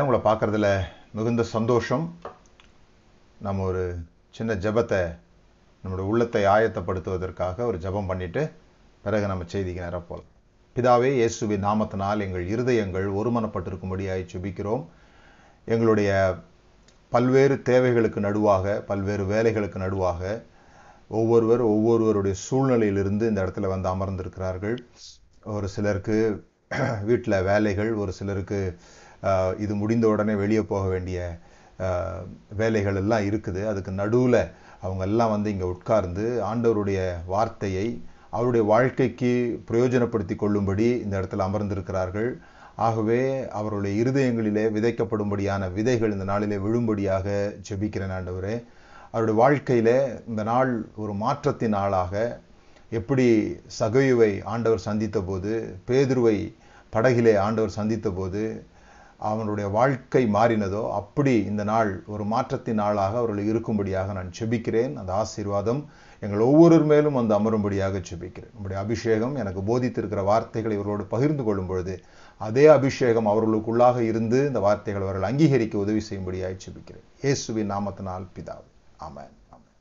காலையில் 0.00 0.08
உங்களை 0.08 0.18
பார்க்குறதுல 0.24 0.68
மிகுந்த 1.12 1.42
சந்தோஷம் 1.52 2.02
நம்ம 3.38 3.62
ஒரு 3.62 3.80
சின்ன 4.34 4.54
ஜபத்தை 4.62 5.00
நம்மளுடைய 5.84 6.10
உள்ளத்தை 6.10 6.42
ஆயத்தப்படுத்துவதற்காக 6.46 7.64
ஒரு 7.64 7.78
ஜபம் 7.78 8.08
பண்ணிவிட்டு 8.10 8.42
பிறகு 9.04 9.26
நம்ம 9.26 9.46
செய்திக்கு 9.48 9.82
நிரப்போலாம் 9.82 10.28
பிதாவே 10.76 11.10
இயேசுபி 11.14 11.56
நாமத்தினால் 11.58 12.22
எங்கள் 12.26 12.44
இருதயங்கள் 12.48 13.08
ஒருமனப்பட்டிருக்கும்படியாய் 13.14 14.22
சுபிக்கிறோம் 14.26 14.84
எங்களுடைய 15.68 16.12
பல்வேறு 17.12 17.56
தேவைகளுக்கு 17.62 18.22
நடுவாக 18.22 18.76
பல்வேறு 18.86 19.26
வேலைகளுக்கு 19.26 19.80
நடுவாக 19.84 20.22
ஒவ்வொருவர் 21.12 21.64
ஒவ்வொருவருடைய 21.68 22.36
சூழ்நிலையிலிருந்து 22.44 23.30
இந்த 23.30 23.40
இடத்துல 23.46 23.72
வந்து 23.74 23.90
அமர்ந்திருக்கிறார்கள் 23.90 24.78
ஒரு 25.48 25.68
சிலருக்கு 25.68 26.18
வீட்டில் 27.04 27.44
வேலைகள் 27.44 27.92
ஒரு 27.96 28.12
சிலருக்கு 28.12 28.60
இது 29.58 29.72
முடிந்த 29.74 30.06
உடனே 30.08 30.34
வெளியே 30.34 30.62
போக 30.64 30.84
வேண்டிய 30.88 31.20
வேலைகள் 32.56 32.96
எல்லாம் 32.96 33.26
இருக்குது 33.26 33.60
அதுக்கு 33.64 33.92
நடுவில் 33.92 34.40
அவங்க 34.80 35.02
எல்லாம் 35.04 35.32
வந்து 35.32 35.48
இங்கே 35.50 35.66
உட்கார்ந்து 35.66 36.24
ஆண்டவருடைய 36.42 37.00
வார்த்தையை 37.26 37.86
அவருடைய 38.30 38.64
வாழ்க்கைக்கு 38.66 39.30
பிரயோஜனப்படுத்தி 39.68 40.34
கொள்ளும்படி 40.36 40.86
இந்த 41.02 41.14
இடத்துல 41.20 41.46
அமர்ந்திருக்கிறார்கள் 41.46 42.30
ஆகவே 42.78 43.20
அவருடைய 43.50 43.92
இருதயங்களிலே 44.02 44.64
விதைக்கப்படும்படியான 44.72 45.62
விதைகள் 45.72 46.12
இந்த 46.12 46.24
நாளிலே 46.24 46.58
விழும்படியாக 46.58 47.26
ஜெபிக்கிறேன் 47.68 48.14
ஆண்டவரே 48.16 48.56
அவருடைய 49.12 49.36
வாழ்க்கையில் 49.38 49.94
இந்த 50.26 50.42
நாள் 50.42 50.72
ஒரு 50.96 51.12
மாற்றத்தின் 51.14 51.74
நாளாக 51.74 52.14
எப்படி 52.92 53.26
சகையுவை 53.78 54.32
ஆண்டவர் 54.44 54.86
சந்தித்த 54.86 55.18
போது 55.22 55.52
பேதுருவை 55.88 56.36
படகிலே 56.92 57.34
ஆண்டவர் 57.36 57.76
சந்தித்த 57.76 58.08
போது 58.10 58.42
அவனுடைய 59.20 59.68
வாழ்க்கை 59.68 60.22
மாறினதோ 60.34 60.82
அப்படி 60.96 61.32
இந்த 61.44 61.62
நாள் 61.64 61.90
ஒரு 62.06 62.24
மாற்றத்தின் 62.24 62.78
நாளாக 62.78 63.16
அவர்கள் 63.18 63.48
இருக்கும்படியாக 63.48 64.12
நான் 64.12 64.36
செபிக்கிறேன் 64.38 64.94
அந்த 64.94 65.12
ஆசீர்வாதம் 65.14 65.80
எங்கள் 66.22 66.44
ஒவ்வொரு 66.44 66.76
மேலும் 66.84 67.18
வந்து 67.18 67.34
அமரும்படியாக 67.34 68.00
செபிக்கிறேன் 68.02 68.52
நம்முடைய 68.54 68.78
அபிஷேகம் 68.80 69.34
எனக்கு 69.36 69.60
போதித்திருக்கிற 69.62 70.22
வார்த்தைகளை 70.24 70.74
இவர்களோடு 70.76 71.04
பகிர்ந்து 71.06 71.44
கொள்ளும் 71.44 71.68
பொழுது 71.68 71.94
அதே 72.40 72.64
அபிஷேகம் 72.68 73.30
அவர்களுக்குள்ளாக 73.30 73.98
இருந்து 74.02 74.40
இந்த 74.46 74.60
வார்த்தைகள் 74.60 75.02
அவர்கள் 75.02 75.28
அங்கீகரிக்க 75.30 75.76
உதவி 75.78 76.02
செய்யும்படியாக 76.02 76.56
செபிக்கிறேன் 76.64 77.06
இயேசுவின் 77.22 77.70
நாமத்தினால் 77.70 78.26
பிதாவு 78.34 78.66
ஆமன் 79.04 79.34
ஆமன் 79.50 79.76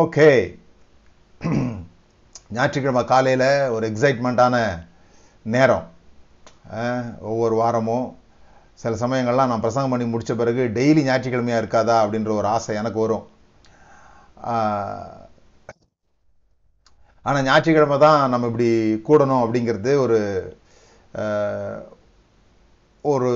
ஓகே 0.00 0.30
ஞாயிற்றுக்கிழமை 2.50 3.04
காலையில் 3.04 3.50
ஒரு 3.70 3.84
எக்ஸைட்மெண்ட்டான 3.88 4.56
நேரம் 5.46 5.86
ஒவ்வொரு 7.28 7.54
வாரமும் 7.54 8.06
சில 8.78 8.94
சமயங்கள்லாம் 8.96 9.50
நான் 9.50 9.60
பிரசங்கம் 9.60 9.92
பண்ணி 9.92 10.06
முடித்த 10.06 10.34
பிறகு 10.34 10.64
டெய்லி 10.74 11.02
ஞாயிற்றுக்கிழமையாக 11.04 11.62
இருக்காதா 11.62 11.96
அப்படின்ற 12.02 12.32
ஒரு 12.34 12.48
ஆசை 12.48 12.74
எனக்கு 12.76 13.00
வரும் 13.00 13.24
ஆனால் 17.24 17.44
ஞாயிற்றுக்கிழமை 17.44 17.96
தான் 17.98 18.20
நம்ம 18.30 18.46
இப்படி 18.46 18.68
கூடணும் 19.08 19.42
அப்படிங்கிறது 19.44 19.92
ஒரு 19.98 20.18
ஒரு 23.04 23.30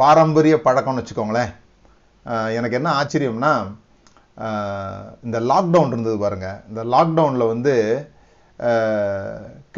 பாரம்பரிய 0.00 0.54
பழக்கம்னு 0.58 1.02
வச்சுக்கோங்களேன் 1.02 1.50
எனக்கு 2.54 2.78
என்ன 2.78 2.90
ஆச்சரியம்னா 2.92 3.52
இந்த 5.22 5.38
லாக்டவுன் 5.50 5.92
இருந்தது 5.92 6.16
பாருங்கள் 6.18 6.60
இந்த 6.68 6.80
லாக்டவுனில் 6.84 7.50
வந்து 7.50 7.74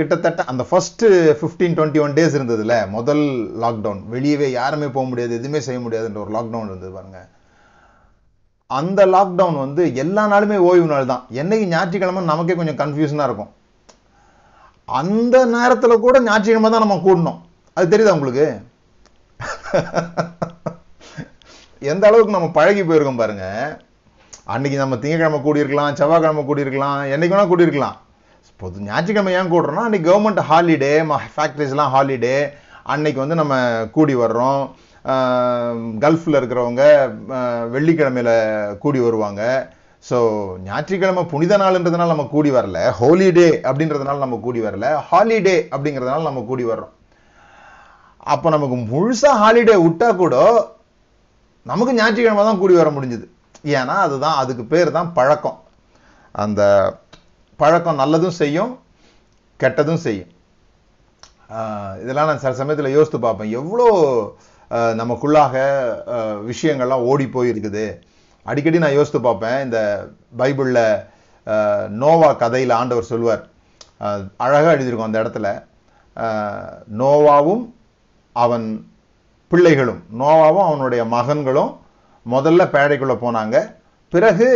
கிட்டத்தட்ட 0.01 0.43
அந்த 0.45 0.63
first 0.69 1.07
fifteen 1.39 1.77
twenty 1.77 2.01
one 2.01 2.15
days 2.15 2.37
இருந்ததுல 2.39 2.75
முதல் 2.89 3.25
லாக்டவுன் 3.63 4.01
வெளியவே 4.11 4.49
யாருமே 4.53 4.89
போக 4.89 5.05
முடியாது 5.09 5.33
எதுவுமே 5.35 5.61
செய்ய 5.61 5.79
முடியாதுன்ற 5.81 6.21
ஒரு 6.21 6.33
லாக்டவுன் 6.37 6.69
இருந்தது 6.69 6.93
பாருங்க 6.93 7.21
அந்த 8.71 9.01
லாக்டவுன் 9.07 9.59
வந்து 9.59 9.85
எல்லா 9.95 10.25
நாளுமே 10.27 10.59
ஓய்வு 10.67 10.87
நாள் 10.87 11.11
தான் 11.13 11.25
என்னைக்கு 11.35 11.67
ஞாயிற்றுக்கிழமை 11.67 12.23
நமக்கே 12.25 12.57
கொஞ்சம் 12.57 12.81
கன்ஃபியூஷனாக 12.83 13.29
இருக்கும் 13.31 13.53
அந்த 14.89 15.37
நேரத்தில் 15.47 16.03
கூட 16.05 16.17
ஞாயிற்றுக்கிழமை 16.21 16.71
தான் 16.71 16.85
நம்ம 16.85 16.99
கூடணும் 17.03 17.41
அது 17.77 17.93
தெரியுதா 17.93 18.15
உங்களுக்கு 18.15 18.47
எந்த 21.83 22.05
அளவுக்கு 22.07 22.37
நம்ம 22.37 22.51
பழகி 22.51 22.83
போயிருக்கோம் 22.83 23.21
பாருங்க 23.21 23.45
அன்னைக்கு 24.47 24.79
நம்ம 24.79 24.97
திங்கக்கிழமை 24.97 25.41
கூடியிருக்கலாம் 25.41 25.99
செவ்வாய்க்கிழமை 25.99 26.43
கூடியிருக்கலாம் 26.45 27.01
என்னைக்கு 27.13 27.35
வேணால் 27.35 27.53
கூடியிருக்கலாம் 27.53 27.99
பொது 28.61 28.85
ஞாயிற்றுக்கிழமை 28.87 29.33
ஏன் 29.35 29.51
கூடுறோம்னா 29.51 29.87
அன்றைக்கி 29.87 30.07
கவர்மெண்ட் 30.09 30.43
ஹாலிடே 30.49 30.93
ம 31.07 31.19
ஃபேக்ட்ரிஸ்லாம் 31.33 31.93
ஹாலிடே 31.95 32.37
அன்னைக்கு 32.87 33.21
வந்து 33.21 33.41
நம்ம 33.41 33.55
கூடி 33.95 34.15
வர்றோம் 34.17 34.61
கல்ஃபில் 36.03 36.39
இருக்கிறவங்க 36.39 36.83
வெள்ளிக்கிழமையில் 37.75 38.35
கூடி 38.79 38.99
வருவாங்க 39.01 39.43
ஸோ 40.05 40.19
ஞாயிற்றுக்கிழமை 40.65 41.23
புனித 41.31 41.55
நாள்ன்றதுனால 41.57 42.13
நம்ம 42.13 42.27
கூடி 42.29 42.51
வரல 42.51 42.79
ஹோலிடே 42.99 43.49
அப்படின்றதுனால 43.69 44.23
நம்ம 44.25 44.39
கூடி 44.39 44.61
வரல 44.67 44.89
ஹாலிடே 45.09 45.57
அப்படிங்கிறதுனால 45.73 46.29
நம்ம 46.29 46.43
கூடி 46.43 46.65
வர்றோம் 46.65 46.95
அப்போ 48.27 48.49
நமக்கு 48.51 48.77
முழுசாக 48.87 49.41
ஹாலிடே 49.43 49.77
விட்டால் 49.83 50.17
கூட 50.17 50.37
நமக்கு 51.67 51.93
ஞாயிற்றுக்கிழமை 51.93 52.45
தான் 52.45 52.61
கூடி 52.61 52.75
வர 52.75 52.91
முடிஞ்சுது 52.91 53.27
ஏன்னா 53.73 53.95
அதுதான் 54.05 54.37
அதுக்கு 54.37 54.65
பேர் 54.67 54.91
தான் 54.91 55.13
பழக்கம் 55.13 55.59
அந்த 56.35 56.63
பழக்கம் 57.61 58.01
நல்லதும் 58.01 58.39
செய்யும் 58.39 58.73
கெட்டதும் 59.61 60.03
செய்யும் 60.05 60.31
இதெல்லாம் 62.01 62.29
நான் 62.29 62.43
சில 62.43 62.53
சமயத்தில் 62.53 62.97
யோசித்து 62.97 63.19
பார்ப்பேன் 63.19 63.55
எவ்வளோ 63.55 63.87
நமக்குள்ளாக 65.01 65.55
விஷயங்கள்லாம் 66.47 67.07
ஓடி 67.07 67.27
போயிருக்குது 67.29 67.87
அடிக்கடி 68.47 68.79
நான் 68.79 68.99
யோசித்து 68.99 69.21
பார்ப்பேன் 69.21 69.59
இந்த 69.65 69.79
பைபிளில் 70.37 70.85
நோவா 71.99 72.31
கதையில் 72.35 72.79
ஆண்டவர் 72.79 73.11
சொல்வார் 73.11 73.43
அழகாக 74.37 74.75
எழுதியிருக்கோம் 74.75 75.11
அந்த 75.11 75.23
இடத்துல 75.23 75.49
நோவாவும் 76.97 77.65
அவன் 78.37 78.67
பிள்ளைகளும் 79.51 80.01
நோவாவும் 80.19 80.67
அவனுடைய 80.67 81.03
மகன்களும் 81.09 81.73
முதல்ல 82.27 82.63
பேடைக்குள்ளே 82.73 83.17
போனாங்க 83.19 83.57
பிறகு 84.13 84.49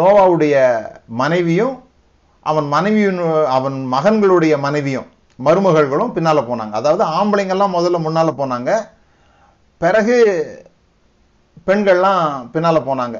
நோவாவுடைய 0.00 0.56
மனைவியும் 1.14 1.76
அவன் 2.46 2.66
மனைவியின் 2.68 3.20
அவன் 3.48 3.76
மகன்களுடைய 3.86 4.54
மனைவியும் 4.58 5.08
மருமகள்களும் 5.38 6.14
பின்னால் 6.14 6.48
போனாங்க 6.48 6.74
அதாவது 6.76 7.02
ஆம்பளைங்கள்லாம் 7.16 7.76
முதல்ல 7.76 7.98
முன்னால் 7.98 8.38
போனாங்க 8.38 8.70
பிறகு 9.80 10.16
பெண்கள்லாம் 11.66 12.24
பின்னால் 12.50 12.86
போனாங்க 12.86 13.16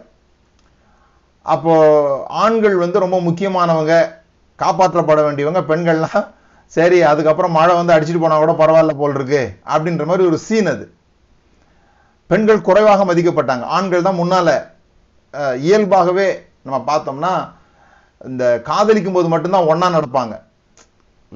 அப்போது 1.47 2.16
ஆண்கள் 2.41 2.76
வந்து 2.76 2.98
ரொம்ப 2.98 3.19
முக்கியமானவங்க 3.21 3.94
காப்பாற்றப்பட 4.59 5.21
வேண்டியவங்க 5.22 5.60
பெண்கள்லாம் 5.62 6.26
சரி 6.72 6.98
அதுக்கப்புறம் 7.03 7.56
மழை 7.59 7.72
வந்து 7.75 7.94
அடிச்சுட்டு 7.94 8.22
போனால் 8.22 8.43
கூட 8.43 8.53
பரவாயில்ல 8.54 8.93
போல் 8.97 9.15
இருக்கு 9.15 9.43
அப்படின்ற 9.66 10.04
மாதிரி 10.04 10.25
ஒரு 10.26 10.38
சீன் 10.38 10.69
அது 10.69 10.84
பெண்கள் 12.31 12.60
குறைவாக 12.60 13.04
மதிக்கப்பட்டாங்க 13.04 13.65
ஆண்கள் 13.69 14.06
தான் 14.09 14.21
முன்னால் 14.21 14.53
இயல்பாகவே 15.60 16.28
நம்ம 16.62 16.78
பார்த்தோம்னா 16.82 17.32
இந்த 18.21 18.44
காதலிக்கும் 18.65 19.16
போது 19.16 19.28
மட்டும்தான் 19.28 19.69
ஒன்னா 19.71 19.88
நடப்பாங்க 19.94 20.34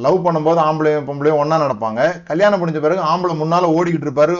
லவ் 0.00 0.24
பண்ணும்போது 0.24 0.60
ஆம்பளையும் 0.60 1.06
பொம்பளையும் 1.08 1.40
ஒன்னா 1.40 1.56
நடப்பாங்க 1.62 2.00
கல்யாணம் 2.24 2.60
முடிஞ்ச 2.60 2.78
பிறகு 2.80 3.02
ஆம்பளை 3.10 3.34
முன்னால 3.36 3.68
ஓடிக்கிட்டு 3.74 4.08
இருப்பாரு 4.08 4.36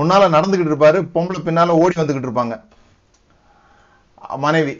முன்னால 0.00 0.28
நடந்துகிட்டு 0.28 0.72
இருப்பாரு 0.72 0.98
பொம்பளை 1.14 1.40
பின்னால 1.40 1.76
ஓடி 1.78 1.96
வந்துகிட்டு 1.98 2.28
இருப்பாங்க 2.28 2.56
மனைவி 4.40 4.74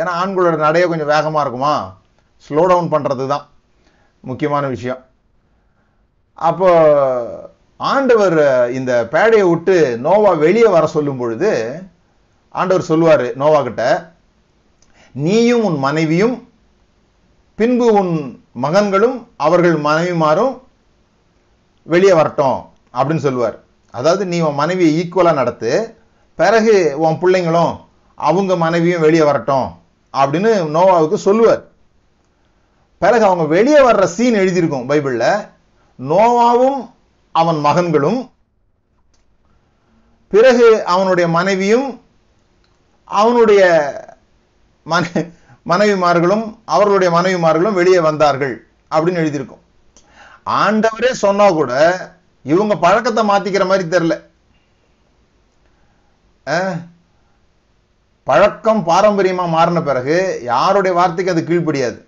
ஏன்னா 0.00 0.12
ஆண்களோட 0.14 0.56
நடைய 0.58 0.86
கொஞ்சம் 0.86 1.12
வேகமா 1.12 1.42
இருக்குமா 1.42 1.74
ஸ்லோ 2.46 2.62
டவுன் 2.66 2.90
பண்றது 2.90 3.26
தான் 3.26 3.44
முக்கியமான 4.24 4.64
விஷயம் 4.68 5.02
அப்போ 6.38 6.70
ஆண்டவர் 7.80 8.38
இந்த 8.72 8.92
பேடையை 9.12 9.46
விட்டு 9.48 9.76
நோவா 10.04 10.32
வெளியே 10.38 10.68
வர 10.68 10.84
சொல்லும் 10.88 11.18
பொழுது 11.18 11.50
ஆண்டவர் 12.54 12.88
சொல்லுவார் 12.90 13.26
நோவா 13.34 13.60
கிட்ட 13.62 13.84
நீயும் 15.16 15.64
உன் 15.64 15.78
மனைவியும் 15.78 16.34
பின்பு 17.58 17.86
உன் 17.92 18.14
மகன்களும் 18.56 19.16
அவர்கள் 19.36 19.76
மனைவிமாரும் 19.80 20.54
வெளியே 21.86 22.14
வரட்டும் 22.14 22.58
அப்படின்னு 22.94 23.24
சொல்லுவார் 23.24 23.56
அதாவது 23.94 24.22
நீ 24.26 24.38
உன் 24.40 24.54
மனைவியை 24.54 24.92
ஈக்குவலாக 24.98 25.34
நடத்து 25.34 25.70
பிறகு 26.38 26.74
உன் 26.98 27.20
பிள்ளைங்களும் 27.20 27.72
அவங்க 28.18 28.52
மனைவியும் 28.56 29.04
வெளியே 29.04 29.24
வரட்டும் 29.24 29.66
அப்படின்னு 30.14 30.50
நோவாவுக்கு 30.74 31.18
சொல்லுவார் 31.20 31.62
பிறகு 33.02 33.24
அவங்க 33.24 33.44
வெளியே 33.46 33.80
வர்ற 33.80 34.04
சீன் 34.08 34.40
எழுதியிருக்கும் 34.40 34.88
பைபிளில் 34.88 35.30
நோவாவும் 35.98 36.80
அவன் 37.34 37.58
மகன்களும் 37.60 38.20
பிறகு 40.32 40.68
அவனுடைய 40.84 41.26
மனைவியும் 41.28 41.88
அவனுடைய 43.10 43.62
மனைவிமார்களும் 45.66 46.44
அவர்களுடைய 46.66 47.10
மனைவிமார்களும் 47.10 47.72
வெளியே 47.72 48.00
வந்தார்கள் 48.00 48.54
அப்படின்னு 48.90 49.22
எழுதியிருக்கும் 49.22 49.62
ஆண்டவரே 50.56 51.12
சொன்னா 51.20 51.46
கூட 51.52 51.72
இவங்க 52.44 52.74
பழக்கத்தை 52.76 53.22
மாத்திக்கிற 53.24 53.64
மாதிரி 53.66 53.84
தெரியல 53.88 54.16
பழக்கம் 58.26 58.82
பாரம்பரியமா 58.86 59.44
மாறின 59.48 59.80
பிறகு 59.82 60.16
யாருடைய 60.42 60.92
வார்த்தைக்கு 60.94 61.32
அது 61.32 61.42
கீழ்படியாது 61.42 61.98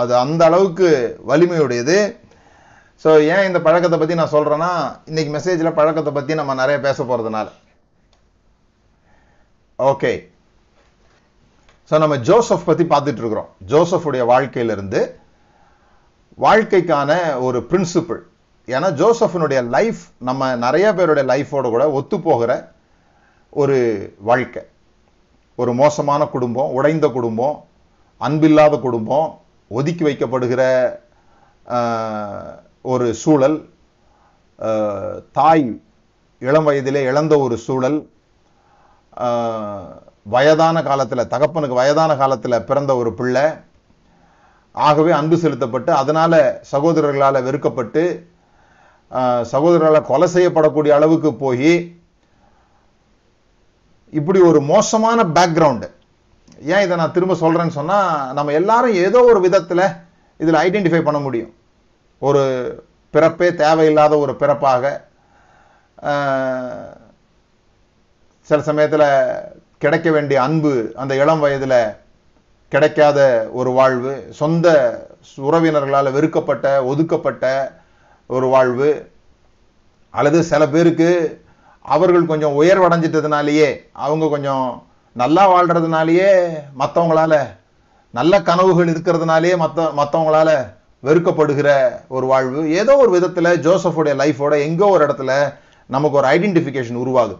அது 0.00 0.12
அந்த 0.16 0.42
அளவுக்கு 0.44 0.88
வலிமையுடையது 1.26 1.98
ஸோ 3.04 3.10
ஏன் 3.34 3.46
இந்த 3.46 3.58
பழக்கத்தை 3.60 3.98
பத்தி 3.98 4.14
நான் 4.14 4.34
சொல்றேன்னா 4.34 4.70
இன்னைக்கு 5.04 5.30
மெசேஜில் 5.36 5.76
பழக்கத்தை 5.76 6.12
பத்தி 6.12 6.34
நம்ம 6.34 6.54
நிறைய 6.54 6.78
பேச 6.80 7.04
போறதுனால 7.04 7.48
ஓகே 9.78 10.12
ஸோ 11.90 11.98
நம்ம 11.98 12.14
ஜோசப் 12.16 12.64
பற்றி 12.64 12.84
பார்த்துட்டு 12.84 13.20
இருக்கிறோம் 13.22 13.50
ஜோசஃபுடைய 13.66 14.22
வாழ்க்கையிலிருந்து 14.26 15.00
வாழ்க்கைக்கான 16.38 17.10
ஒரு 17.40 17.58
பிரின்சிபிள் 17.70 18.20
ஏன்னா 18.68 18.88
ஜோசஃபினுடைய 18.92 19.60
லைஃப் 19.68 20.00
நம்ம 20.18 20.56
நிறைய 20.56 20.86
பேருடைய 20.94 21.24
லைஃபோடு 21.32 21.68
கூட 21.70 21.84
ஒத்து 21.90 22.20
போகிற 22.20 22.52
ஒரு 23.52 23.76
வாழ்க்கை 24.20 24.62
ஒரு 25.58 25.72
மோசமான 25.74 26.22
குடும்பம் 26.26 26.72
உடைந்த 26.72 27.08
குடும்பம் 27.08 27.56
அன்பில்லாத 28.20 28.80
குடும்பம் 28.80 29.28
ஒதுக்கி 29.70 30.04
வைக்கப்படுகிற 30.04 30.62
ஒரு 32.82 33.14
சூழல் 33.14 33.56
தாய் 35.32 35.66
இளம் 36.42 36.66
வயதிலே 36.68 37.00
இழந்த 37.02 37.34
ஒரு 37.38 37.56
சூழல் 37.58 37.98
வயதான 40.26 40.76
காலத்தில் 40.82 41.30
தகப்பனுக்கு 41.30 41.80
வயதான 41.80 42.12
காலத்தில் 42.16 42.64
பிறந்த 42.64 42.92
ஒரு 42.96 43.10
பிள்ளை 43.14 43.44
ஆகவே 44.74 45.12
அன்பு 45.12 45.36
செலுத்தப்பட்டு 45.36 45.90
அதனால் 45.94 46.38
சகோதரர்களால் 46.70 47.44
வெறுக்கப்பட்டு 47.44 48.02
சகோதரர்களால் 49.52 50.08
கொலை 50.08 50.28
செய்யப்படக்கூடிய 50.28 50.92
அளவுக்கு 50.94 51.30
போய் 51.34 51.72
இப்படி 54.12 54.40
ஒரு 54.40 54.60
மோசமான 54.64 55.20
பேக்ரவுண்டு 55.36 55.88
ஏன் 56.66 56.84
இதை 56.84 56.94
நான் 56.96 57.14
திரும்ப 57.14 57.34
சொல்கிறேன்னு 57.34 57.78
சொன்னால் 57.78 58.10
நம்ம 58.32 58.52
எல்லாரும் 58.52 58.98
ஏதோ 58.98 59.20
ஒரு 59.24 59.40
விதத்தில் 59.40 59.84
இதில் 60.40 60.62
ஐடென்டிஃபை 60.62 61.00
பண்ண 61.02 61.18
முடியும் 61.20 61.52
ஒரு 62.22 62.42
பிறப்பே 63.14 63.48
தேவையில்லாத 63.54 64.14
ஒரு 64.18 64.32
பிறப்பாக 64.36 64.84
சில 68.48 68.60
சமயத்தில் 68.62 69.06
கிடைக்க 69.82 70.08
வேண்டிய 70.10 70.38
அன்பு 70.42 70.72
அந்த 70.94 71.12
இளம் 71.14 71.40
வயதில் 71.40 71.78
கிடைக்காத 72.72 73.18
ஒரு 73.52 73.70
வாழ்வு 73.72 74.12
சொந்த 74.30 74.66
உறவினர்களால் 75.42 76.14
வெறுக்கப்பட்ட 76.14 76.66
ஒதுக்கப்பட்ட 76.84 77.44
ஒரு 78.30 78.46
வாழ்வு 78.48 78.90
அல்லது 80.14 80.38
சில 80.44 80.62
பேருக்கு 80.68 81.10
அவர்கள் 81.84 82.24
கொஞ்சம் 82.26 82.56
உயர்வடைஞ்சிட்டதுனாலேயே 82.62 83.68
அவங்க 83.98 84.28
கொஞ்சம் 84.28 84.66
நல்லா 85.16 85.44
வாழ்கிறதுனாலேயே 85.48 86.30
மற்றவங்களால 86.78 87.34
நல்ல 88.14 88.42
கனவுகள் 88.42 88.88
இருக்கிறதுனாலேயே 88.88 89.56
மற்ற 89.56 89.88
மற்றவங்களால 89.96 90.50
வெறுக்கப்படுகிற 91.02 91.68
ஒரு 92.08 92.26
வாழ்வு 92.26 92.60
ஏதோ 92.70 92.92
ஒரு 92.96 93.10
விதத்தில் 93.10 93.60
ஜோசஃபுடைய 93.62 94.14
லைஃபோட 94.14 94.54
எங்கோ 94.64 94.86
ஒரு 94.86 95.02
இடத்துல 95.06 95.32
நமக்கு 95.90 96.18
ஒரு 96.18 96.28
ஐடென்டிஃபிகேஷன் 96.28 97.02
உருவாகுது 97.02 97.36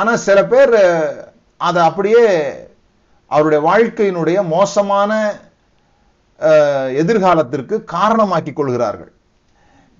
ஆனால் 0.00 0.22
சில 0.26 0.38
பேர் 0.44 0.76
அதை 1.60 1.80
அப்படியே 1.82 2.24
அவருடைய 3.30 3.60
வாழ்க்கையினுடைய 3.62 4.38
மோசமான 4.48 5.10
எதிர்காலத்திற்கு 7.00 7.76
காரணமாக்கி 7.92 8.52
கொள்கிறார்கள் 8.52 9.12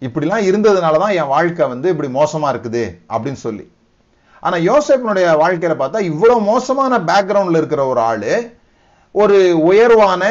இப்படிலாம் 0.03 0.47
இருந்ததுனால 0.47 0.99
தான் 0.99 1.17
என் 1.19 1.33
வாழ்க்கை 1.35 1.67
வந்து 1.69 1.89
இப்படி 1.89 2.09
மோசமாக 2.11 2.53
இருக்குது 2.55 2.83
அப்படின்னு 3.11 3.41
சொல்லி 3.41 3.65
ஆனால் 4.43 4.65
யோசப்பினுடைய 4.65 5.27
வாழ்க்கையில் 5.37 5.81
பார்த்தா 5.81 6.01
இவ்வளோ 6.05 6.35
மோசமான 6.45 6.99
பேக்ரவுண்டில் 7.05 7.61
இருக்கிற 7.61 7.83
ஒரு 7.87 8.01
ஆள் 8.01 8.27
ஒரு 9.15 9.39
உயர்வான 9.69 10.23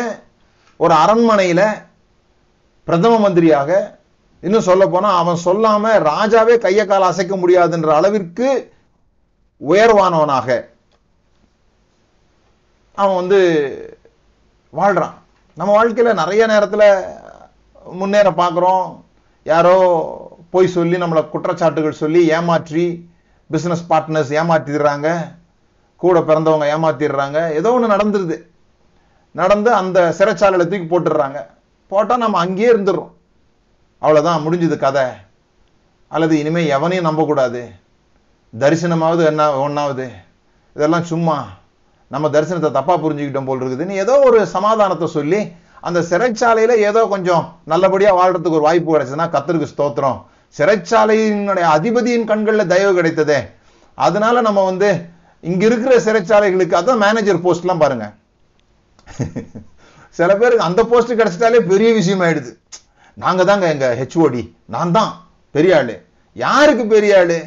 ஒரு 0.80 0.94
அரண்மனையில் 0.96 1.66
பிரதம 2.88 3.18
மந்திரியாக 3.20 3.72
இன்னும் 4.44 4.68
சொல்ல 4.68 4.84
போனால் 4.88 5.20
அவன் 5.20 5.44
சொல்லாமல் 5.44 6.02
ராஜாவே 6.08 6.56
கையை 6.58 6.86
கால 6.86 7.08
அசைக்க 7.08 7.34
முடியாதுன்ற 7.36 7.90
அளவிற்கு 7.96 8.48
உயர்வானவனாக 9.64 10.48
அவன் 12.98 13.20
வந்து 13.20 13.40
வாழ்கிறான் 14.74 15.16
நம்ம 15.58 15.72
வாழ்க்கையில் 15.74 16.20
நிறைய 16.20 16.44
நேரத்தில் 16.46 16.88
முன்னேற 17.86 18.30
பார்க்குறோம் 18.32 18.86
யாரோ 19.46 19.76
போய் 20.50 20.68
சொல்லி 20.68 20.98
நம்மளை 20.98 21.22
குற்றச்சாட்டுகள் 21.26 22.02
சொல்லி 22.02 22.22
ஏமாற்றி 22.30 22.86
பிஸ்னஸ் 23.50 23.88
பார்ட்னர்ஸ் 23.90 24.32
ஏமாற்றிடுறாங்க 24.34 25.08
கூட 26.02 26.20
பிறந்தவங்க 26.20 26.66
ஏமாற்றிடுறாங்க 26.68 27.40
ஏதோ 27.54 27.72
ஒன்று 27.72 27.94
நடந்துருது 27.96 28.38
நடந்து 29.36 29.70
அந்த 29.74 30.00
சிறைச்சாலையில் 30.12 30.70
தூக்கி 30.70 30.88
போட்டுடுறாங்க 30.88 31.40
போட்டால் 31.92 32.18
நம்ம 32.18 32.40
அங்கேயே 32.40 32.72
இருந்துடுறோம் 32.72 33.12
அவ்வளோதான் 34.02 34.44
முடிஞ்சது 34.46 34.78
கதை 34.78 35.06
அல்லது 36.12 36.34
இனிமேல் 36.40 36.72
எவனையும் 36.74 37.08
நம்பக்கூடாது 37.08 37.62
தரிசனமாவது 38.54 39.22
என்ன 39.26 39.44
ஒன்றாவது 39.58 40.06
இதெல்லாம் 40.76 41.06
சும்மா 41.06 41.38
நம்ம 42.12 42.30
தரிசனத்தை 42.30 42.70
தப்பாக 42.72 42.98
புரிஞ்சுக்கிட்டோம் 43.04 43.48
போல் 43.48 43.62
இருக்குதுன்னு 43.62 43.96
ஏதோ 43.96 44.16
ஒரு 44.26 44.40
சமாதானத்தை 44.48 45.08
சொல்லி 45.16 45.40
அந்த 45.84 46.00
சிறைச்சாலையில் 46.10 46.76
ஏதோ 46.84 47.02
கொஞ்சம் 47.08 47.46
நல்லபடியாக 47.66 48.18
வாழ்கிறதுக்கு 48.20 48.60
ஒரு 48.60 48.68
வாய்ப்பு 48.68 48.94
கிடைச்சதுன்னா 48.94 49.28
கத்தருக்கு 49.30 49.72
ஸ்தோத்திரம் 49.74 50.20
சிறைச்சாலையினுடைய 50.56 51.66
அதிபதியின் 51.70 52.28
கண்களில் 52.28 52.72
தயவு 52.74 52.94
கிடைத்ததே 53.00 53.40
அதனால 53.98 54.36
நம்ம 54.42 54.60
வந்து 54.64 54.90
இங்கே 55.44 55.66
இருக்கிற 55.66 55.96
சிறைச்சாலைகளுக்கு 56.00 56.78
அதான் 56.78 57.04
மேனேஜர் 57.04 57.44
போஸ்ட்லாம் 57.44 57.82
பாருங்க 57.84 58.06
சில 60.16 60.32
பேருக்கு 60.36 60.68
அந்த 60.68 60.82
போஸ்ட் 60.84 61.20
கிடைச்சிட்டாலே 61.20 61.60
பெரிய 61.68 61.90
விஷயம் 61.94 62.24
ஆயிடுது 62.26 62.52
நாங்கள் 63.18 63.46
தாங்க 63.46 63.66
எங்கள் 63.68 63.98
ஹெச்ஓடி 63.98 64.44
நான் 64.66 64.92
தான் 64.92 65.12
பெரிய 65.56 65.74
ஆளு 65.78 65.96
யாருக்கு 66.36 66.84
பெரிய 66.88 67.18
ஆளு 67.20 67.40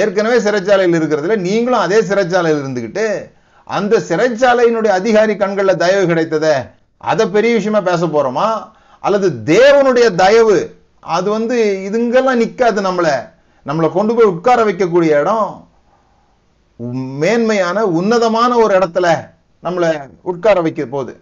ஏற்கனவே 0.00 0.38
சிறைச்சாலையில் 0.38 0.96
இருக்கிறதுல 0.98 1.36
நீங்களும் 1.40 1.84
அதே 1.84 1.98
சிறைச்சாலையில் 2.02 2.62
இருந்துக்கிட்டு 2.62 3.06
அந்த 3.68 4.00
சிறைச்சாலையினுடைய 4.08 4.92
அதிகாரி 4.92 5.34
கண்களில் 5.36 5.80
தயவு 5.82 6.04
கிடைத்ததை 6.06 6.54
அதை 7.00 7.24
பெரிய 7.28 7.52
விஷயமா 7.54 7.80
பேச 7.82 8.06
போறோமா 8.06 8.48
அல்லது 9.04 9.28
தேவனுடைய 9.46 10.06
தயவு 10.14 10.58
அது 11.08 11.28
வந்து 11.30 11.56
இதுங்கெல்லாம் 11.86 12.36
நிற்காது 12.36 12.80
நம்மளை 12.82 13.14
நம்மளை 13.66 13.88
கொண்டு 13.92 14.12
போய் 14.14 14.32
உட்கார 14.32 14.60
வைக்கக்கூடிய 14.64 15.12
இடம் 15.20 15.50
மேன்மையான 17.22 17.78
உன்னதமான 17.98 18.52
ஒரு 18.56 18.72
இடத்துல 18.78 19.08
நம்மளை 19.62 19.90
உட்கார 20.22 20.58
வைக்க 20.60 20.84
போகுது 20.86 21.14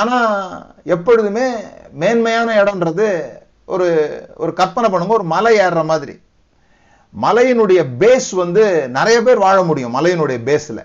ஆனா 0.00 0.16
எப்பொழுதுமே 0.86 1.46
மேன்மையான 1.94 2.48
இடம்ன்றது 2.62 3.06
ஒரு 3.68 3.86
ஒரு 4.36 4.52
கற்பனை 4.52 4.88
பண்ணுங்க 4.90 5.14
ஒரு 5.14 5.26
மலை 5.26 5.52
ஏறுற 5.58 5.82
மாதிரி 5.84 6.14
மலையினுடைய 7.14 7.80
பேஸ் 7.98 8.30
வந்து 8.34 8.62
நிறைய 8.88 9.18
பேர் 9.22 9.38
வாழ 9.38 9.58
முடியும் 9.62 9.94
மலையினுடைய 9.96 10.38
பேஸில் 10.44 10.82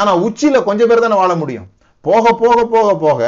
ஆனால் 0.00 0.22
உச்சியில் 0.22 0.64
கொஞ்சம் 0.64 0.88
பேர் 0.88 1.04
தானே 1.04 1.16
வாழ 1.16 1.32
முடியும் 1.34 1.68
போக 2.04 2.32
போக 2.34 2.58
போக 2.66 2.88
போக 2.96 3.20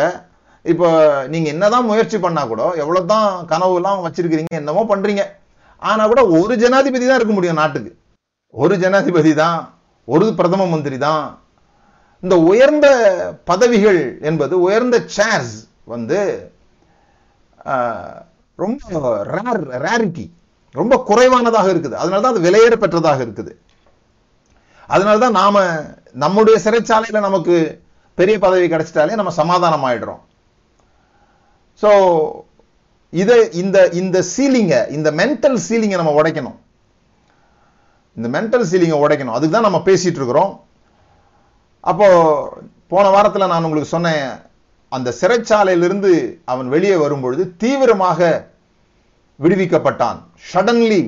இப்போ 0.65 0.88
நீங்கள் 1.29 1.53
என்னதான் 1.53 1.87
முயற்சி 1.87 2.19
பண்ணால் 2.19 2.49
கூட 2.49 2.62
எவ்வளோ 2.75 3.03
தான் 3.07 3.29
கனவுலாம் 3.47 4.03
வச்சிருக்கிறீங்க 4.07 4.55
என்னமோ 4.55 4.83
பண்ணுறீங்க 4.88 5.25
ஆனால் 5.83 6.09
கூட 6.09 6.23
ஒரு 6.38 6.55
ஜனாதிபதி 6.57 7.05
தான் 7.05 7.19
இருக்க 7.19 7.35
முடியும் 7.35 7.61
நாட்டுக்கு 7.62 7.93
ஒரு 8.55 8.75
ஜனாதிபதி 8.76 9.33
தான் 9.35 9.59
ஒரு 10.09 10.26
பிரதம 10.35 10.67
மந்திரி 10.67 10.99
தான் 10.99 11.25
இந்த 12.23 12.35
உயர்ந்த 12.45 12.87
பதவிகள் 13.45 14.00
என்பது 14.21 14.55
உயர்ந்த 14.61 14.97
சேர்ஸ் 15.17 15.55
வந்து 15.87 16.21
ரொம்ப 18.59 19.11
ரேர் 19.31 19.65
ரேரிட்டி 19.79 20.26
ரொம்ப 20.76 20.95
குறைவானதாக 21.09 21.73
இருக்குது 21.73 21.97
அதனால 21.97 22.23
தான் 22.23 22.35
அது 22.35 22.47
விலையேற 22.47 22.75
பெற்றதாக 22.76 23.21
இருக்குது 23.26 23.53
அதனால 24.88 25.17
தான் 25.19 25.38
நாம 25.38 25.62
நம்முடைய 26.17 26.57
சிறைச்சாலையில் 26.59 27.26
நமக்கு 27.26 27.57
பெரிய 28.19 28.37
பதவி 28.38 28.67
கிடைச்சிட்டாலே 28.69 29.19
நம்ம 29.21 29.33
சமாதானம் 29.33 29.87
ஆயிடுறோம் 29.88 30.23
ஸோ 31.83 31.91
இதை 33.12 33.38
இந்த 33.55 33.79
இந்த 33.93 34.19
சீலிங்கை 34.31 34.81
இந்த 34.91 35.09
மென்டல் 35.12 35.59
சீலிங்கை 35.67 35.99
நம்ம 35.99 36.15
உடைக்கணும் 36.19 36.57
இந்த 38.17 38.29
மென்டல் 38.29 38.67
சீலிங்கை 38.67 38.99
உடைக்கணும் 39.00 39.37
அதுக்கு 39.37 39.55
தான் 39.55 39.69
நம்ம 39.69 39.81
பேசிட்டு 39.83 40.21
இருக்கிறோம் 40.21 40.53
அப்போ 41.85 42.07
போன 42.88 43.07
வாரத்தில் 43.09 43.50
நான் 43.50 43.65
உங்களுக்கு 43.65 43.95
சொன்னேன் 43.95 44.25
அந்த 44.93 45.09
சிறைச்சாலையிலிருந்து 45.21 46.12
அவன் 46.45 46.69
வெளியே 46.69 46.97
வரும்பொழுது 46.97 47.45
தீவிரமாக 47.57 48.21
விடுவிக்கப்பட்டான் 49.38 50.19
ஷடன்லி 50.50 51.00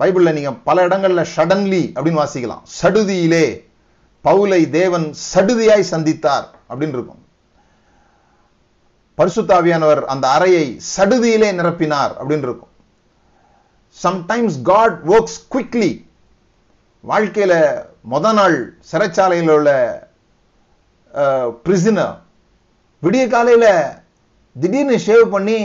பைபிளில் 0.00 0.36
நீங்கள் 0.36 0.60
பல 0.64 0.82
இடங்களில் 0.82 1.30
ஷடன்லி 1.34 1.82
அப்படின்னு 1.96 2.22
வாசிக்கலாம் 2.22 2.64
சடுதியிலே 2.80 3.46
பவுலை 4.24 4.60
தேவன் 4.70 5.06
சடுதியாய் 5.30 5.90
சந்தித்தார் 5.90 6.46
அப்படின்னு 6.70 6.96
இருக்கும் 6.98 7.22
பரிசுத்தாவியானவர் 9.18 10.02
அந்த 10.04 10.26
அறையை 10.28 10.66
சடுதியிலே 10.96 11.48
நிரப்பினார் 11.52 12.12
அப்படின்னு 12.12 12.46
இருக்கும் 12.48 12.66
சம்டைம்ஸ் 13.98 14.58
காட் 14.62 14.98
ஒர்க்ஸ் 15.08 15.40
குவிக்லி 15.50 15.90
வாழ்க்கையில் 17.04 17.58
மொத 18.04 18.32
நாள் 18.32 18.56
சிறைச்சாலையில் 18.90 19.52
உள்ள 19.52 19.70
பிரிசினர் 21.64 22.14
விடிய 23.02 23.24
காலையில் 23.28 23.70
திடீர்னு 24.56 24.96
ஷேவ் 24.98 25.26
பண்ணி 25.30 25.58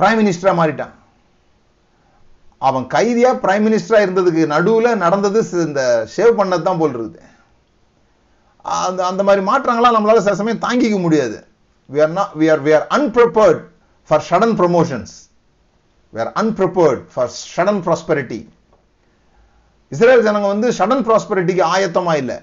பிரைம் 0.00 0.18
மினிஸ்டரா 0.20 0.52
மாறிட்டான் 0.56 0.94
அவன் 2.62 2.84
கைதியா 2.94 3.30
பிரைம் 3.42 3.64
மினிஸ்டரா 3.66 3.98
இருந்ததுக்கு 4.02 4.42
நடுவில் 4.46 5.00
நடந்தது 5.04 5.40
இந்த 5.66 5.82
சேவ் 6.14 6.38
பண்ணதான் 6.38 6.80
போல் 6.80 6.94
இருக்குது 6.94 7.22
அந்த 8.84 9.00
அந்த 9.06 9.22
மாதிரி 9.22 9.42
மாற்றங்களா 9.48 9.94
நம்மளால 9.96 10.22
சில 10.22 10.36
சமயம் 10.36 10.64
தாங்கிக்க 10.64 10.98
முடியாது 10.98 11.38
we 11.88 12.00
are 12.00 12.12
not 12.12 12.32
we 12.34 12.46
are 12.50 12.62
we 12.62 12.72
are 12.74 12.86
unprepared 12.96 13.60
for 14.08 14.24
sudden 14.30 14.54
promotions 14.60 15.14
we 16.14 16.20
are 16.20 16.32
unprepared 16.36 17.02
for 17.12 17.30
sudden 17.48 17.80
prosperity 17.86 18.40
Israel 19.92 20.24
ஜனங்க 20.26 20.48
வந்து 20.48 20.68
சடன் 20.78 21.04
ப்ராஸ்பெரிட்டிக்கு 21.08 21.64
ஆயத்தமா 21.72 22.14
இல்லை 22.16 22.38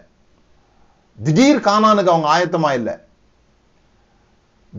திடீர் 1.18 1.66
காணானுக்கு 1.66 2.14
அவங்க 2.14 2.30
ஆயத்தமா 2.36 2.70
இல்லை 2.76 2.94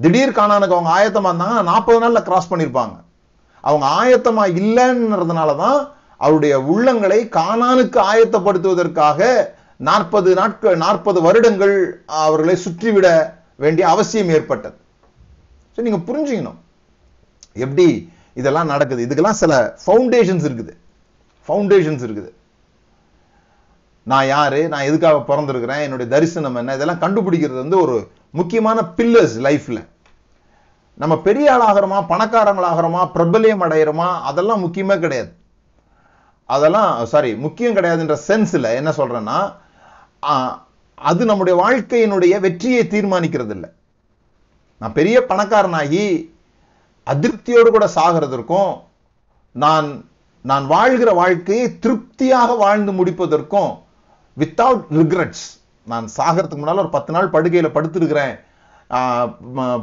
திடீர் 0.00 0.37
காணானுக்கு 0.37 0.77
அவங்க 0.77 0.93
ஆயத்தமாக 0.93 1.31
இருந்தாங்கன்னா 1.31 1.69
நாற்பது 1.71 1.99
நாளில் 2.01 2.25
கிராஸ் 2.25 2.51
பண்ணியிருப்பாங்க 2.51 2.97
அவங்க 3.65 3.87
ஆயத்தமாக 4.01 4.57
இல்லைன்றதுனால 4.61 5.51
தான் 5.57 5.79
அவருடைய 6.21 6.55
உள்ளங்களை 6.69 7.21
காணானுக்கு 7.37 7.99
ஆயத்தப்படுத்துவதற்காக 8.11 9.21
நாற்பது 9.81 10.31
நாட்கள் 10.35 10.77
நாற்பது 10.77 11.19
வருடங்கள் 11.21 11.77
அவர்களை 12.19 12.55
சுற்றிவிட 12.57 13.07
வேண்டிய 13.57 13.85
அவசியம் 13.89 14.31
ஏற்பட்டது 14.31 14.79
சரி 15.75 15.87
நீங்கள் 15.89 16.07
புரிஞ்சுக்கணும் 16.07 16.61
எப்படி 17.57 17.87
இதெல்லாம் 18.37 18.67
நடக்குது 18.67 19.05
இதுக்கெல்லாம் 19.05 19.41
சில 19.43 19.55
ஃபவுண்டேஷன்ஸ் 19.85 20.47
இருக்குது 20.49 20.75
ஃபவுண்டேஷன்ஸ் 21.49 22.05
இருக்குது 22.07 22.31
நான் 24.07 24.27
யாரு 24.27 24.61
நான் 24.69 24.87
எதுக்காக 24.87 25.19
பிறந்திருக்கிறேன் 25.23 25.83
என்னுடைய 25.83 26.09
தரிசனம் 26.09 26.57
என்ன 26.57 26.75
இதெல்லாம் 26.75 27.03
கண்டுபிடிக்கிறது 27.03 27.61
வந்து 27.61 27.79
ஒரு 27.79 27.97
முக்கியமான 28.35 28.79
பில்லர்ஸ் 28.97 29.37
லைஃப்ல 29.39 29.81
நம்ம 30.99 31.15
பெரிய 31.21 31.47
ஆளாகிறோமா 31.55 31.99
பணக்காரங்களாகிறோமா 32.09 33.03
பிரபலியம் 33.15 33.65
அடையிறோமா 33.65 34.09
அதெல்லாம் 34.23 34.63
முக்கியமே 34.65 34.97
கிடையாது 34.99 35.33
அதெல்லாம் 36.49 36.91
சாரி 37.05 37.31
முக்கியம் 37.37 37.77
கிடையாதுன்ற 37.77 38.17
சென்ஸில் 38.27 38.75
என்ன 38.75 38.91
சொல்றேன்னா 38.91 39.39
அது 40.99 41.23
நம்முடைய 41.25 41.55
வாழ்க்கையினுடைய 41.61 42.35
வெற்றியை 42.41 42.83
தீர்மானிக்கிறது 42.87 43.53
இல்லை 43.55 43.71
நான் 44.81 44.93
பெரிய 44.93 45.17
பணக்காரனாகி 45.21 46.05
அதிருப்தியோடு 47.07 47.71
கூட 47.71 47.87
சாகிறதற்கும் 47.97 48.73
நான் 49.55 49.89
நான் 50.45 50.65
வாழ்கிற 50.67 51.11
வாழ்க்கையை 51.13 51.67
திருப்தியாக 51.79 52.55
வாழ்ந்து 52.57 52.93
முடிப்பதற்கும் 52.93 53.73
வித்தவுட் 54.37 54.87
ரிக்ரெட்ஸ் 54.93 55.47
நான் 55.87 56.07
சாகிறதுக்கு 56.17 56.61
முன்னால் 56.61 56.83
ஒரு 56.83 56.93
பத்து 56.93 57.13
நாள் 57.13 57.33
படுக்கையில் 57.33 57.75
படுத்துருக்கிறேன் 57.75 58.35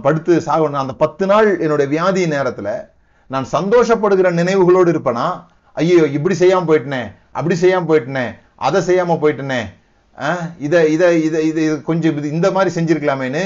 படுத்து 0.03 0.33
சாகணும் 0.41 0.83
அந்த 0.83 0.95
பத்து 0.95 1.25
நாள் 1.25 1.49
என்னுடைய 1.57 1.87
வியாதி 1.87 2.23
நேரத்தில் 2.27 2.73
நான் 3.31 3.47
சந்தோஷப்படுகிற 3.51 4.29
நினைவுகளோடு 4.31 4.89
இருப்பேனா 4.91 5.27
ஐயோ 5.77 6.05
இப்படி 6.11 6.35
செய்யாமல் 6.35 6.69
போயிட்டனே 6.69 7.03
அப்படி 7.31 7.55
செய்யாமல் 7.55 7.89
போயிட்டனே 7.91 8.25
அதை 8.59 8.79
செய்யாமல் 8.81 9.21
போயிட்டனே 9.21 9.61
இதை 10.59 10.79
இதை 10.91 11.09
இதை 11.21 11.41
இது 11.47 11.63
கொஞ்சம் 11.81 12.17
இந்த 12.31 12.47
மாதிரி 12.51 12.71
செஞ்சிருக்கலாமேன்னு 12.75 13.43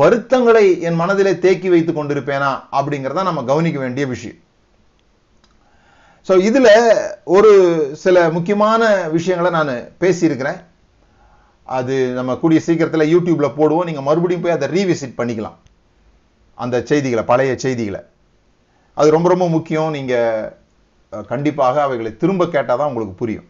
வருத்தங்களை 0.00 0.64
என் 0.80 1.00
மனதிலே 1.02 1.32
தேக்கி 1.38 1.68
வைத்து 1.68 1.92
கொண்டிருப்பேனா 1.92 2.50
அப்படிங்கிறத 2.72 3.22
நம்ம 3.22 3.44
கவனிக்க 3.44 3.78
வேண்டிய 3.78 4.06
விஷயம் 4.06 4.38
ஸோ 6.28 6.34
இதில் 6.42 6.72
ஒரு 7.28 7.50
சில 7.96 8.16
முக்கியமான 8.30 8.82
விஷயங்களை 9.08 9.50
நான் 9.50 9.70
பேசியிருக்கிறேன் 10.00 10.58
அது 11.68 11.94
நம்ம 12.14 12.36
கூடிய 12.36 12.58
சீக்கிரத்தில் 12.60 13.10
யூடியூப்பில் 13.10 13.56
போடுவோம் 13.56 13.88
நீங்கள் 13.88 14.06
மறுபடியும் 14.06 14.44
போய் 14.44 14.56
அதை 14.56 14.68
ரீவிசிட் 14.68 15.18
பண்ணிக்கலாம் 15.18 15.58
அந்த 16.58 16.76
செய்திகளை 16.82 17.22
பழைய 17.24 17.52
செய்திகளை 17.56 18.00
அது 18.96 19.08
ரொம்ப 19.10 19.28
ரொம்ப 19.28 19.46
முக்கியம் 19.48 19.90
நீங்கள் 19.90 21.26
கண்டிப்பாக 21.26 21.76
அவைகளை 21.82 22.10
திரும்ப 22.16 22.46
கேட்டால் 22.46 22.78
தான் 22.78 22.90
உங்களுக்கு 22.90 23.14
புரியும் 23.14 23.46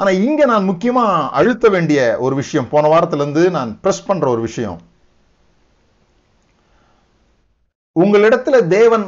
ஆனால் 0.00 0.20
இங்கே 0.20 0.44
நான் 0.44 0.64
முக்கியமாக 0.64 1.28
அழுத்த 1.30 1.66
வேண்டிய 1.68 2.00
ஒரு 2.18 2.34
விஷயம் 2.34 2.68
போன 2.68 2.88
வாரத்திலேருந்து 2.88 3.42
நான் 3.50 3.72
ப்ரெஸ் 3.82 4.06
பண்ணுற 4.06 4.26
ஒரு 4.28 4.42
விஷயம் 4.42 4.78
உங்களிடத்துல 7.96 8.58
தேவன் 8.68 9.04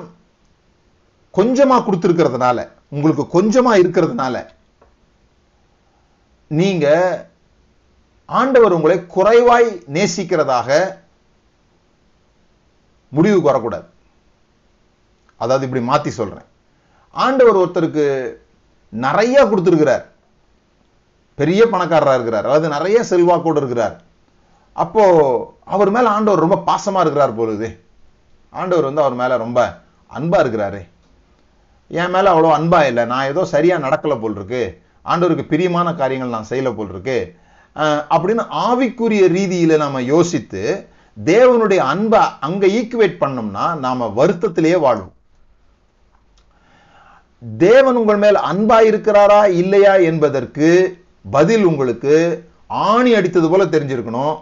கொஞ்சமாக 1.34 1.82
கொடுத்துருக்கிறதுனால 1.82 2.58
உங்களுக்கு 2.88 3.24
கொஞ்சமாக 3.28 3.80
இருக்கிறதுனால 3.80 4.36
நீங்க 6.54 6.86
ஆண்டவர் 8.28 8.76
உங்களை 8.76 8.96
குறைவாய் 9.08 9.68
நேசிக்கிறதாக 9.94 10.68
முடிவு 13.12 13.40
வரக்கூடாது 13.42 13.88
அதாவது 15.40 15.66
இப்படி 15.66 15.82
மாத்தி 15.86 16.10
சொல்றேன் 16.12 16.46
ஆண்டவர் 17.16 17.60
ஒருத்தருக்கு 17.62 18.04
நிறைய 18.92 19.36
கொடுத்துருக்கிறார் 19.44 20.04
பெரிய 21.38 21.62
பணக்காரராக 21.66 22.16
இருக்கிறார் 22.16 22.48
அதாவது 22.48 22.68
நிறைய 22.68 22.98
செல்வாக்கோடு 23.02 23.60
இருக்கிறார் 23.60 23.94
அப்போ 24.76 25.02
அவர் 25.66 25.90
மேல 25.90 26.06
ஆண்டவர் 26.10 26.44
ரொம்ப 26.44 26.58
பாசமா 26.66 27.00
இருக்கிறார் 27.00 27.32
பொழுது 27.34 27.68
ஆண்டவர் 28.52 28.88
வந்து 28.88 29.02
அவர் 29.02 29.16
மேல 29.16 29.36
ரொம்ப 29.36 29.60
அன்பா 30.10 30.38
இருக்கிறாரு 30.42 30.80
என் 31.90 32.10
மேல 32.10 32.32
அவ்வளோ 32.32 32.50
அன்பா 32.56 32.80
இல்லை 32.86 33.04
நான் 33.04 33.28
ஏதோ 33.28 33.42
சரியா 33.46 33.76
நடக்கல 33.78 34.14
போல் 34.20 34.36
இருக்கு 34.36 34.62
ஆண்டவருக்கு 35.06 35.44
பிரியமான 35.44 35.88
காரியங்கள் 35.94 36.34
நான் 36.34 36.50
செய்யல 36.50 36.70
போல் 36.74 36.92
இருக்கு 36.92 37.18
அப்படின்னு 38.10 38.44
ஆவிக்குரிய 38.64 39.24
ரீதியில 39.28 39.76
நாம 39.76 40.02
யோசித்து 40.04 40.62
தேவனுடைய 41.16 41.80
அன்பை 41.86 42.22
அங்க 42.40 42.64
ஈக்குவேட் 42.78 43.20
பண்ணோம்னா 43.20 43.66
நாம 43.78 44.08
வருத்தத்திலேயே 44.16 44.78
வாழ்வோம் 44.78 45.12
தேவன் 47.58 47.96
உங்கள் 47.96 48.16
மேல் 48.16 48.38
அன்பா 48.50 48.78
இருக்கிறாரா 48.82 49.42
இல்லையா 49.54 49.94
என்பதற்கு 50.02 50.68
பதில் 51.30 51.64
உங்களுக்கு 51.64 52.14
ஆணி 52.86 53.10
அடித்தது 53.14 53.48
போல 53.50 53.64
தெரிஞ்சிருக்கணும் 53.64 54.34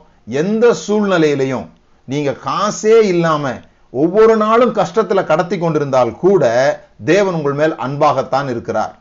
எந்த 0.40 0.66
சூழ்நிலையிலையும் 0.84 1.66
நீங்க 2.08 2.30
காசே 2.44 2.96
இல்லாம 3.08 3.44
ஒவ்வொரு 3.92 4.34
நாளும் 4.36 4.76
கஷ்டத்துல 4.76 5.20
கடத்தி 5.24 5.56
கொண்டிருந்தால் 5.58 6.12
கூட 6.16 6.44
தேவன் 7.04 7.34
உங்கள் 7.34 7.52
மேல் 7.52 7.74
அன்பாகத்தான் 7.78 8.48
இருக்கிறார் 8.50 8.94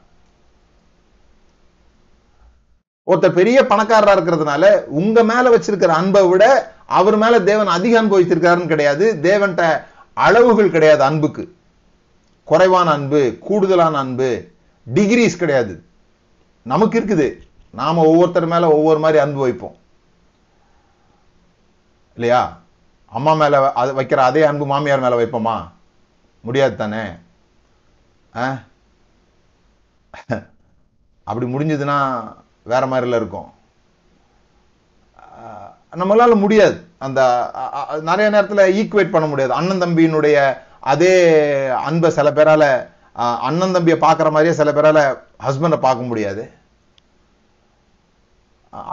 ஒருத்தர் 3.12 3.40
பெரிய 3.40 3.58
பணக்காரரா 3.64 4.14
இருக்கிறதுனால 4.16 4.66
உங்க 4.92 5.24
மேல 5.24 5.50
வச்சிருக்கிற 5.50 5.94
அன்பை 5.94 6.24
விட 6.28 6.44
அவர் 6.90 7.18
மேல 7.18 7.36
தேவன் 7.44 7.68
அதிக 7.68 8.00
அன்பு 8.00 8.18
கிடையாது 8.68 9.06
தேவன்கிட்ட 9.24 9.66
அளவுகள் 10.18 10.72
கிடையாது 10.72 11.04
அன்புக்கு 11.04 11.44
குறைவான 12.48 12.88
அன்பு 12.92 13.22
கூடுதலான 13.40 13.98
அன்பு 13.98 14.30
டிகிரிஸ் 14.88 15.38
கிடையாது 15.38 15.74
நமக்கு 16.66 16.96
இருக்குது 17.00 17.28
நாம 17.74 18.04
ஒவ்வொருத்தர் 18.04 18.48
மேல 18.48 18.66
ஒவ்வொரு 18.70 19.00
மாதிரி 19.00 19.20
அன்பு 19.20 19.42
வைப்போம் 19.42 19.78
இல்லையா 22.18 22.42
அம்மா 23.12 23.32
மேல 23.34 23.56
வைக்கிற 23.94 24.20
அதே 24.24 24.42
அன்பு 24.44 24.66
மாமியார் 24.66 25.02
மேல 25.02 25.16
வைப்போமா 25.16 25.56
முடியாது 26.44 26.76
தானே 26.76 27.04
அப்படி 31.28 31.46
முடிஞ்சதுன்னா 31.46 31.98
வேற 32.66 32.84
மாதிரில 32.88 33.20
இருக்கும் 33.20 33.50
நம்மளால 35.94 36.36
முடியாது 36.36 36.76
அந்த 37.00 37.20
நிறைய 38.02 38.28
நேரத்தில் 38.30 38.72
ஈக்குவேட் 38.80 39.14
பண்ண 39.14 39.26
முடியாது 39.28 39.54
அண்ணன் 39.54 39.84
தம்பியினுடைய 39.84 40.38
அதே 40.84 41.14
அன்பை 41.82 42.10
சில 42.10 42.30
பேரால 42.32 42.64
அண்ணன் 43.42 43.76
தம்பியை 43.76 43.98
பார்க்குற 44.00 44.28
மாதிரியே 44.32 44.54
சில 44.54 44.72
பேரால 44.72 45.00
ஹஸ்பண்டை 45.46 45.78
பார்க்க 45.80 46.10
முடியாது 46.10 46.44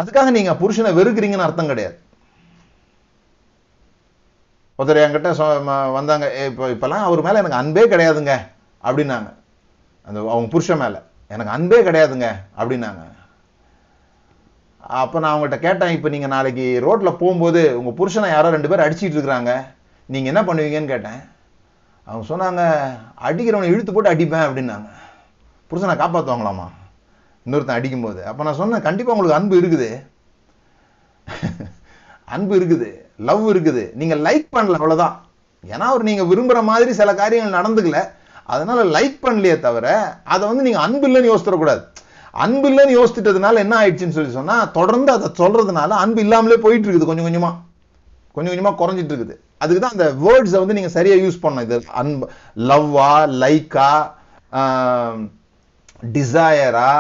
அதுக்காக 0.00 0.31
நீங்க 0.31 0.53
புருஷனை 0.55 0.93
வெறுக்கிறீங்கன்னு 0.95 1.47
அர்த்தம் 1.47 1.71
கிடையாது 1.71 1.97
ஒருத்தர் 4.79 5.03
என்கிட்ட 5.03 5.31
வந்தாங்க 5.93 6.27
இப்போ 6.43 6.67
இப்போல்லாம் 6.71 7.07
அவர் 7.07 7.27
மேலே 7.27 7.41
எனக்கு 7.41 7.61
அன்பே 7.61 7.85
கிடையாதுங்க 7.87 8.35
அப்படின்னாங்க 8.85 9.31
அந்த 10.07 10.19
அவங்க 10.27 10.49
புருஷன் 10.49 10.83
மேலே 10.83 10.99
எனக்கு 11.31 11.55
அன்பே 11.55 11.79
கிடையாதுங்க 11.83 12.27
அப்படின்னாங்க 12.59 13.03
அப்போ 14.89 15.17
நான் 15.21 15.33
அவங்கள்ட்ட 15.33 15.59
கேட்டேன் 15.59 15.95
இப்போ 15.95 16.09
நீங்கள் 16.09 16.33
நாளைக்கு 16.35 16.67
ரோட்டில் 16.81 17.19
போகும்போது 17.19 17.63
உங்கள் 17.79 17.97
புருஷனை 17.97 18.29
யாரோ 18.31 18.51
ரெண்டு 18.51 18.69
பேர் 18.69 18.85
அடிச்சிட்டு 18.85 19.17
இருக்கிறாங்க 19.17 19.53
நீங்கள் 20.09 20.33
என்ன 20.33 20.43
பண்ணுவீங்கன்னு 20.43 20.93
கேட்டேன் 20.93 21.21
அவங்க 22.07 22.25
சொன்னாங்க 22.27 22.63
அடிக்கிறவனை 23.23 23.71
இழுத்து 23.71 23.93
போட்டு 23.93 24.13
அடிப்பேன் 24.13 24.47
அப்படின்னாங்க 24.47 24.91
புருஷனை 25.71 25.97
காப்பாற்றுவாங்களாமா 25.97 26.69
இன்னொருத்தன் 27.47 27.79
அடிக்கும்போது 27.79 28.21
அப்போ 28.25 28.43
நான் 28.45 28.61
சொன்னேன் 28.61 28.87
கண்டிப்பாக 28.87 29.15
உங்களுக்கு 29.15 29.39
அன்பு 29.39 29.61
இருக்குது 29.61 29.91
அன்பு 32.29 32.55
இருக்குது 32.59 32.89
லவ் 33.21 33.45
இருக்குது 33.53 33.85
நீங்கள் 33.95 34.21
லைக் 34.21 34.49
பண்ணல 34.57 34.79
அவ்வளோதான் 34.79 35.15
ஏன்னா 35.65 35.87
அவர் 35.91 36.09
நீங்கள் 36.09 36.29
விரும்புகிற 36.31 36.61
மாதிரி 36.63 36.91
சில 36.93 37.13
காரியங்கள் 37.15 37.59
நடந்துக்கல 37.59 38.01
அதனால 38.47 38.81
லைக் 38.93 39.17
பண்ணலையே 39.25 39.57
தவிர 39.61 39.87
அதை 40.25 40.43
வந்து 40.49 40.67
நீங்கள் 40.67 40.85
அன்பு 40.85 41.07
இல்லைன்னு 41.09 41.31
யோசிச்சிடக்கூடாது 41.31 41.83
அன்பு 42.35 42.67
இல்லைன்னு 42.71 42.97
யோசித்துட்டதுனால 42.97 43.61
என்ன 43.61 43.75
ஆயிடுச்சுன்னு 43.79 44.17
சொல்லி 44.17 44.33
சொன்னால் 44.33 44.71
தொடர்ந்து 44.71 45.11
அதை 45.13 45.29
சொல்கிறதுனால 45.39 45.91
அன்பு 45.97 46.21
இல்லாமலே 46.21 46.59
போயிட்டு 46.61 46.87
இருக்குது 46.87 47.11
கொஞ்சம் 47.11 47.29
கொஞ்சமாக 47.29 47.55
கொஞ்சம் 48.35 48.53
கொஞ்சமாக 48.53 48.79
குறைஞ்சிட்டு 48.83 49.13
இருக்குது 49.13 49.37
அதுக்கு 49.59 49.81
தான் 49.81 49.97
அந்த 49.97 50.09
வேர்ட்ஸை 50.25 50.59
வந்து 50.59 50.77
நீங்கள் 50.79 50.97
சரியாக 50.97 51.23
யூஸ் 51.23 51.43
பண்ணணும் 51.43 51.67
இது 51.67 51.79
அன்பு 51.95 52.27
லவ்வா 52.69 53.11
லைக்கா 53.43 53.91
டிசையரா 56.13 56.93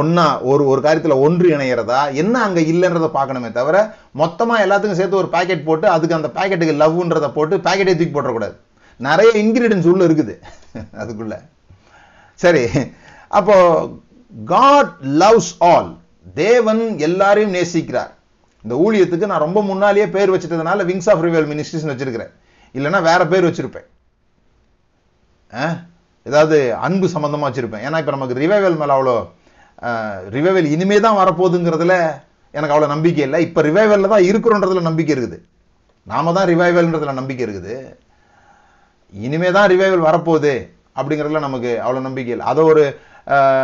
ஒன்னா 0.00 0.26
ஒரு 0.42 0.62
ஒரு 0.66 0.80
காரியத்தில் 0.80 1.22
ஒன்று 1.22 1.46
இணையிறதா 1.48 2.00
என்ன 2.14 2.34
அங்கே 2.42 2.62
இல்லைன்றத 2.64 3.08
பார்க்கணுமே 3.10 3.50
தவிர 3.52 3.76
மொத்தமாக 4.12 4.64
எல்லாத்துக்கும் 4.64 5.00
சேர்த்து 5.00 5.20
ஒரு 5.22 5.28
பேக்கெட் 5.28 5.66
போட்டு 5.66 5.86
அதுக்கு 5.88 6.18
அந்த 6.18 6.30
பேக்கெட்டுக்கு 6.36 6.74
லவ்ன்றதை 6.74 7.30
போட்டு 7.32 7.56
பேக்கெட்டே 7.58 7.94
தூக்கி 7.94 8.14
போட்டுறக்கூடாது 8.14 8.56
நிறைய 9.00 9.30
இன்கிரீடியன்ஸ் 9.42 9.90
உள்ளே 9.92 10.06
இருக்குது 10.08 10.34
அதுக்குள்ள 10.98 11.36
சரி 12.38 12.64
அப்போ 13.32 13.56
காட் 14.32 14.92
லவ்ஸ் 15.20 15.52
ஆல் 15.66 15.90
தேவன் 16.36 16.82
எல்லாரையும் 17.00 17.54
நேசிக்கிறார் 17.54 18.12
இந்த 18.64 18.74
ஊழியத்துக்கு 18.76 19.30
நான் 19.30 19.44
ரொம்ப 19.46 19.60
முன்னாலேயே 19.62 20.06
பேர் 20.08 20.32
வச்சுட்டதுனால 20.32 20.84
விங்ஸ் 20.84 21.10
ஆஃப் 21.12 21.24
ரிவியல் 21.24 21.48
மினிஸ்ட்ரிஸ் 21.48 21.88
வச்சிருக்கிறேன் 21.90 22.32
இல்லைன்னா 22.74 23.00
வேற 23.02 23.22
பேர் 23.26 23.48
வச்சிருப்பேன் 23.48 23.88
ஏதாவது 26.26 26.58
அன்பு 26.78 27.06
சம்பந்தமாக 27.08 27.48
வச்சுருப்பேன் 27.48 27.84
ஏன்னா 27.86 27.98
இப்போ 27.98 28.12
நமக்கு 28.12 28.36
ரிவைவல் 28.36 28.76
மேலே 28.76 28.92
அவ்வளோ 28.96 29.16
ரிவைவல் 30.30 30.68
இனிமே 30.70 30.98
தான் 31.00 31.18
வரப்போகுதுங்கிறதுல 31.20 31.94
எனக்கு 32.54 32.74
அவ்வளோ 32.74 32.88
நம்பிக்கை 32.88 33.22
இல்லை 33.24 33.38
இப்போ 33.42 33.60
ரிவைவலில் 33.62 34.12
தான் 34.14 34.26
இருக்கிறோன்றதுல 34.28 34.82
நம்பிக்கை 34.82 35.12
இருக்குது 35.14 35.38
நாம 36.06 36.32
தான் 36.32 36.48
ரிவைவல்ன்றதுல 36.48 37.12
நம்பிக்கை 37.12 37.44
இருக்குது 37.46 37.74
இனிமே 39.12 39.48
தான் 39.50 39.68
ரிவைவல் 39.68 40.06
வரப்போகுது 40.08 40.54
அப்படிங்கிறதுல 40.96 41.40
நமக்கு 41.40 41.70
அவ்வளோ 41.84 42.00
நம்பிக்கை 42.00 42.32
இல்லை 42.32 42.46
அதை 42.46 42.62
ஒரு 42.64 42.84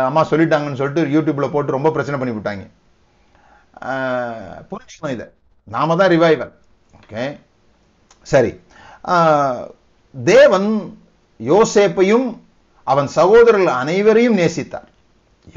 அம்மா 0.05 0.21
சொல்லிட்டாங்கன்னு 0.23 0.79
சொல்லிட்டு 0.81 1.13
யூடியூப்ல 1.15 1.47
போட்டு 1.51 1.75
ரொம்ப 1.77 1.89
பிரச்சனை 1.91 2.17
பண்ணி 2.19 2.35
விட்டாங்க 2.35 2.65
புரிஞ்சுக்கணும் 4.71 5.15
இதை 5.15 5.27
நாம 5.67 5.95
தான் 5.95 6.11
ரிவைவல் 6.13 6.53
ஓகே 6.93 7.23
சரி 8.27 8.51
தேவன் 10.15 10.69
யோசேப்பையும் 11.39 12.27
அவன் 12.87 13.09
சகோதரர்கள் 13.09 13.79
அனைவரையும் 13.81 14.39
நேசித்தார் 14.39 14.87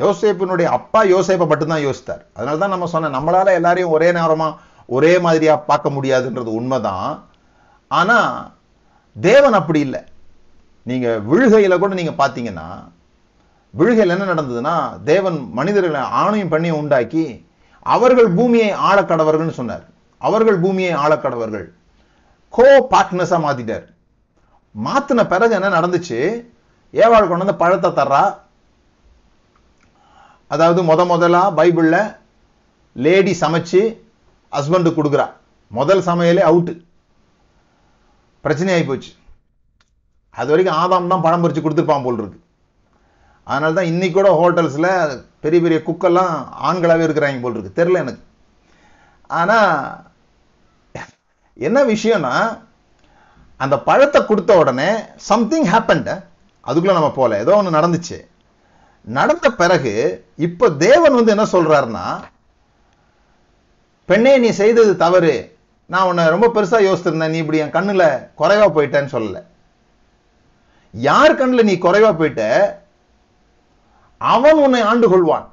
யோசேப்பினுடைய 0.00 0.68
அப்பா 0.70 1.00
யோசேப்பை 1.04 1.46
மட்டும்தான் 1.46 1.84
யோசித்தார் 1.84 2.22
அதனால 2.34 2.58
தான் 2.58 2.74
நம்ம 2.74 2.86
சொன்ன 2.86 3.12
நம்மளால 3.16 3.54
எல்லாரையும் 3.54 3.94
ஒரே 3.96 4.08
நேரமாக 4.12 4.58
ஒரே 4.88 5.12
மாதிரியா 5.18 5.54
பார்க்க 5.64 5.96
முடியாதுன்றது 5.96 6.50
உண்மைதான் 6.52 7.08
ஆனா 7.90 8.18
தேவன் 9.16 9.52
அப்படி 9.52 9.80
இல்லை 9.80 10.02
நீங்க 10.86 11.08
விழுகையில 11.26 11.74
கூட 11.78 11.94
நீங்க 11.94 12.14
பாத்தீங்கன்னா 12.18 12.66
விழுகையில் 13.74 14.14
என்ன 14.14 14.26
நடந்ததுன்னா 14.26 14.74
தேவன் 15.04 15.38
மனிதர்களை 15.52 16.02
ஆணையும் 16.18 16.52
பண்ணியும் 16.52 16.80
உண்டாக்கி 16.80 17.24
அவர்கள் 17.86 18.28
பூமியை 18.34 18.70
ஆளக்கடவர்கள்னு 18.88 19.58
சொன்னார் 19.60 19.84
அவர்கள் 20.20 20.58
பூமியை 20.60 20.92
ஆளக்கடவர்கள் 20.94 21.66
கோ 22.54 22.66
பார்ட்னஸா 22.92 23.38
மாத்திட்டார் 23.38 23.86
மாத்தின 24.74 25.20
பிறகு 25.26 25.54
என்ன 25.54 25.70
நடந்துச்சு 25.70 26.18
ஏவாள் 26.94 27.28
கொண்டு 27.28 27.44
வந்து 27.44 27.60
பழத்தை 27.60 27.90
தர்றா 27.92 28.22
அதாவது 30.50 30.80
முத 30.82 31.02
முதலா 31.04 31.42
பைபிள்ல 31.50 31.96
லேடி 32.96 33.32
சமைச்சு 33.42 33.80
ஹஸ்பண்டு 34.52 34.90
கொடுக்குறா 34.90 35.26
முதல் 35.70 36.02
சமையலே 36.08 36.42
அவுட்டு 36.42 36.72
பிரச்சனை 38.44 38.72
ஆகி 38.74 38.84
போச்சு 38.84 39.10
அது 40.34 40.50
வரைக்கும் 40.50 40.78
ஆதாம் 40.78 41.12
தான் 41.12 41.24
பழம் 41.24 41.42
பறிச்சு 41.42 41.62
கொடுத்துருப்பான் 41.62 42.04
போல் 42.04 42.20
இருக்கு 42.20 42.38
அதனால 43.46 43.72
தான் 43.72 43.90
இன்றைக்கி 43.92 44.14
கூட 44.14 44.30
ஹோட்டல்ஸில் 44.38 44.90
பெரிய 45.40 45.60
பெரிய 45.62 45.78
குக்கெல்லாம் 45.82 46.34
ஆண்களாகவே 46.68 47.06
இருக்கிறாங்க 47.06 47.40
போல் 47.40 47.54
இருக்கு 47.54 47.78
தெரில 47.78 48.02
எனக்கு 48.02 48.22
ஆனால் 49.30 49.70
என்ன 51.56 51.78
விஷயம்னா 51.86 52.34
அந்த 53.60 53.76
பழத்தை 53.80 54.20
கொடுத்த 54.22 54.52
உடனே 54.56 54.90
சம்திங் 55.28 55.68
ஹேப்பன்ட 55.72 56.12
அதுக்குள்ளே 56.66 56.98
நம்ம 56.98 57.12
போகல 57.12 57.38
ஏதோ 57.38 57.54
ஒன்று 57.56 57.78
நடந்துச்சு 57.78 58.18
நடந்த 59.06 59.46
பிறகு 59.52 59.92
இப்போ 60.38 60.66
தேவன் 60.82 61.16
வந்து 61.16 61.34
என்ன 61.34 61.46
சொல்கிறாருன்னா 61.52 62.04
பெண்ணே 64.08 64.32
நீ 64.38 64.50
செய்தது 64.52 64.92
தவறு 64.96 65.34
நான் 65.90 66.08
உன்னை 66.08 66.24
ரொம்ப 66.26 66.46
பெருசாக 66.48 66.86
யோசித்திருந்தேன் 66.86 67.32
நீ 67.32 67.38
இப்படி 67.40 67.62
என் 67.62 67.74
கண்ணில் 67.74 68.06
குறைவா 68.40 68.66
போயிட்டேன்னு 68.68 69.14
சொல்லலை 69.14 69.42
யார் 70.94 71.34
கண்ணில் 71.34 71.68
நீ 71.68 71.74
குறைவா 71.78 72.10
போயிட்ட 72.14 72.44
அவன் 74.30 74.60
உன்னை 74.64 74.80
ஆண்டு 74.82 75.06
கொள்வான் 75.08 75.46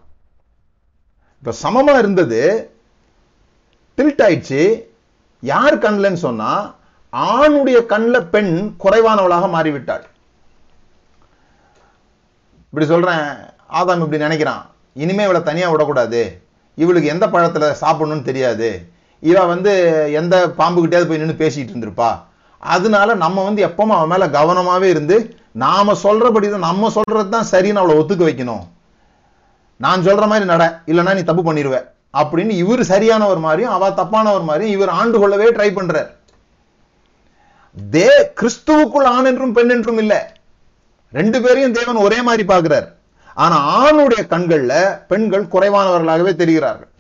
இப்ப 1.44 1.54
சமமா 1.62 1.94
இருந்தது 1.98 2.42
டில்ட் 3.98 4.24
ஆயிடுச்சு 4.26 4.62
யார் 5.44 5.76
கண்லன்னு 5.78 6.22
சொன்னா 6.24 6.52
ஆணுடைய 7.14 7.78
கண்ணில் 7.86 8.30
பெண் 8.30 8.54
குறைவானவளாக 8.84 9.46
மாறிவிட்டாள் 9.48 10.06
இப்படி 12.74 12.86
சொல்றேன் 12.86 13.26
ஆதாம் 13.74 14.04
இப்படி 14.04 14.26
நினைக்கிறான் 14.26 14.64
இனிமே 14.96 15.26
இவளை 15.26 15.42
தனியாக 15.44 15.74
விடக்கூடாது 15.74 16.22
இவளுக்கு 16.78 17.12
எந்த 17.12 17.26
பழத்தில் 17.30 17.78
சாப்பிடணும்னு 17.82 18.30
தெரியாது 18.30 18.70
இவ 19.24 19.40
வந்து 19.46 19.72
எந்த 20.14 20.36
பாம்பு 20.52 20.82
கிட்டேயாவது 20.82 21.10
போய் 21.10 21.22
நின்று 21.24 21.42
பேசிட்டு 21.42 21.74
இருந்திருப்பா 21.74 22.12
அதனால 22.64 23.16
நம்ம 23.16 23.44
வந்து 23.44 23.62
எப்பவும் 23.68 23.96
அவன் 23.96 24.12
மேல 24.14 24.26
கவனமாவே 24.30 24.88
இருந்து 24.90 25.18
நாம 25.56 25.94
சொல்றபடி 26.04 26.48
தான் 26.50 26.68
நம்ம 26.68 26.90
சொல்றது 26.90 27.30
தான் 27.30 27.50
சரின்னு 27.52 27.82
அவளை 27.82 27.96
ஒத்துக்க 27.98 28.24
வைக்கணும் 28.24 28.66
நான் 29.80 30.06
சொல்ற 30.08 30.26
மாதிரி 30.28 30.46
நட 30.46 30.64
இல்லைன்னா 30.88 31.16
நீ 31.16 31.24
தப்பு 31.24 31.44
பண்ணிடுவேன் 31.44 31.86
அப்படின்னு 32.14 32.54
இவர் 32.56 32.84
சரியானவர் 32.84 33.40
மாதிரியும் 33.40 33.76
அவ 33.76 33.90
தப்பானவர் 33.94 34.48
மாதிரியும் 34.50 34.76
இவர் 34.76 34.96
ஆண்டு 34.96 35.18
கொள்ளவே 35.20 35.48
ட்ரை 35.52 35.70
பண்றார் 35.72 36.10
தே 37.78 38.08
கிறிஸ்துவுக்குள் 38.40 39.08
ஆண் 39.08 39.26
என்றும் 39.26 39.54
பெண் 39.54 39.74
என்றும் 39.76 40.00
இல்லை 40.00 40.20
ரெண்டு 41.14 41.38
பேரையும் 41.42 41.76
தேவன் 41.78 42.04
ஒரே 42.06 42.20
மாதிரி 42.22 42.44
பார்க்கிறார் 42.46 42.88
ஆனா 43.38 43.58
ஆணுடைய 43.78 44.22
கண்கள்ல 44.28 44.74
பெண்கள் 45.08 45.52
குறைவானவர்களாகவே 45.52 46.32
தெரிகிறார்கள் 46.36 46.92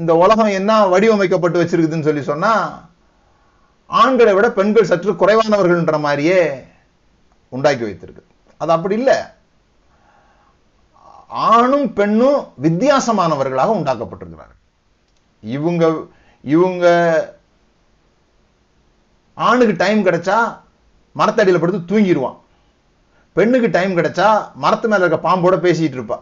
இந்த 0.00 0.12
உலகம் 0.14 0.50
என்ன 0.52 0.72
வடிவமைக்கப்பட்டு 0.86 1.60
வச்சிருக்குதுன்னு 1.60 2.08
சொல்லி 2.08 2.24
சொன்னா 2.24 2.52
ஆண்களை 3.92 4.32
விட 4.34 4.46
பெண்கள் 4.52 4.90
சற்று 4.90 5.12
குறைவானவர்கள்ன்ற 5.14 5.96
மாதிரியே 6.00 6.40
உண்டாக்கி 7.52 7.84
வைத்திருக்கு 7.84 8.22
அது 8.60 8.72
அப்படி 8.72 8.94
இல்லை 8.98 9.16
ஆணும் 11.50 11.86
பெண்ணும் 11.92 12.40
வித்தியாசமானவர்களாக 12.58 13.76
உண்டாக்கப்பட்டிருக்கிறார்கள் 13.76 14.58
இவங்க 15.42 15.84
இவங்க 16.44 16.86
ஆணுக்கு 19.36 19.74
டைம் 19.76 20.06
கிடைச்சா 20.06 20.38
மரத்தடியில் 21.16 21.60
படுத்து 21.60 21.80
தூங்கிடுவான் 21.88 22.38
பெண்ணுக்கு 23.36 23.68
டைம் 23.70 23.96
கிடைச்சா 23.96 24.28
மரத்து 24.56 24.86
மேல 24.88 25.04
இருக்க 25.04 25.18
பாம்போட 25.22 25.56
பேசிட்டு 25.60 25.96
இருப்பா 25.98 26.18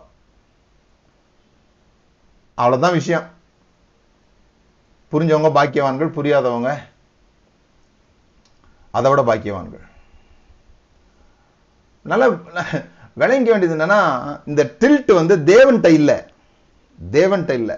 அவ்வளவுதான் 2.59 2.97
விஷயம் 2.97 3.27
புரிஞ்சவங்க 5.13 5.51
பாக்கியவான்கள் 5.53 6.17
புரியாதவங்க 6.17 6.71
அதை 8.95 9.09
விட 9.11 9.23
பாக்கியவான்கள் 9.23 9.85
நல்லா 12.07 12.27
விளங்க 13.17 13.49
வேண்டியது 13.51 13.77
என்னன்னா 13.77 14.01
இந்த 14.47 14.63
டில்ட் 14.81 15.11
வந்து 15.13 15.35
தேவன் 15.45 15.81
டைல்ல 15.81 16.13
தேவன் 16.99 17.47
டைல்ல 17.49 17.73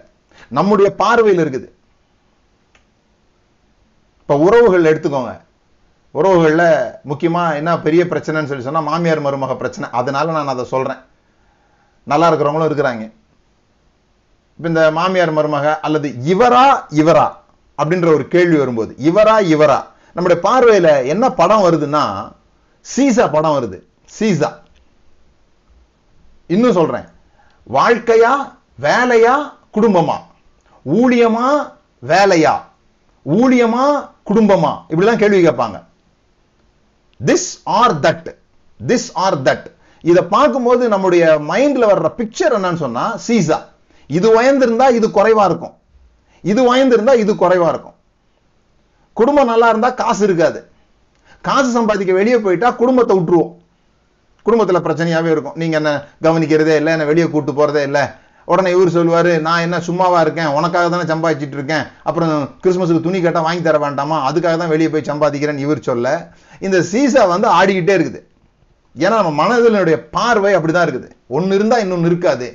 நம்முடைய 0.53 0.89
பார்வையில் 0.97 1.43
இருக்குது 1.45 1.69
இப்ப 4.21 4.37
உறவுகள் 4.39 4.91
எடுத்துக்கோங்க 4.91 5.33
உறவுகளில் 6.15 6.69
முக்கியமாக 7.03 7.57
என்ன 7.57 7.71
பெரிய 7.79 8.03
பிரச்சனைன்னு 8.07 8.51
சொல்லி 8.51 8.67
சொன்னால் 8.67 8.89
மாமியார் 8.89 9.25
மருமக 9.25 9.55
பிரச்சனை 9.57 9.87
அதனால 9.91 10.33
நான் 10.33 10.53
அதை 10.55 10.65
சொல்கிறேன் 10.67 11.01
நல்லா 12.07 12.29
இருக்கிறவங்களும் 12.29 12.71
இருக்கிறாங்க 12.71 13.05
இப்போ 14.59 14.69
இந்த 14.69 14.83
மாமியார் 14.91 15.37
மருமக 15.37 15.69
அல்லது 15.81 16.09
இவரா 16.25 16.67
இவரா 16.93 17.27
அப்படின்ற 17.79 18.09
ஒரு 18.15 18.25
கேள்வி 18.29 18.57
வரும்போது 18.57 18.93
இவரா 19.03 19.37
இவரா 19.49 19.79
நம்முடைய 20.17 20.39
பார்வையில 20.43 20.89
என்ன 21.05 21.25
படம் 21.35 21.65
வருதுன்னா 21.67 22.05
சீசா 22.87 23.25
படம் 23.31 23.57
வருது 23.57 23.79
சீசா 24.13 24.51
இன்னும் 26.51 26.79
சொல்றேன் 26.81 27.07
வாழ்க்கையா 27.67 28.33
வேலையா 28.81 29.35
குடும்பமா 29.77 30.17
ஊழியமா 30.87 31.49
வேலையா 32.03 32.55
ஊழியமா 33.27 33.85
குடும்பமா 34.25 34.73
இப்படிலாம் 34.91 35.21
கேள்வி 35.21 35.41
கேட்பாங்க 35.41 35.79
this 37.21 37.51
or 37.81 37.95
that 38.01 38.29
this 38.81 39.09
or 39.17 39.39
that 39.43 39.67
இதை 40.05 40.23
பார்க்கும்போது 40.29 40.85
நம்முடைய 40.89 41.25
மைண்ட்ல 41.51 41.85
வர்ற 41.93 42.09
பிக்சர் 42.17 42.55
என்னன்னு 42.55 42.83
சொன்னா 42.83 43.05
சீசா 43.27 43.59
இது 44.11 44.29
உயர்ந்திருந்தா 44.39 44.87
இது 44.91 45.07
குறைவா 45.11 45.45
இருக்கும் 45.45 45.75
இது 46.45 46.61
உயர்ந்திருந்தா 46.71 47.15
இது 47.15 47.33
குறைவா 47.37 47.69
இருக்கும் 47.69 47.97
குடும்பம் 49.17 49.51
நல்லா 49.53 49.69
இருந்தால் 49.73 49.99
காசு 49.99 50.23
இருக்காது 50.29 50.61
காசு 51.45 51.69
சம்பாதிக்க 51.71 52.13
வெளியே 52.13 52.39
போயிட்டா 52.39 52.69
குடும்பத்தை 52.77 53.15
விட்டுருவோம் 53.17 53.53
குடும்பத்தில் 54.47 54.85
பிரச்சனையாகவே 54.85 55.31
இருக்கும் 55.33 55.57
நீங்கள் 55.57 55.81
என்ன 55.81 55.91
கவனிக்கிறதே 56.27 56.75
இல்லை 56.81 56.93
என்னை 56.93 57.07
வெளியே 57.07 57.27
கூப்பிட்டு 57.27 57.53
போகிறதே 57.53 57.83
இல்லை 57.89 58.05
உடனே 58.49 58.71
இவர் 58.71 58.95
சொல்லுவார் 58.97 59.33
நான் 59.41 59.65
என்ன 59.67 59.77
சும்மாவாக 59.81 60.23
இருக்கேன் 60.25 60.51
உனக்காக 60.53 60.87
தானே 60.89 61.05
சம்பாதிச்சிட்டு 61.05 61.57
இருக்கேன் 61.59 61.85
அப்புறம் 62.03 62.33
கிறிஸ்மஸுக்கு 62.63 63.05
துணி 63.05 63.19
கேட்டால் 63.21 63.47
வாங்கி 63.47 63.63
தர 63.63 63.79
வேண்டாமா 63.79 64.17
அதுக்காக 64.29 64.55
தான் 64.57 64.73
வெளியே 64.73 64.89
போய் 64.91 65.11
சம்பாதிக்கிறேன்னு 65.11 65.65
இவர் 65.67 65.81
சொல்ல 65.83 66.09
இந்த 66.63 66.79
சீசா 66.91 67.23
வந்து 67.29 67.49
ஆடிக்கிட்டே 67.59 67.95
இருக்குது 67.99 68.21
ஏன்னா 68.97 69.19
நம்ம 69.19 69.35
மனதினுடைய 69.41 69.97
பார்வை 70.11 70.53
அப்படி 70.55 70.73
தான் 70.73 70.87
இருக்குது 70.87 71.09
ஒன்று 71.29 71.57
இருந்தால் 71.57 71.85
இன்னொன்று 71.85 72.11
இருக்காது 72.11 72.49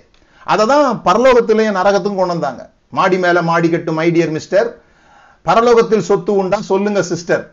அதை 0.47 0.65
தான் 0.65 0.99
பரலோகத்திலையும் 1.07 1.77
நரகத்தும் 1.79 2.19
கொண்டு 2.19 2.35
வந்தாங்க 2.35 2.63
மாடி 2.89 3.17
மேலே 3.17 3.41
மாடி 3.43 3.67
கட்டும் 3.69 4.01
ஐடியர் 4.03 4.35
மிஸ்டர் 4.35 4.67
பரலோகத்தில் 5.47 6.07
சொத்து 6.09 6.31
உண்டா 6.33 6.57
சொல்லுங்க 6.69 7.01
சிஸ்டர் 7.09 7.43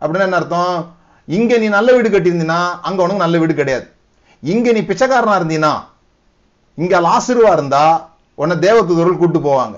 அப்படின்னா 0.02 0.26
என்ன 0.28 0.40
அர்த்தம் 0.40 0.74
இங்க 1.28 1.58
நீ 1.58 1.66
நல்ல 1.68 1.88
வீடு 1.94 2.08
கட்டியிருந்தீங்கன்னா 2.08 2.60
அங்க 2.82 3.00
உனக்கு 3.02 3.24
நல்ல 3.24 3.38
வீடு 3.38 3.54
கிடையாது 3.54 3.86
இங்க 4.42 4.72
நீ 4.72 4.80
பிச்சைக்காரனா 4.84 5.38
இருந்தீங்கன்னா 5.40 5.74
இங்க 6.78 7.00
ஆசிர்வா 7.10 7.52
இருந்தா 7.52 7.84
உன்னை 8.38 8.56
தேவத்துதர்கள் 8.58 9.20
கூட்டு 9.20 9.40
போவாங்க 9.40 9.76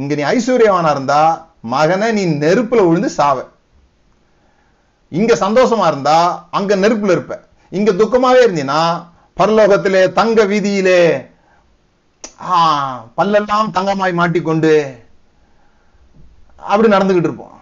இங்க 0.00 0.14
நீ 0.14 0.24
ஐஸ்வர்யவானா 0.32 0.90
இருந்தா 0.96 1.20
மகனை 1.74 2.08
நீ 2.12 2.24
நெருப்புல 2.42 2.80
விழுந்து 2.86 3.10
சாவ 3.10 3.38
இங்க 5.12 5.32
சந்தோஷமா 5.36 5.86
இருந்தா 5.86 6.18
அங்க 6.50 6.76
நெருப்புல 6.76 7.14
இருப்ப 7.16 7.34
இங்க 7.72 7.90
துக்கமாவே 7.92 8.42
இருந்தீங்கன்னா 8.44 8.82
பரலோகத்திலே 9.36 10.02
தங்க 10.12 10.44
வீதியிலே 10.44 11.00
பல்லெல்லாம் 13.18 13.68
தங்கமாய் 13.70 14.18
மாட்டிக்கொண்டு 14.18 14.72
அப்படி 16.68 16.88
நடந்துகிட்டு 16.88 17.28
இருப்போம் 17.30 17.54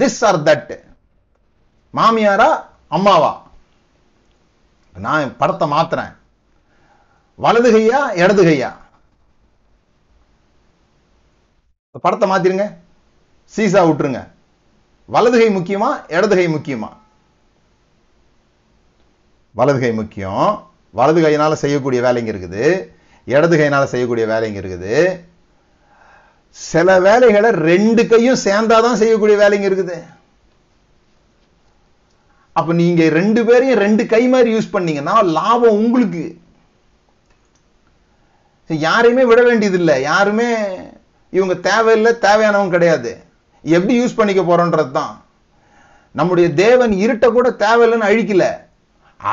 திஸ் 0.00 0.20
ஆர் 0.28 0.40
தட் 0.42 0.74
மாமியாரா 1.94 2.50
அம்மாவா 2.88 3.32
நான் 4.96 5.36
படத்தை 5.36 5.66
மாத்துறேன் 5.68 6.12
வலது 7.38 7.70
கையா 7.74 8.00
இடது 8.14 8.42
கையா 8.42 8.70
படத்தை 12.04 12.26
மாத்திருங்க 12.28 12.66
சீசா 13.54 13.80
விட்டுருங்க 13.84 14.20
வலது 15.08 15.36
கை 15.40 15.48
முக்கியமா 15.50 15.90
இடது 16.08 16.34
கை 16.36 16.46
முக்கியமா 16.48 16.90
வலது 19.54 19.80
கை 19.80 19.92
முக்கியம் 19.92 20.46
வலது 20.94 21.20
கையினால 21.22 21.54
செய்யக்கூடிய 21.54 22.00
வேலைங்க 22.02 22.32
இருக்குது 22.32 22.62
இடது 23.26 23.54
கையினால 23.56 23.84
செய்யக்கூடிய 23.84 24.24
வேலைங்க 24.26 24.58
இருக்குது 24.62 24.94
சில 26.56 26.88
வேலைகளை 27.00 27.50
ரெண்டு 27.64 28.02
கையும் 28.06 28.42
சேர்ந்தாதான் 28.44 29.00
செய்யக்கூடிய 29.00 29.36
வேலைங்க 29.36 29.66
இருக்குது 29.70 29.98
அப்ப 32.56 32.72
நீங்க 32.72 33.02
ரெண்டு 33.10 33.40
பேரையும் 33.44 33.80
ரெண்டு 33.80 34.02
கை 34.06 34.22
மாதிரி 34.28 34.50
யூஸ் 34.52 34.74
பண்ணீங்கன்னா 34.74 35.14
லாபம் 35.30 35.78
உங்களுக்கு 35.78 36.24
யாரையுமே 38.70 39.24
விட 39.24 39.40
வேண்டியது 39.42 39.78
இல்லை 39.78 39.96
யாருமே 40.02 40.50
இவங்க 41.32 41.54
தேவையில்லை 41.60 42.12
தேவையானவங்க 42.18 42.76
கிடையாது 42.76 43.12
எப்படி 43.64 43.94
யூஸ் 43.98 44.18
பண்ணிக்க 44.18 44.42
போறோன்றது 44.42 44.92
தான் 44.92 45.14
நம்முடைய 46.14 46.48
தேவன் 46.54 46.92
இருட்டை 47.04 47.28
கூட 47.30 47.48
தேவையில்லைன்னு 47.62 48.08
அழிக்கல 48.08 48.44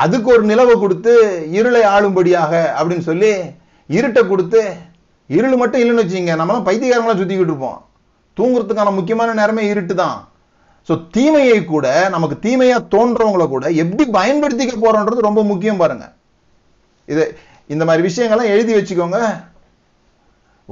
அதுக்கு 0.00 0.28
ஒரு 0.30 0.44
நிலவை 0.44 0.74
கொடுத்து 0.78 1.12
இருளை 1.50 1.82
ஆளும்படியாக 1.86 2.52
அப்படின்னு 2.76 3.04
சொல்லி 3.04 3.32
இருட்டை 3.88 4.22
கொடுத்து 4.24 4.62
இருள் 5.34 5.60
மட்டும் 5.60 5.80
இல்லைன்னு 5.82 6.04
வச்சுங்க 6.04 6.34
நம்மளாம் 6.38 6.66
பைத்தியகாரங்களாம் 6.66 7.20
சுற்றிக்கிட்டு 7.20 7.52
இருப்போம் 7.52 7.78
தூங்குறதுக்கான 8.36 8.92
முக்கியமான 8.94 9.34
நேரமே 9.34 9.64
இருட்டு 9.68 9.94
தான் 9.94 10.18
ஸோ 10.88 10.92
தீமையை 11.10 11.58
கூட 11.64 11.86
நமக்கு 12.08 12.36
தீமையா 12.42 12.76
தோன்றவங்களை 12.94 13.46
கூட 13.48 13.66
எப்படி 13.82 14.04
பயன்படுத்திக்க 14.10 14.74
போறோன்றது 14.76 15.28
ரொம்ப 15.28 15.40
முக்கியம் 15.42 15.80
பாருங்க 15.82 16.06
இது 17.08 17.24
இந்த 17.70 17.82
மாதிரி 17.84 18.02
விஷயங்கள்லாம் 18.02 18.52
எழுதி 18.54 18.72
வச்சுக்கோங்க 18.74 19.18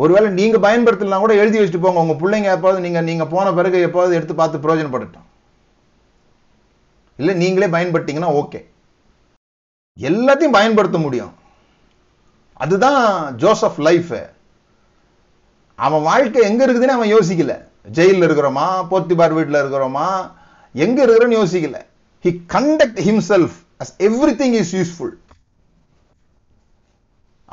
ஒருவேளை 0.00 0.28
நீங்க 0.32 0.56
பயன்படுத்தலாம் 0.58 1.24
கூட 1.24 1.34
எழுதி 1.34 1.58
வச்சுட்டு 1.58 1.84
போங்க 1.84 2.02
உங்க 2.02 2.14
பிள்ளைங்க 2.14 2.48
எப்பாவது 2.48 2.80
நீங்க 2.80 3.00
நீங்க 3.00 3.24
போன 3.26 3.52
பிறகு 3.52 3.78
எப்பாவது 3.86 4.16
எடுத்து 4.16 4.34
பார்த்து 4.34 4.62
பிரயோஜனப்படட்டும் 4.64 5.26
இல்லை 7.18 7.34
நீங்களே 7.34 7.68
பயன்படுத்திங்கன்னா 7.68 8.32
ஓகே 8.34 8.60
எல்லாத்தையும் 9.98 10.56
பயன்படுத்த 10.56 10.98
முடியும் 10.98 11.32
அதுதான் 12.60 13.02
ஜோசப் 13.36 13.80
லைஃபு 13.82 14.20
அவன் 15.80 16.02
வாழ்க்கை 16.02 16.40
எங்க 16.42 16.60
இருக்குதுன்னு 16.64 16.98
அவன் 16.98 17.12
யோசிக்கல 17.12 17.54
ஜெயிலில் 17.90 18.26
இருக்கிறோமா 18.28 18.66
பார் 18.88 19.36
வீட்டில் 19.36 19.62
இருக்கிறோமா 19.62 20.06
எங்க 20.74 20.98
இருக்கிறோன்னு 21.02 21.40
யோசிக்கல 21.40 21.78
he 22.24 22.32
conduct 22.54 23.00
himself 23.06 23.56
as 23.82 23.94
every 24.08 24.34
thing 24.34 24.56
is 24.60 24.72
useful 24.78 25.14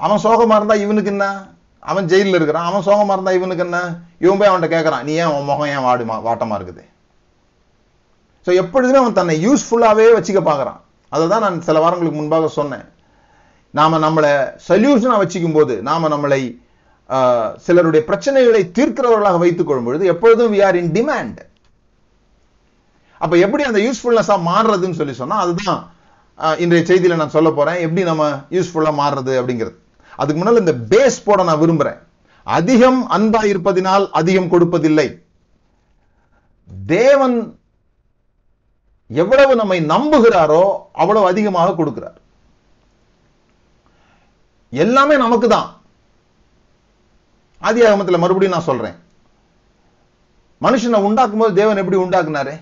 அவன் 0.00 0.23
சோகமா 0.23 0.55
இருந்தா 0.55 0.75
இவனுக்கு 0.77 1.11
என்ன 1.11 1.25
அவன் 1.83 2.07
ஜெயிலில் 2.07 2.37
இருக்கிறான் 2.37 2.67
அவன் 2.69 2.85
சோகமா 2.87 3.13
இருந்தா 3.13 3.31
இவனுக்கு 3.31 3.63
என்ன 3.63 3.77
இவன் 4.17 4.39
போய் 4.39 4.49
அவன்கிட்ட 4.49 4.69
கேட்கறான் 4.75 5.05
நீ 5.05 5.13
ஏன் 5.13 5.29
அவன் 5.29 5.47
முகம் 5.49 5.71
ஏன் 5.75 5.85
வாடுமா 5.85 6.15
வாட்டமா 6.25 6.57
இருக்குது 6.59 6.83
ஸோ 8.47 8.51
எப்பொழுதுமே 8.53 8.99
அவன் 8.99 9.13
தன்னை 9.13 9.35
யூஸ்ஃபுல்லாகவே 9.45 10.05
வச்சுக்க 10.17 10.41
பார்க்குறான் 10.41 10.79
அதை 11.11 11.25
தான் 11.27 11.43
நான் 11.45 11.57
சில 11.61 11.79
வாரங்களுக்கு 11.79 12.19
முன்பாக 12.19 12.49
சொன்னேன் 12.57 12.85
நாம் 13.73 14.03
நம்மளை 14.05 14.31
சொல்யூஷனாக 14.67 15.21
வச்சுக்கும் 15.23 15.57
போது 15.57 15.73
நாம் 15.81 16.11
நம்மளை 16.13 16.41
சிலருடைய 17.65 18.01
பிரச்சனைகளை 18.07 18.61
தீர்க்கிறவர்களாக 18.77 19.37
வைத்துக் 19.37 19.67
கொள்ளும் 19.67 19.83
பொழுது 19.83 20.05
எப்பொழுதும் 20.05 20.51
வி 20.53 20.59
ஆர் 20.63 20.75
இன் 20.75 20.91
டிமாண்ட் 20.93 21.39
அப்ப 23.21 23.35
எப்படி 23.37 23.63
அந்த 23.63 23.79
யூஸ்ஃபுல்னஸா 23.79 24.35
மாறுறதுன்னு 24.47 24.99
சொல்லி 24.99 25.15
சொன்னா 25.15 25.37
அதுதான் 25.37 25.79
இன்றைய 26.57 26.83
செய்தியில 26.85 27.15
நான் 27.15 27.35
சொல்ல 27.35 27.49
போறேன் 27.51 27.79
எப்படி 27.79 28.01
நம்ம 28.03 28.25
யூஸ்ஃபுல்லா 28.51 28.91
மாறுறது 28.93 29.33
அப்படிங்கிறது 29.39 29.77
அதுக்கு 30.19 30.39
முன்னால் 30.39 30.63
இந்த 30.63 30.75
பேஸ் 30.91 31.17
போட 31.23 31.43
நான் 31.43 31.61
விரும்புறேன் 31.61 31.99
அதிகம் 32.47 32.99
அன்பா 33.11 33.41
இருப்பதினால் 33.43 34.05
அதிகம் 34.11 34.51
கொடுப்பதில்லை 34.51 35.07
தேவன் 36.89 37.37
எவ்வளவு 39.09 39.53
நம்மை 39.55 39.79
நம்புகிறாரோ 39.85 40.63
அவ்வளவு 40.93 41.25
அதிகமாக 41.27 41.75
கொடுக்கிறார் 41.75 42.17
எல்லாமே 44.73 45.15
நமக்கு 45.17 45.47
தான் 45.47 45.67
ஆதி 47.61 47.81
ஆகமத்தில் 47.81 48.23
மறுபடியும் 48.23 48.55
நான் 48.55 48.69
சொல்றேன் 48.69 48.97
மனுஷனை 50.61 50.99
உண்டாக்கும் 51.01 51.41
போது 51.41 51.53
தேவன் 51.53 51.81
எப்படி 51.81 51.97
உண்டாக்குனாரு 51.97 52.53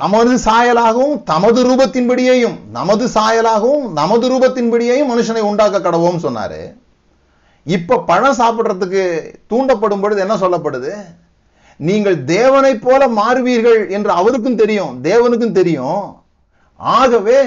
தமது 0.00 0.32
சாயலாகவும் 0.38 1.14
தமது 1.24 1.60
ரூபத்தின்படியையும் 1.62 2.56
நமது 2.70 3.04
சாயலாகவும் 3.08 3.86
நமது 3.92 4.26
ரூபத்தின்படியையும் 4.28 5.10
மனுஷனை 5.10 5.42
உண்டாக்க 5.42 5.78
கடவோம் 5.80 6.24
சொன்னாரு 6.24 6.60
இப்ப 7.66 8.00
பழம் 8.00 8.38
சாப்பிட்றதுக்கு 8.38 9.04
தூண்டப்படும் 9.46 10.02
பொழுது 10.02 10.20
என்ன 10.20 10.34
சொல்லப்படுது 10.36 10.92
நீங்கள் 11.80 12.18
தேவனை 12.28 12.72
போல 12.78 13.08
மாறுவீர்கள் 13.14 13.80
என்று 13.88 14.10
அவருக்கும் 14.12 14.60
தெரியும் 14.60 14.92
தேவனுக்கும் 15.02 15.56
தெரியும் 15.56 16.04
ஆகவே 16.80 17.40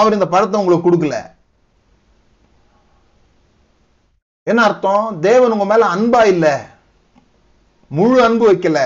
அவர் 0.00 0.12
இந்த 0.12 0.26
பழத்தை 0.28 0.60
உங்களுக்கு 0.60 0.86
கொடுக்கல 0.88 1.18
என்ன 4.48 4.60
அர்த்தம் 4.64 5.06
தேவன் 5.20 5.54
உங்க 5.54 5.66
மேல 5.66 5.86
அன்பா 5.94 6.20
இல்ல 6.24 6.46
முழு 7.90 8.16
அன்பு 8.22 8.44
வைக்கல 8.48 8.80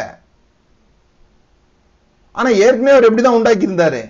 ஆனா 2.35 2.51
ஏற்கனவே 2.65 2.95
அவர் 2.95 3.09
எப்படிதான் 3.09 3.38
உண்டாக்கி 3.38 3.69
இருந்தாரு 3.69 4.03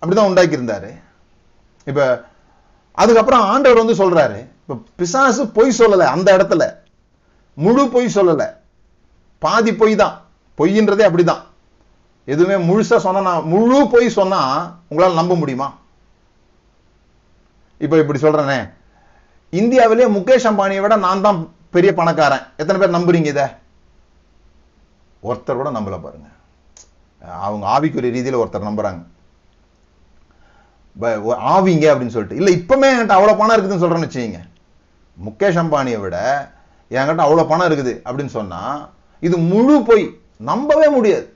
அப்படிதான் 0.02 0.30
உண்டாக்கி 0.30 0.58
இருந்தாரு 0.58 0.90
இப்ப 1.86 2.00
அதுக்கப்புறம் 2.98 3.44
ஆண்டவர் 3.44 3.82
வந்து 3.82 4.00
சொல்றாரு 4.02 4.38
இப்ப 4.62 4.76
பிசாசு 4.96 5.42
பொய் 5.48 5.78
சொல்லல 5.78 6.08
அந்த 6.08 6.28
இடத்துல 6.36 6.64
முழு 7.56 7.84
பொய் 7.90 8.14
சொல்லல 8.14 8.42
பாதி 9.42 9.72
பொய் 9.72 9.94
தான் 9.96 10.16
பொய்ன்றதே 10.58 11.06
அப்படிதான் 11.08 11.42
எதுவுமே 12.28 12.56
முழுசா 12.66 12.96
சொன்னா 12.98 13.32
முழு 13.52 13.78
பொய் 13.92 14.16
சொன்னா 14.16 14.40
உங்களால 14.90 15.18
நம்ப 15.20 15.34
முடியுமா 15.34 15.68
இப்ப 17.80 17.98
இப்படி 17.98 18.18
சொல்றேனே 18.18 18.58
இந்தியாவிலே 19.52 20.06
முகேஷ் 20.08 20.48
அம்பானியை 20.50 20.82
விட 20.82 20.96
நான் 20.96 21.24
தான் 21.26 21.38
பெரிய 21.70 21.90
பணக்காரன் 21.92 22.44
எத்தனை 22.56 22.76
பேர் 22.78 22.96
நம்புறீங்க 22.96 23.28
இதை 23.28 23.46
ஒருத்தர் 25.22 25.60
கூட 25.60 25.70
நம்பல 25.70 25.96
பாருங்க 25.98 26.28
அவங்க 27.40 27.64
ஆவிக்குரிய 27.66 28.12
ரீதியில் 28.12 28.40
ஒருத்தர் 28.40 28.68
நம்புறாங்க 28.68 29.02
ஆவிங்க 31.48 31.86
அப்படின்னு 31.90 32.14
சொல்லிட்டு 32.14 32.38
இல்லை 32.38 32.52
இப்பவுமே 32.54 32.88
என்கிட்ட 32.90 33.18
அவ்வளோ 33.18 33.34
பணம் 33.36 33.54
இருக்குதுன்னு 33.54 33.82
சொல்றேன்னு 33.84 34.08
வச்சுக்கோங்க 34.08 34.40
முகேஷ் 35.16 35.60
அம்பானியை 35.62 35.98
விட 36.00 36.16
என்கிட்ட 36.90 37.26
அவ்வளோ 37.26 37.44
பணம் 37.46 37.68
இருக்குது 37.70 37.92
அப்படின்னு 38.06 38.32
சொன்னா 38.32 38.62
இது 39.22 39.36
முழு 39.50 39.74
பொய் 39.82 40.04
நம்பவே 40.42 40.88
முடியாது 40.88 41.26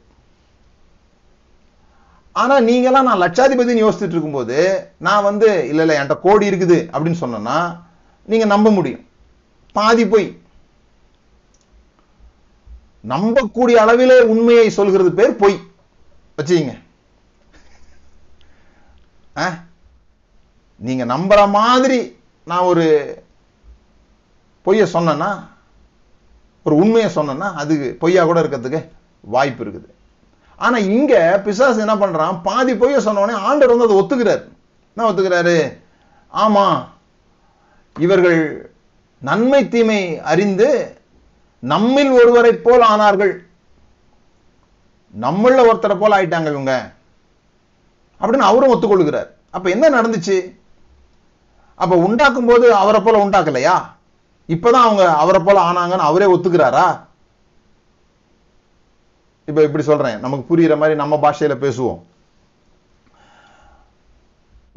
நீங்க 2.37 2.61
நீங்களாம் 2.61 3.09
நான் 3.09 3.20
லட்சாதிபதினு 3.22 3.83
யோசிச்சுட்டு 3.83 4.14
இருக்கும்போது 4.14 4.57
நான் 4.98 5.27
வந்து 5.27 5.48
இல்லை 5.68 5.83
இல்லை 5.85 5.96
என்கிட்ட 5.96 6.16
கோடி 6.20 6.48
இருக்குது 6.50 6.79
அப்படின்னு 6.92 7.18
சொன்னா 7.20 7.59
நீங்க 8.29 8.46
நம்ப 8.46 8.68
முடியும் 8.70 9.05
பாதி 9.77 10.05
போய் 10.07 10.27
நம்பக்கூடிய 13.05 13.77
அளவிலே 13.81 14.18
உண்மையை 14.24 14.68
சொல்கிறது 14.70 15.11
பேர் 15.14 15.33
பொய் 15.37 15.57
வச்சுங்க 16.38 16.72
நீங்க 20.81 21.05
நம்புற 21.05 21.40
மாதிரி 21.50 21.98
நான் 22.46 22.68
ஒரு 22.68 22.85
பொய்ய 24.66 24.85
சொன்னேன்னா 24.92 25.31
ஒரு 26.66 26.74
உண்மையை 26.77 27.09
சொன்னேன்னா 27.14 27.48
அது 27.55 27.74
பொய்யா 28.00 28.22
கூட 28.24 28.38
இருக்கிறதுக்கு 28.40 28.81
வாய்ப்பு 29.24 29.62
இருக்குது 29.64 29.88
ஆனா 30.59 30.79
இங்க 30.88 31.14
பிசாசு 31.44 31.79
என்ன 31.81 31.94
பண்றான் 31.96 32.40
பாதி 32.42 32.72
பொய்ய 32.74 32.98
சொன்ன 33.00 33.22
உடனே 33.22 33.37
ஆண்டர் 33.48 33.72
வந்து 33.72 33.87
அதை 33.88 33.96
ஒத்துக்கிறார் 34.00 34.42
என்ன 34.96 35.07
ஒத்துக்கிறாரு 35.09 35.57
ஆமா 36.35 36.64
இவர்கள் 37.96 38.40
நன்மை 39.22 39.68
தீமை 39.68 40.00
அறிந்து 40.22 40.68
நம்மில் 41.62 42.11
ஒருவரை 42.11 42.53
போல் 42.57 42.85
ஆனார்கள் 42.88 43.35
நம்மள 45.14 45.59
ஒருத்தரை 45.66 45.96
போல் 45.98 46.16
ஆயிட்டாங்க 46.16 46.50
இவங்க 46.50 46.72
அப்படின்னு 48.20 48.48
அவரும் 48.48 48.72
ஒத்துக்கொள்கிறார் 48.74 49.29
அப்ப 49.50 49.70
என்ன 49.70 49.88
நடந்துச்சு 49.88 50.37
அப்ப 51.81 51.94
உண்டாக்கும் 51.96 52.46
போது 52.46 52.66
அவரை 52.74 53.00
போல 53.03 53.22
உண்டாக்கலையா 53.24 53.77
இப்பதான் 54.48 54.87
அவங்க 54.87 55.05
அவரை 55.14 55.40
போல 55.42 55.59
ஆனாங்கன்னு 55.61 56.09
அவரே 56.09 56.27
ஒத்துக்கிறாரா 56.27 56.87
இப்ப 59.48 59.62
இப்படி 59.62 59.85
சொல்றேன் 59.85 60.20
நமக்கு 60.20 60.44
புரியுற 60.50 60.74
மாதிரி 60.77 60.94
நம்ம 60.96 61.16
பாஷையில 61.16 61.55
பேசுவோம் 61.57 62.00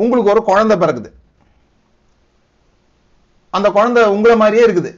உங்களுக்கு 0.00 0.31
ஒரு 0.31 0.41
குழந்தை 0.43 0.75
பிறக்குது 0.77 1.09
அந்த 3.57 3.69
குழந்தை 3.71 4.01
உங்களை 4.15 4.35
மாதிரியே 4.35 4.65
இருக்குது 4.67 4.91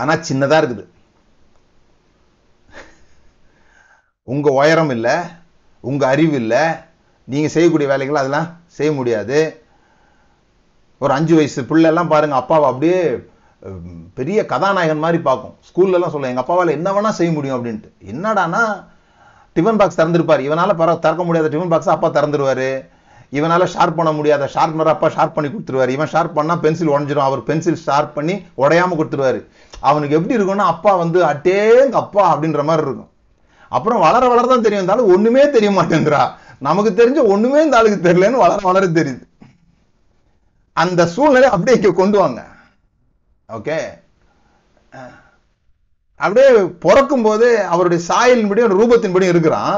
ஆனா 0.00 0.14
சின்னதா 0.28 0.58
இருக்குது 0.60 0.84
உங்க 4.28 4.48
உயரம் 4.52 4.92
இல்லை 4.96 5.16
உங்க 5.84 6.02
அறிவு 6.06 6.36
இல்லை 6.36 6.62
நீங்க 7.28 7.48
செய்யக்கூடிய 7.48 7.86
வேலைகள் 7.88 8.20
அதெல்லாம் 8.20 8.48
செய்ய 8.76 8.90
முடியாது 8.92 9.38
ஒரு 11.00 11.12
அஞ்சு 11.12 11.34
வயசு 11.34 11.60
பிள்ளைலாம் 11.62 12.12
பாருங்க 12.12 12.36
அப்பாவை 12.36 12.66
அப்படியே 12.68 13.00
பெரிய 14.16 14.38
கதாநாயகன் 14.46 15.04
மாதிரி 15.04 15.18
பார்க்கும் 15.22 15.54
ஸ்கூல்லலாம் 15.68 16.12
சொல்ல 16.12 16.30
எங்கள் 16.30 16.44
அப்பாவால் 16.44 16.76
என்ன 16.76 16.88
வேணால் 16.92 17.18
செய்ய 17.18 17.30
முடியும் 17.32 17.56
அப்படின்ட்டு 17.56 17.90
என்னடானா 18.12 18.62
டிஃபன் 19.56 19.80
பாக்ஸ் 19.80 20.00
திறந்துருப்பார் 20.00 20.46
இவனால் 20.46 20.78
பர 20.78 20.90
திறக்க 20.98 21.22
முடியாத 21.24 21.48
டிஃபன் 21.48 21.72
பாக்ஸ் 21.72 21.94
அப்பா 21.94 22.08
திறந்துருவார் 22.10 22.66
இவனால் 23.32 23.64
ஷார்ப் 23.66 23.98
பண்ண 23.98 24.10
முடியாத 24.12 24.44
ஷார்ப்னர் 24.52 24.92
அப்பா 24.92 25.08
ஷார்ப் 25.08 25.36
பண்ணி 25.36 25.48
கொடுத்துருவாரு 25.48 25.94
இவன் 25.96 26.10
ஷார்ப் 26.12 26.36
பண்ணால் 26.38 26.60
பென்சில் 26.60 26.92
உடஞ்சிரும் 26.92 27.26
அவர் 27.26 27.42
பென்சில் 27.42 27.82
ஷார்ப் 27.82 28.16
பண்ணி 28.16 28.34
உடையாமல் 28.58 28.98
கொடுத்துருவாரு 28.98 29.40
அவனுக்கு 29.82 30.16
எப்படி 30.18 30.36
இருக்கும்னா 30.36 30.66
அப்பா 30.66 30.92
வந்து 30.96 31.18
அட்டேங்க 31.26 31.96
அப்பா 31.96 32.22
அப்படின்ற 32.32 32.62
மாதிரி 32.64 32.86
இருக்கும் 32.86 33.10
அப்புறம் 33.72 34.00
வளர 34.00 34.22
வளர 34.28 34.44
தான் 34.46 34.64
தெரியும் 34.66 34.80
இருந்தாலும் 34.80 35.10
ஒன்றுமே 35.12 35.42
தெரிய 35.50 35.70
மாட்டேங்கிறா 35.70 36.22
நமக்கு 36.60 36.90
தெரிஞ்ச 36.94 37.20
ஒன்றுமே 37.32 37.60
இந்த 37.64 37.78
ஆளுக்கு 37.78 38.06
தெரியலன்னு 38.06 38.44
வளர 38.44 38.60
வளர 38.62 38.84
தெரியுது 38.92 39.24
அந்த 40.76 41.02
சூழ்நிலை 41.06 41.48
அப்படியே 41.48 41.76
இங்கே 41.76 41.92
கொண்டு 41.94 42.16
வாங்க 42.18 42.40
ஓகே 43.48 43.78
அப்படியே 46.20 46.48
பிறக்கும் 46.78 47.22
போது 47.22 47.48
அவருடைய 47.66 48.00
சாயலின்படியும் 48.08 48.74
ரூபத்தின்படியும் 48.74 49.34
இருக்கிறான் 49.34 49.76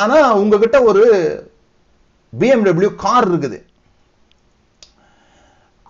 ஆனால் 0.00 0.38
உங்ககிட்ட 0.40 0.76
ஒரு 0.82 1.02
பிஎம்டபிள்யூ 2.32 2.90
கார் 2.96 3.28
இருக்குது 3.28 3.58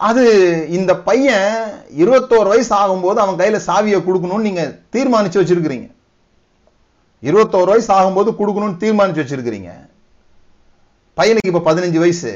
அது 0.01 0.23
இந்த 0.69 0.93
பையன் 1.01 1.51
இருபத்தோரு 1.95 2.49
வயசு 2.49 2.73
ஆகும்போது 2.79 3.19
அவன் 3.21 3.37
கையில் 3.37 3.67
சாவியை 3.67 3.99
கொடுக்கணும்னு 4.01 4.49
நீங்கள் 4.49 4.73
தீர்மானித்து 4.91 5.41
வச்சுருக்கிறீங்க 5.41 5.89
இருபத்தோரு 7.23 7.71
வயசு 7.71 7.91
ஆகும்போது 7.93 8.31
கொடுக்கணும்னு 8.33 8.83
தீர்மானித்து 8.83 9.23
வச்சுருக்கிறீங்க 9.23 9.71
பையனுக்கு 11.17 11.51
இப்போ 11.53 11.63
பதினஞ்சு 11.65 11.99
வயசு 11.99 12.33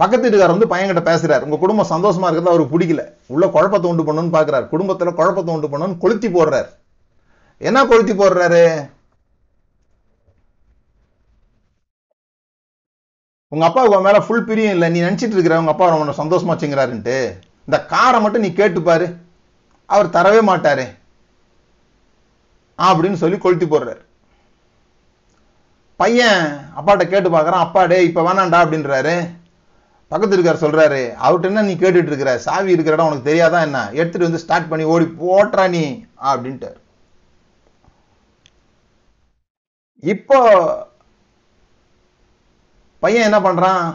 பக்கத்து 0.00 0.24
வீட்டுக்காரர் 0.24 0.56
வந்து 0.56 0.70
பையன்கிட்ட 0.70 1.02
பேசுகிறார் 1.02 1.42
உங்கள் 1.42 1.60
குடும்பம் 1.60 1.90
சந்தோஷமாக 1.90 2.28
இருக்கிறது 2.28 2.52
அவருக்கு 2.52 2.74
பிடிக்கல 2.74 3.02
உள்ள 3.26 3.44
குழப்பத்தை 3.46 3.88
உண்டு 3.90 4.06
பண்ணணும்னு 4.06 4.34
பார்க்குறாரு 4.36 4.66
குடும்பத்தில் 4.68 5.18
குழப்பத்தை 5.18 5.52
உண்டு 5.54 5.70
பண்ணணும்னு 5.72 6.02
கொளுத்தி 6.02 6.28
போடுறார் 6.28 6.70
என்ன 7.60 7.84
கொளுத்தி 7.84 8.14
போடுறாரு 8.14 8.64
உங்கள் 13.52 13.68
அப்பா 13.68 13.82
உன் 13.88 14.06
மேலே 14.06 14.20
ஃபுல் 14.26 14.46
பிரியம் 14.46 14.74
இல்லை 14.74 14.88
நீ 14.92 14.98
நினச்சிட்டு 15.00 15.36
இருக்கிற 15.36 15.56
உங்கள் 15.58 15.74
அப்பா 15.74 15.88
ரொம்ப 15.90 16.14
சந்தோஷமாக 16.20 16.52
வச்சுங்கிறாருன்ட்டு 16.52 17.16
இந்த 17.68 17.78
காரை 17.86 18.18
மட்டும் 18.20 18.44
நீ 18.44 18.50
கேட்டுப்பாரு 18.52 19.06
அவர் 19.88 20.14
தரவே 20.14 20.40
மாட்டாரு 20.42 20.86
அப்படின்னு 22.78 23.20
சொல்லி 23.20 23.36
கொளுத்தி 23.38 23.66
போடுறாரு 23.66 24.02
பையன் 26.00 26.40
அப்பாட்ட 26.76 27.04
கேட்டு 27.04 27.28
பார்க்குறான் 27.30 27.64
அப்பா 27.64 27.82
டே 27.86 27.98
இப்போ 28.04 28.22
வேணாண்டா 28.22 28.60
அப்படின்றாரு 28.62 29.16
பக்கத்து 30.10 30.36
இருக்கார் 30.36 30.62
சொல்கிறாரு 30.62 31.02
அவர்கிட்ட 31.20 31.50
என்ன 31.50 31.64
நீ 31.64 31.74
கேட்டுட்டு 31.76 32.10
இருக்கிற 32.10 32.32
சாவி 32.38 32.74
இருக்கிற 32.74 32.96
இடம் 32.96 33.08
உனக்கு 33.08 33.28
தெரியாதான் 33.28 33.66
என்ன 33.66 33.82
எடுத்துகிட்டு 33.92 34.28
வந்து 34.28 34.42
ஸ்டார்ட் 34.42 34.70
பண்ணி 34.70 34.86
ஓடி 34.92 35.06
போட்டுறா 35.20 35.66
நீ 35.68 35.84
அப்படின்ட்டார் 36.24 36.78
இப்போ 40.04 40.38
பையன் 43.02 43.26
என்ன 43.28 43.38
பண்ணுறான் 43.40 43.84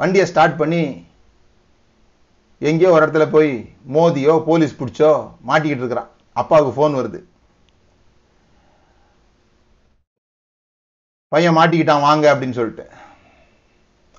வண்டியை 0.00 0.26
ஸ்டார்ட் 0.28 0.60
பண்ணி 0.60 0.82
எங்கேயோ 2.62 2.92
ஒரு 2.92 3.02
இடத்துல 3.02 3.24
போய் 3.30 3.50
மோதியோ 3.94 4.34
போலீஸ் 4.46 4.78
பிடிச்சோ 4.78 5.10
மாட்டிக்கிட்டு 5.44 5.82
இருக்கிறான் 5.82 6.10
அப்பாவுக்கு 6.36 6.76
ஃபோன் 6.76 6.98
வருது 6.98 7.20
பையன் 11.32 11.56
மாட்டிக்கிட்டான் 11.56 12.06
வாங்க 12.06 12.24
அப்படின்னு 12.32 12.58
சொல்லிட்டு 12.58 12.86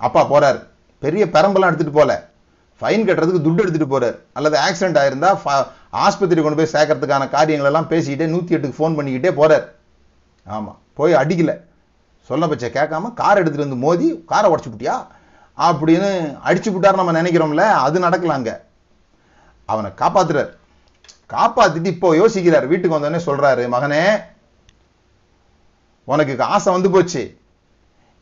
அப்பா 0.00 0.22
போறாரு 0.26 0.60
பெரிய 1.02 1.24
பரம்பெல்லாம் 1.28 1.72
எடுத்துட்டு 1.72 1.98
போல 1.98 2.12
ஃபைன் 2.82 3.06
கட்டுறதுக்கு 3.08 3.44
துட்டு 3.44 3.64
எடுத்துட்டு 3.64 3.88
போறாரு 3.88 4.18
அல்லது 4.34 4.56
ஆக்சிடென்ட் 4.60 5.00
ஆயிருந்தா 5.02 5.30
ஆஸ்பத்திரி 6.04 6.42
கொண்டு 6.42 6.60
போய் 6.60 6.74
சேர்க்கறதுக்கான 6.74 7.28
காரியங்கள் 7.30 7.70
எல்லாம் 7.70 7.92
பேசிக்கிட்டே 7.92 8.32
நூத்தி 8.32 8.56
எட்டுக்கு 8.56 8.80
ஃபோன் 8.80 8.98
பண்ணிக்கிட்டே 8.98 9.32
போறாரு 9.40 9.68
ஆமா 10.48 10.72
போய் 10.94 11.20
அடிக்கல 11.20 11.54
சொல்ல 12.30 12.48
பச்சை 12.48 12.70
கேட்காம 12.70 13.12
கார் 13.14 13.40
எடுத்துகிட்டு 13.40 13.68
வந்து 13.68 13.84
மோதி 13.84 14.08
காரை 14.26 14.48
உடச்சி 14.50 14.70
விட்டியா 14.70 14.96
அப்படின்னு 15.58 16.10
அடிச்சு 16.44 16.70
விட்டார் 16.72 17.00
நம்ம 17.00 17.16
நினைக்கிறோம்ல 17.20 17.66
அது 17.80 17.98
நடக்கலாங்க 18.00 18.52
அவனை 19.70 19.90
காப்பாத்துறார் 20.02 20.52
காப்பாத்திட்டு 21.30 21.92
இப்போ 21.92 22.10
யோசிக்கிறார் 22.16 22.70
வீட்டுக்கு 22.72 22.96
வந்தோடனே 22.96 23.22
சொல்றாரு 23.28 23.64
மகனே 23.68 24.04
உனக்கு 26.08 26.44
ஆசை 26.48 26.70
வந்து 26.74 26.90
போச்சு 26.90 27.24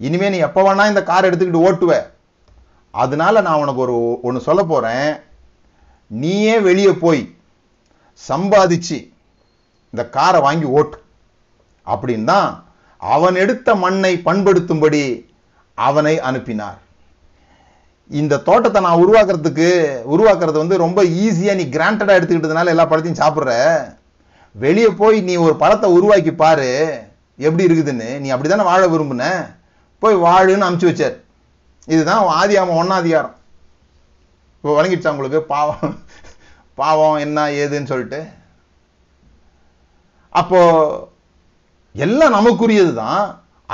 இனிமே 0.00 0.28
நீ 0.30 0.40
எப்போ 0.40 0.62
வேணா 0.64 0.84
இந்த 0.88 1.02
கார் 1.04 1.28
எடுத்துக்கிட்டு 1.30 1.66
ஓட்டுவ 1.68 1.94
அதனால 2.94 3.42
நான் 3.42 3.62
உனக்கு 3.62 3.82
ஒரு 3.82 3.96
ஒன்று 4.22 4.48
சொல்ல 4.48 4.62
போறேன் 4.64 5.10
நீயே 6.12 6.56
வெளியே 6.60 6.94
போய் 6.96 7.22
சம்பாதிச்சு 8.22 8.98
இந்த 9.94 10.04
காரை 10.10 10.40
வாங்கி 10.42 10.68
ஓட்டு 10.72 10.98
அப்படின்னு 11.88 12.28
தான் 12.28 12.50
அவன் 13.02 13.36
எடுத்த 13.36 13.76
மண்ணை 13.76 14.14
பண்படுத்தும்படி 14.26 15.04
அவனை 15.78 16.16
அனுப்பினார் 16.20 16.80
இந்த 18.10 18.40
தோட்டத்தை 18.42 18.80
நான் 18.82 19.02
உருவாக்குறதுக்கு 19.04 19.68
உருவாக்குறது 20.06 20.58
வந்து 20.58 20.78
ரொம்ப 20.78 21.00
ஈஸியாக 21.22 21.58
நீ 21.58 21.66
கிராண்டடாக 21.70 22.18
எடுத்துக்கிட்டதுனால 22.18 22.74
எல்லா 22.74 22.86
பழத்தையும் 22.86 23.22
சாப்பிட்ற 23.22 23.52
வெளியே 24.56 24.90
போய் 24.94 25.18
நீ 25.22 25.34
ஒரு 25.38 25.54
பழத்தை 25.56 25.90
உருவாக்கி 25.90 26.32
பாரு 26.36 26.70
எப்படி 27.40 27.68
இருக்குதுன்னு 27.68 28.10
நீ 28.20 28.30
அப்படி 28.30 28.50
தானே 28.50 28.66
வாழ 28.66 28.82
விரும்புன 28.88 29.26
போய் 30.02 30.24
வாழுன்னு 30.24 30.68
அமுச்சு 30.68 30.90
வச்சார் 30.90 31.16
இதுதான் 31.88 32.34
ஆதி 32.34 32.56
ஆமாம் 32.58 32.80
ஒன்னாதிகாரம் 32.82 33.38
இப்போ 34.56 34.74
வழங்கிடுச்சா 34.74 35.14
உங்களுக்கு 35.14 35.40
பாவம் 35.46 35.96
பாவம் 36.78 37.18
என்ன 37.18 37.46
ஏதுன்னு 37.54 37.92
சொல்லிட்டு 37.92 38.20
அப்போது 40.36 41.08
எல்லாம் 41.96 42.36
நமக்குரியது 42.36 42.92
தான் 42.94 43.24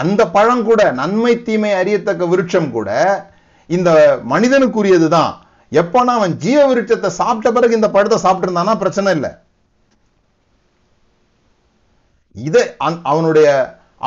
அந்த 0.00 0.22
பழம் 0.28 0.64
கூட 0.64 0.82
நன்மை 0.92 1.34
தீமை 1.40 1.72
அறியத்தக்க 1.72 2.24
விருட்சம் 2.26 2.72
கூட 2.72 2.90
இந்த 3.70 3.90
மனிதனுக்குரியது 4.24 5.08
தான் 5.08 5.32
எப்போனா 5.72 6.12
அவன் 6.16 6.34
ஜீவ 6.38 6.60
விருட்சத்தை 6.68 7.10
சாப்பிட்ட 7.12 7.50
பிறகு 7.52 7.78
இந்த 7.78 7.90
பழத்தை 7.90 8.18
சாப்பிட்டுருந்தானா 8.18 8.76
பிரச்சனை 8.76 9.12
இல்லை 9.14 9.32
இதை 12.36 12.64
அவனுடைய 13.04 13.48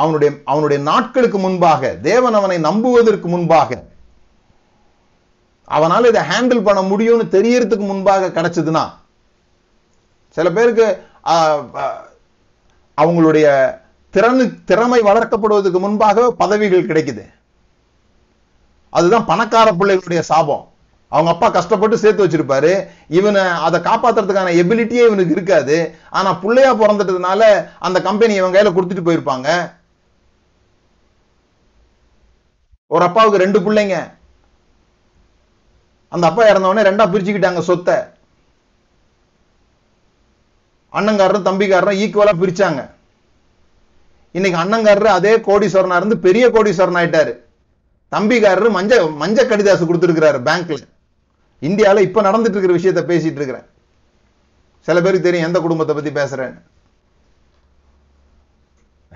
அவனுடைய 0.00 0.29
அவனுடைய 0.45 0.79
நாட்களுக்கு 0.81 1.37
முன்பாக 1.37 1.91
தேவன் 2.01 2.33
அவனை 2.33 2.57
நம்புவதற்கு 2.59 3.27
முன்பாக 3.27 3.79
அவனால் 5.67 6.09
இதை 6.09 6.21
ஹேண்டில் 6.29 6.65
பண்ண 6.65 6.81
முடியும்னு 6.83 7.25
தெரியறதுக்கு 7.29 7.85
முன்பாக 7.87 8.31
கிடைச்சதுன்னா 8.31 8.83
சில 10.37 10.47
பேருக்கு 10.51 10.87
அவங்களுடைய 12.97 13.47
திறனு 14.13 14.45
திறமை 14.65 14.99
வளர்க்கப்படுவதற்கு 15.01 15.79
முன்பாக 15.79 16.27
பதவிகள் 16.39 16.89
கிடைக்குது 16.89 17.23
அதுதான் 18.93 19.25
பணக்கார 19.25 19.67
பிள்ளைகளுடைய 19.71 20.21
சாபம் 20.29 20.65
அவங்க 21.11 21.29
அப்பா 21.31 21.47
கஷ்டப்பட்டு 21.49 21.95
சேர்த்து 21.97 22.23
வச்சிருப்பாரு 22.23 22.71
இவனை 23.09 23.43
அதை 23.59 23.77
காப்பாத்துறதுக்கான 23.81 24.53
எபிலிட்டியே 24.61 25.03
இவனுக்கு 25.07 25.35
இருக்காது 25.35 25.77
ஆனா 26.11 26.29
பிள்ளையா 26.39 26.71
பிறந்துட்டதுனால 26.73 27.41
அந்த 27.79 27.97
கம்பெனி 28.01 28.33
இவன் 28.35 28.55
கையில 28.55 28.71
கொடுத்துட்டு 28.73 29.07
போயிருப்பாங்க 29.07 29.49
ஒரு 32.91 33.03
அப்பாவுக்கு 33.05 33.43
ரெண்டு 33.43 33.59
பிள்ளைங்க 33.59 33.97
அந்த 36.11 36.25
அப்பா 36.27 36.45
இறந்தவொடனே 36.47 36.87
ரெண்டா 36.87 37.05
பிரிச்சுக்கிட்டாங்க 37.07 37.61
சொத்தை 37.63 37.97
அண்ணங்காரரும் 40.93 41.45
தம்பிக்காரரும் 41.45 41.99
ஈக்குவலா 42.01 42.33
பிரிச்சாங்க 42.41 42.81
இன்னைக்கு 44.35 44.57
அண்ணங்காரரு 44.59 45.09
அதே 45.09 45.33
கோடீஸ்வரனா 45.47 45.97
இருந்து 45.97 46.17
பெரிய 46.19 46.45
கோடீஸ்வரன் 46.49 46.99
ஆயிட்டாரு 47.01 47.33
தம்பிக்காரரு 48.11 48.69
மஞ்ச 48.69 48.93
மஞ்ச 49.17 49.39
கடிதாசு 49.45 49.83
கொடுத்துருக்கிறாரு 49.85 50.39
பேங்க்ல 50.47 50.77
இந்தியாவில் 51.61 52.05
இப்ப 52.07 52.21
நடந்துட்டு 52.21 52.55
இருக்கிற 52.55 52.75
விஷயத்த 52.75 53.01
பேசிட்டு 53.05 53.39
இருக்கிறேன் 53.39 53.67
சில 54.87 54.99
பேருக்கு 55.01 55.27
தெரியும் 55.27 55.47
எந்த 55.47 55.59
குடும்பத்தை 55.59 55.93
பத்தி 55.95 56.11
பேசுறேன்னு 56.11 56.61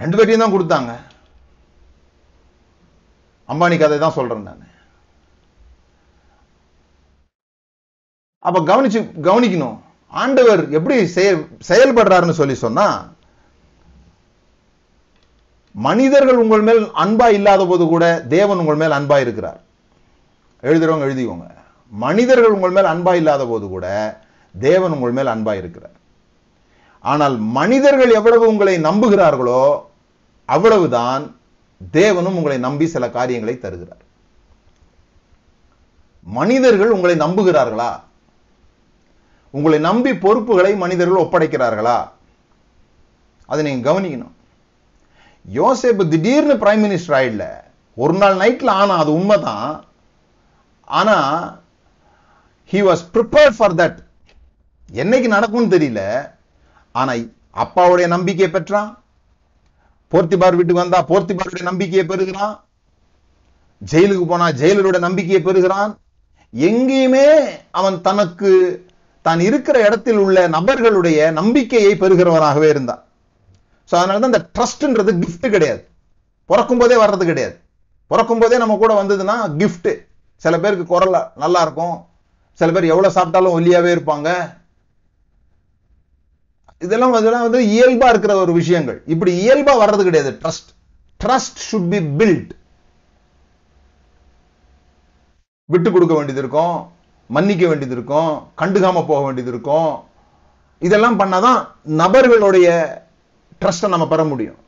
ரெண்டு 0.00 0.18
பேர்டையும் 0.18 0.44
தான் 0.44 0.56
கொடுத்தாங்க 0.56 0.92
அம்பானி 3.50 3.76
கதை 3.78 3.98
தான் 3.98 4.18
சொல்றேன் 4.18 4.48
நான் 4.50 4.64
அப்ப 8.46 8.60
கவனிச்சு 8.64 9.00
கவனிக்கணும் 9.22 9.78
ஆண்டவர் 10.14 10.62
எப்படி 10.70 10.96
செயல் 11.08 11.40
செயல்படுறாருன்னு 11.68 12.40
சொல்லி 12.40 12.56
சொன்னா 12.58 12.88
மனிதர்கள் 15.76 16.42
உங்கள் 16.44 16.62
மேல் 16.62 16.82
அன்பா 16.96 17.28
இல்லாத 17.30 17.62
போது 17.66 17.84
கூட 17.88 18.06
தேவன் 18.28 18.60
உங்கள் 18.60 18.76
மேல் 18.76 18.96
அன்பா 19.00 19.18
இருக்கிறார் 19.20 19.60
எழுதுறவங்க 20.64 21.08
எழுதிக்கோங்க 21.08 21.48
மனிதர்கள் 21.92 22.52
உங்கள் 22.52 22.72
மேல் 22.72 22.92
அன்பா 22.92 23.14
இல்லாத 23.16 23.44
போது 23.46 23.66
கூட 23.68 23.88
தேவன் 24.56 24.92
உங்கள் 24.92 25.12
மேல் 25.12 25.34
அன்பா 25.34 25.54
இருக்கிறார் 25.54 25.98
ஆனால் 27.04 27.36
மனிதர்கள் 27.52 28.12
எவ்வளவு 28.12 28.46
உங்களை 28.48 28.76
நம்புகிறார்களோ 28.80 29.64
அவ்வளவுதான் 30.50 31.24
தேவனும் 31.82 32.38
உங்களை 32.38 32.58
நம்பி 32.58 32.86
சில 32.88 33.06
காரியங்களை 33.10 33.56
தருகிறார் 33.58 34.04
மனிதர்கள் 36.26 36.92
உங்களை 36.92 37.16
நம்புகிறார்களா 37.16 37.92
உங்களை 39.54 39.80
நம்பி 39.80 40.12
பொறுப்புகளை 40.16 40.72
மனிதர்கள் 40.76 41.24
ஒப்படைக்கிறார்களா 41.24 41.98
அதை 43.50 43.62
நீங்க 43.64 43.84
கவனிக்கணும் 43.90 44.34
யோசேப்பு 45.46 46.04
திடீர்னு 46.08 46.56
பிரைம் 46.56 46.84
மினிஸ்டர் 46.86 47.16
ஆயிடல 47.18 47.46
ஒரு 47.98 48.14
நாள் 48.14 48.36
நைட்டில் 48.36 48.72
ஆனால் 48.74 49.02
அது 49.02 49.12
உண்மைதான் 49.12 49.68
ஆனால் 50.88 51.44
he 52.72 52.80
was 52.82 53.04
prepare 53.12 53.54
for 53.58 53.76
that 53.76 54.00
என்னைக்கு 54.90 55.28
நடக்கும்னு 55.28 55.74
தெரியல 55.76 56.02
ஆனால் 56.96 57.24
அப்பாவுடைய 57.56 58.08
நம்பிக்கையை 58.08 58.50
பெற்றான் 58.52 58.90
போர்த்திபார் 60.12 60.58
வீட்டுக்கு 60.58 60.84
வந்தா 60.84 61.00
போர்த்திபாருடைய 61.04 61.64
நம்பிக்கையை 61.64 62.06
பெறுகிறான் 62.06 62.56
ஜெயிலுக்கு 63.82 64.26
போனா 64.26 64.48
ஜெயிலருடைய 64.60 65.02
நம்பிக்கையை 65.02 65.42
பெறுகிறான் 65.42 65.94
எங்கேயுமே 66.54 67.28
அவன் 67.72 67.98
தனக்கு 68.02 68.52
தான் 69.26 69.40
இருக்கிற 69.40 69.78
இடத்தில் 69.80 70.20
உள்ள 70.20 70.40
நபர்களுடைய 70.48 71.20
நம்பிக்கையை 71.32 71.94
பெறுகிறவனாகவே 71.96 72.68
இருந்தான் 72.70 73.02
ஸோ 73.90 73.94
அதனால 73.94 74.20
தான் 74.20 74.32
இந்த 74.34 74.44
ட்ரஸ்ட்ன்றது 74.56 75.12
கிஃப்ட் 75.22 75.48
கிடையாது 75.50 75.82
பிறக்கும் 76.50 76.82
போதே 76.82 76.98
வர்றது 77.04 77.26
கிடையாது 77.26 77.56
பிறக்கும் 78.12 78.42
போதே 78.42 78.58
நம்ம 78.58 78.78
கூட 78.78 78.94
வந்ததுன்னா 78.94 79.38
கிஃப்ட்டு 79.62 79.94
சில 80.44 80.56
பேருக்கு 80.60 80.86
குரல் 80.86 81.18
நல்லா 81.36 81.60
இருக்கும் 81.62 81.96
சில 82.60 82.72
பேர் 82.72 82.92
எவ்வளோ 82.94 83.10
சாப்பிட்டாலும் 83.10 83.56
ஒல்லியாகவே 83.58 83.92
இருப்பாங்க 83.96 84.30
இதெல்லாம் 86.82 87.14
இதெல்லாம் 87.14 87.46
வந்து 87.48 87.62
இயல்பாக 87.70 88.14
இருக்கிற 88.14 88.34
ஒரு 88.38 88.54
விஷயங்கள் 88.54 88.98
இப்படி 89.06 89.32
இயல்பாக 89.42 89.82
வர்றது 89.84 90.04
கிடையாது 90.04 90.32
trust 90.42 90.70
trust 91.20 91.62
should 91.68 91.90
be 91.90 92.00
built 92.20 92.52
விட்டு 95.70 95.90
கொடுக்க 95.92 96.14
வேண்டியது 96.14 96.42
இருக்கும் 96.44 96.76
மன்னிக்க 97.30 97.64
வேண்டியது 97.68 97.96
இருக்கும் 97.96 98.32
கண்டுகாம 98.58 99.04
போக 99.06 99.22
வேண்டியது 99.24 99.52
இருக்கும் 99.52 99.92
இதெல்லாம் 100.82 101.20
பண்ணாதான் 101.20 101.60
நபர்களுடைய 101.96 102.68
ட்ரஸ்ட்டை 103.62 103.90
நம்ம 103.90 104.08
பெற 104.08 104.22
முடியும் 104.24 104.60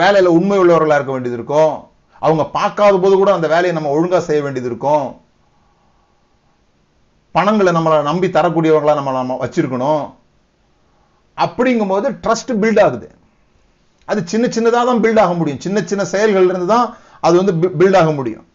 வேலையில் 0.00 0.36
உண்மை 0.36 0.58
உள்ளவர்களாக 0.58 0.98
இருக்க 0.98 1.12
வேண்டியது 1.12 1.38
இருக்கும் 1.38 1.72
அவங்க 2.22 2.42
பார்க்காத 2.50 2.98
போது 2.98 3.14
கூட 3.16 3.30
அந்த 3.32 3.46
வேலையை 3.48 3.74
நம்ம 3.74 3.92
ஒழுங்காக 3.92 4.22
செய்ய 4.22 4.40
வேண்டியது 4.42 4.70
இருக்கும் 4.70 5.06
பணங்களை 7.34 7.72
நம்மளை 7.72 7.98
நம்பி 8.02 8.28
தரக்கூடியவங்களாக 8.28 8.98
நம்ம 8.98 9.12
நம்ம 9.16 9.38
வச்சிருக்கணும் 9.42 10.02
அப்படிங்கும்போது 11.38 12.06
ட்ரஸ்ட் 12.24 12.52
பில்ட் 12.60 12.82
ஆகுது 12.82 13.08
அது 14.08 14.20
சின்ன 14.24 14.46
சின்னதாக 14.48 14.84
தான் 14.84 15.02
பில்ட் 15.02 15.22
ஆக 15.22 15.34
முடியும் 15.34 15.60
சின்ன 15.60 15.78
சின்ன 15.82 16.02
செயல்கள் 16.04 16.48
இருந்து 16.48 16.68
தான் 16.68 16.86
அது 17.22 17.34
வந்து 17.40 17.54
பில்ட் 17.78 17.98
ஆக 18.00 18.10
முடியும் 18.12 18.46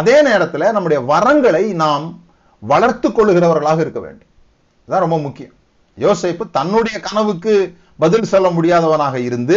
அதே 0.00 0.16
நேரத்தில் 0.22 0.72
நம்முடைய 0.72 1.00
வரங்களை 1.10 1.64
நாம் 1.76 2.04
வளர்த்து 2.62 3.08
கொள்ளுகிறவர்களாக 3.10 3.80
இருக்க 3.80 4.00
வேண்டும் 4.00 4.30
இதுதான் 4.88 5.04
ரொம்ப 5.06 5.18
முக்கியம் 5.18 5.54
யோசைப்பு 5.98 6.44
தன்னுடைய 6.50 6.96
கனவுக்கு 7.00 7.54
பதில் 7.98 8.30
சொல்ல 8.32 8.48
முடியாதவனாக 8.50 9.16
இருந்து 9.20 9.56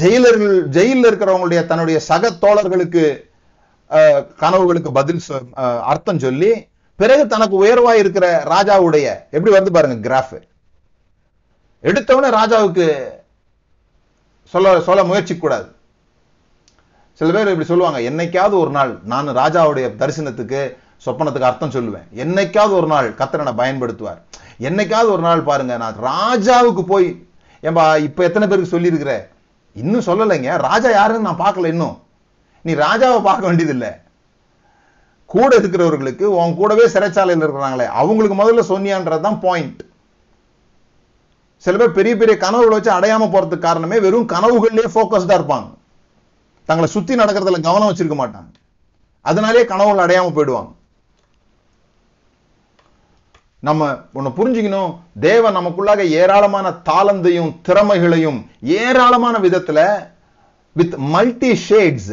ஜெயிலர்கள் 0.00 0.56
ஜெயிலில் 0.68 1.08
இருக்கிறவங்களுடைய 1.08 1.60
தன்னுடைய 1.66 1.98
சக 2.08 2.30
தோழர்களுக்கு 2.42 3.04
கனவுகளுக்கு 4.40 4.90
பதில் 4.92 5.20
அர்த்தம் 5.84 6.18
சொல்லி 6.18 6.50
பிறகு 6.98 7.24
தனக்கு 7.26 7.56
உயர்வாய் 7.56 8.00
இருக்கிற 8.00 8.26
ராஜாவுடைய 8.44 9.06
எப்படி 9.30 9.52
வந்து 9.54 9.72
பாருங்க 9.72 9.96
கிராஃப் 10.08 10.36
எடுத்தவனே 11.84 12.30
ராஜாவுக்கு 12.30 12.86
சொல்ல 14.52 14.80
சொல்ல 14.80 15.02
முயற்சி 15.04 15.34
கூடாது 15.34 15.68
சில 17.20 17.30
பேர் 17.32 17.52
இப்படி 17.52 17.68
சொல்லுவாங்க 17.68 18.00
என்னைக்காவது 18.00 18.56
ஒரு 18.58 18.70
நாள் 18.70 18.92
நான் 19.04 19.36
ராஜாவுடைய 19.36 19.86
தரிசனத்துக்கு 19.96 20.60
சொப்பனத்துக்கு 21.02 21.48
அர்த்தம் 21.48 21.74
சொல்லுவேன் 21.74 22.06
என்னைக்காவது 22.22 22.74
ஒரு 22.78 22.86
நாள் 22.86 23.08
கத்திரனை 23.14 23.52
பயன்படுத்துவார் 23.54 24.20
என்னைக்காவது 24.60 25.10
ஒரு 25.12 25.22
நாள் 25.22 25.42
பாருங்க 25.42 25.74
நான் 25.76 25.98
ராஜாவுக்கு 26.04 26.82
போய் 26.84 27.08
ஏன்பா 27.62 27.84
இப்ப 28.06 28.24
எத்தனை 28.24 28.46
பேருக்கு 28.46 28.74
சொல்லியிருக்கிற 28.74 29.12
இன்னும் 29.76 30.06
சொல்லலைங்க 30.08 30.52
ராஜா 30.62 30.90
யாருன்னு 30.90 31.28
நான் 31.28 31.42
பார்க்கல 31.44 31.72
இன்னும் 31.74 31.96
நீ 32.64 32.72
ராஜாவை 32.80 33.18
பார்க்க 33.22 33.48
வேண்டியதில்லை 33.48 33.90
கூட 35.30 35.50
இருக்கிறவர்களுக்கு 35.56 36.26
உன் 36.34 36.56
கூடவே 36.56 36.84
சிறைச்சாலையில் 36.86 37.44
இருக்கிறாங்களே 37.44 37.86
அவங்களுக்கு 38.00 38.36
முதல்ல 38.38 38.62
சொன்னியான்றது 38.70 39.26
தான் 39.26 39.40
பாயிண்ட் 39.40 39.82
சில 41.64 41.76
பேர் 41.76 41.96
பெரிய 41.96 42.14
பெரிய 42.16 42.34
கனவுகளை 42.36 42.74
வச்சு 42.76 42.90
அடையாம 42.90 43.28
போறதுக்கு 43.30 43.66
காரணமே 43.66 43.96
வெறும் 43.98 44.30
கனவுகள்லேயே 44.32 44.90
ஃபோக்கஸ்டா 44.92 45.36
இருப்பாங்க 45.38 45.68
தங்களை 46.68 46.88
சுத்தி 46.88 47.12
நடக்கிறதுல 47.14 47.60
கவனம் 47.60 47.90
வச்சிருக்க 47.90 48.16
மாட்டாங்க 48.18 48.50
அதனாலேயே 49.24 49.64
கனவுகள் 49.64 50.04
அடையாம 50.04 50.32
போயிடுவாங்க 50.32 50.72
நம்ம 53.62 53.86
ஒன்று 54.12 54.30
புரிஞ்சுக்கணும் 54.36 54.90
தேவன் 55.20 55.56
நமக்குள்ளாக 55.56 56.02
ஏராளமான 56.18 56.66
தாளந்தையும் 56.88 57.52
திறமைகளையும் 57.62 58.38
ஏராளமான 58.76 59.36
விதத்தில் 59.38 59.84
வித் 60.76 60.96
மல்டி 61.08 61.50
ஷேட்ஸ் 61.64 62.13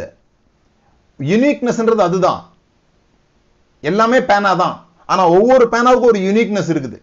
யுனிக்னஸ்ன்றது 1.19 2.03
அதுதான் 2.03 2.41
எல்லாமே 3.83 4.19
பேனா 4.23 4.51
தான் 4.55 4.75
ஆனால் 5.09 5.33
ஒவ்வொரு 5.33 5.65
பேனாவுக்கும் 5.69 6.11
ஒரு 6.11 6.19
யூனிக்னஸ் 6.19 6.71
இருக்குது 6.73 6.97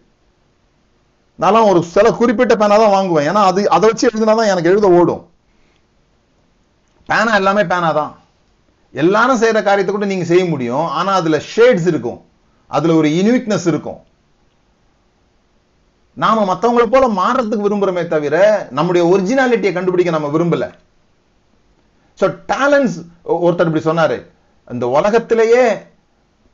நான் 1.39 1.69
ஒரு 1.69 1.79
சில 1.85 2.07
குறிப்பிட்ட 2.11 2.53
பேனா 2.55 2.75
தான் 2.77 2.95
வாங்குவேன் 2.95 3.27
ஏன்னா 3.29 3.43
அது 3.43 3.61
அதை 3.69 3.85
வச்சு 3.89 4.07
எழுதினாதான் 4.09 4.41
தான் 4.41 4.51
எனக்கு 4.53 4.71
எழுத 4.71 4.87
ஓடும் 4.99 5.23
பேனா 7.09 7.31
எல்லாமே 7.33 7.63
பேனா 7.65 7.89
தான் 7.91 8.11
எல்லாரும் 8.93 9.39
செய்கிற 9.39 9.59
காரியத்தை 9.61 9.93
கூட 9.93 10.05
நீங்கள் 10.05 10.31
செய்ய 10.31 10.43
முடியும் 10.45 10.87
ஆனால் 10.91 11.19
அதில் 11.19 11.45
ஷேட்ஸ் 11.53 11.87
இருக்கும் 11.87 12.19
அதில் 12.71 12.97
ஒரு 12.97 13.09
யுனிக்னஸ் 13.15 13.67
இருக்கும் 13.67 13.99
நாம 16.17 16.43
மத்தவங்களை 16.45 16.85
போல 16.87 17.05
மாறுறதுக்கு 17.19 17.67
விரும்புறோமே 17.67 18.03
தவிர 18.07 18.35
நம்முடைய 18.69 19.03
ஒரிஜினாலிட்டியை 19.07 19.73
கண்டுபிடிக்க 19.73 20.11
நம்ம 20.11 20.29
விரும்பல 20.29 20.65
சோ 22.19 22.25
டேலண்ட்ஸ் 22.51 22.97
ஒருத்தர் 23.39 23.69
இப்படி 23.69 23.85
சொன்னாரு 23.85 24.17
இந்த 24.67 24.85
உலகத்திலேயே 24.89 25.63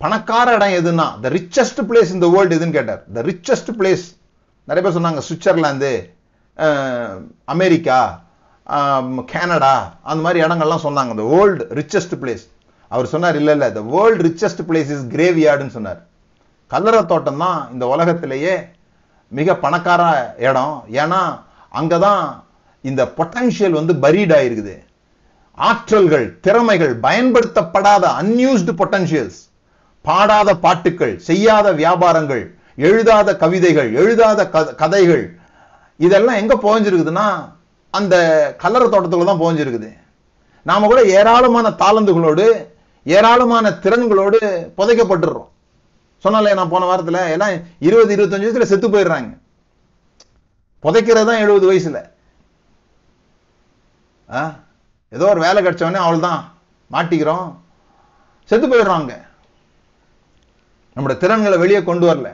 பணக்கார 0.02 0.48
இடம் 0.56 0.78
எதுன்னா 0.80 1.08
த 1.22 1.30
ரிச்சஸ்ட் 1.30 1.82
பிளேஸ் 1.90 2.14
இந்த 2.14 2.28
வேர்ல்டு 2.28 2.58
எதுன்னு 2.58 2.78
கேட்டார் 2.78 3.02
த 3.16 3.24
ரிச்சஸ்ட் 3.30 3.72
பிளேஸ் 3.80 4.06
நிறைய 4.68 4.82
பேர் 4.86 4.98
சொன்னாங்க 4.98 5.22
சுவிட்சர்லாந்து 5.28 5.92
அமெரிக்கா 7.48 8.00
கனடா 9.28 9.76
அந்த 10.04 10.22
மாதிரி 10.22 10.40
இடங்கள்லாம் 10.46 10.86
சொன்னாங்க 10.88 11.14
இந்த 11.16 11.26
வேர்ல்டு 11.34 11.64
ரிச்சஸ்ட் 11.80 12.16
பிளேஸ் 12.22 12.46
அவர் 12.92 13.14
சொன்னார் 13.14 13.38
இல்லை 13.40 13.54
இல்லை 13.54 13.70
the 13.72 13.82
world 13.94 14.24
richest 14.28 14.62
place 14.70 14.92
is 14.96 15.06
கிரேவியார்டுன்னு 15.14 15.76
சொன்னார் 15.78 16.00
கல்லற 16.72 16.98
தோட்டம் 17.06 17.42
தான் 17.44 17.60
இந்த 17.74 17.86
உலகத்திலேயே 17.88 18.54
மிக 19.32 19.56
பணக்கார 19.56 20.02
இடம் 20.40 20.76
ஏன்னா 20.96 21.22
அங்கே 21.72 21.98
தான் 22.00 22.24
இந்த 22.84 23.02
பொட்டன்ஷியல் 23.18 23.78
வந்து 23.80 23.94
பரீட் 23.96 24.34
ஆயிருக்குது 24.34 24.76
ஆற்றல்கள் 25.58 26.26
திறமைகள் 26.42 26.94
பயன்படுத்தப்படாத 27.00 28.06
அன்யூஸ்டு 28.20 28.74
பொட்டன்ஷியல்ஸ் 28.74 29.40
பாடாத 30.06 30.50
பாட்டுக்கள் 30.58 31.16
செய்யாத 31.20 31.68
வியாபாரங்கள் 31.74 32.44
எழுதாத 32.82 33.30
கவிதைகள் 33.36 33.90
எழுதாத 33.94 34.42
கதைகள் 34.76 35.26
இதெல்லாம் 36.00 36.38
எங்கே 36.38 36.56
புகஞ்சிருக்குதுன்னா 36.56 37.28
அந்த 37.94 38.16
கல்லற 38.64 38.84
தோட்டத்துக்குள்ள 38.86 39.32
தான் 39.32 39.44
புகஞ்சிருக்குது 39.44 39.92
நாம 40.66 40.88
கூட 40.88 41.02
ஏராளமான 41.14 41.68
தாளந்துகளோடு 41.82 42.46
ஏராளமான 43.06 43.66
திறன்களோடு 43.84 44.40
புதைக்கப்பட்டுறோம் 44.78 45.50
சொன்னாலே 46.24 46.54
நான் 46.54 46.72
போன 46.72 46.88
வாரத்தில் 46.88 47.22
எல்லாம் 47.34 47.54
இருபது 47.80 48.12
இருபத்தஞ்சு 48.16 48.48
வயசுல 48.48 48.70
செத்து 48.70 48.88
போயிடுறாங்க 48.88 49.32
புதைக்கிறது 50.84 51.30
தான் 51.30 51.44
எழுபது 51.44 51.66
வயசுல 51.70 52.00
ஏதோ 55.12 55.26
ஒரு 55.30 55.40
வேலை 55.40 55.60
கிடைச்சவனே 55.62 56.02
அவள் 56.04 56.26
தான் 56.28 56.42
மாட்டிக்கிறோம் 56.92 57.48
செத்து 58.50 58.68
போயிடுறாங்க 58.68 59.14
நம்முடைய 60.98 61.18
திறன்களை 61.20 61.58
வெளியே 61.58 61.82
கொண்டு 61.84 62.06
வரல 62.08 62.30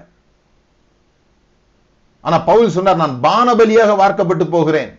ஆனா 2.24 2.38
பவுல் 2.43 2.76
சொன்னார் 2.76 3.02
நான் 3.02 3.20
பானபலியாக 3.22 3.96
வார்க்கப்பட்டு 3.96 4.46
போகிறேன் 4.48 4.91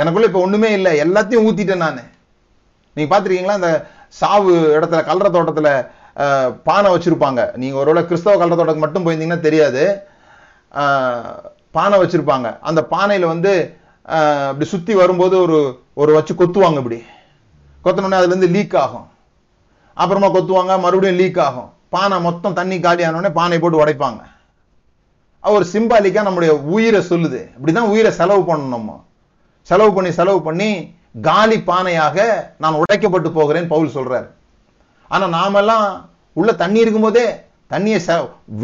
எனக்குள்ள 0.00 0.28
இப்ப 0.28 0.40
ஒண்ணுமே 0.40 0.70
இல்லை 0.72 0.92
எல்லாத்தையும் 1.02 1.44
ஊத்திட்டேன் 1.46 1.84
நான் 1.84 2.00
நீங்க 2.96 3.08
பாத்திருக்கீங்களா 3.10 3.58
இந்த 3.60 3.70
சாவு 4.14 4.52
இடத்துல 4.76 5.02
கல்ற 5.02 5.28
தோட்டத்துல 5.28 5.68
பானை 6.66 6.88
வச்சுருப்பாங்க 6.92 7.40
நீங்கள் 7.56 7.80
ஒருவேளை 7.80 8.02
கிறிஸ்தவ 8.04 8.36
கல்லத்தோட 8.36 8.74
மட்டும் 8.76 9.04
போயிருந்தீங்கன்னா 9.04 9.40
தெரியாது 9.40 9.84
பானை 11.74 11.96
வச்சுருப்பாங்க 12.00 12.48
அந்த 12.60 12.80
பானையில் 12.92 13.32
வந்து 13.32 13.52
இப்படி 14.48 14.66
சுற்றி 14.66 14.94
வரும்போது 14.94 15.36
ஒரு 15.44 15.58
ஒரு 15.94 16.10
வச்சு 16.12 16.32
கொத்துவாங்க 16.34 16.78
இப்படி 16.78 17.00
கொத்தனோடனே 17.84 18.20
அதுலேருந்து 18.20 18.50
லீக் 18.50 18.76
ஆகும் 18.76 19.08
அப்புறமா 19.96 20.28
கொத்துவாங்க 20.28 20.74
மறுபடியும் 20.80 21.20
லீக் 21.20 21.40
ஆகும் 21.40 21.70
பானை 21.88 22.16
மொத்தம் 22.20 22.54
தண்ணி 22.54 22.76
காலியானோடனே 22.78 23.30
பானை 23.32 23.58
போட்டு 23.58 23.82
உடைப்பாங்க 23.82 24.22
ஒரு 25.44 25.64
சிம்பாலிக்காக 25.64 26.26
நம்முடைய 26.26 26.52
உயிரை 26.68 27.00
சொல்லுது 27.10 27.40
இப்படிதான் 27.54 27.90
உயிரை 27.90 28.10
செலவு 28.12 28.42
பண்ணணும் 28.42 28.74
நம்ம 28.76 28.92
செலவு 29.68 29.90
பண்ணி 29.92 30.10
செலவு 30.10 30.40
பண்ணி 30.42 30.70
காலி 31.24 31.58
பானையாக 31.66 32.18
நான் 32.58 32.78
உடைக்கப்பட்டு 32.80 33.30
போகிறேன் 33.30 33.68
பவுல் 33.68 33.94
சொல்றாரு 33.94 34.28
ஆனால் 35.10 35.34
நாமெல்லாம் 35.36 35.86
உள்ள 36.36 36.50
தண்ணி 36.52 36.78
இருக்கும்போதே 36.80 37.26
தண்ணியை 37.70 37.98
ச 37.98 38.16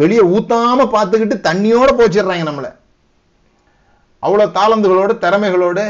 வெளியே 0.00 0.22
ஊத்தாம 0.34 0.86
பார்த்துக்கிட்டு 0.94 1.36
தண்ணியோட 1.46 1.90
போச்சிடுறாங்க 1.92 2.46
நம்மளை 2.48 2.70
அவ்வளோ 4.22 4.46
தாளந்துகளோட 4.56 5.12
திறமைகளோட 5.18 5.80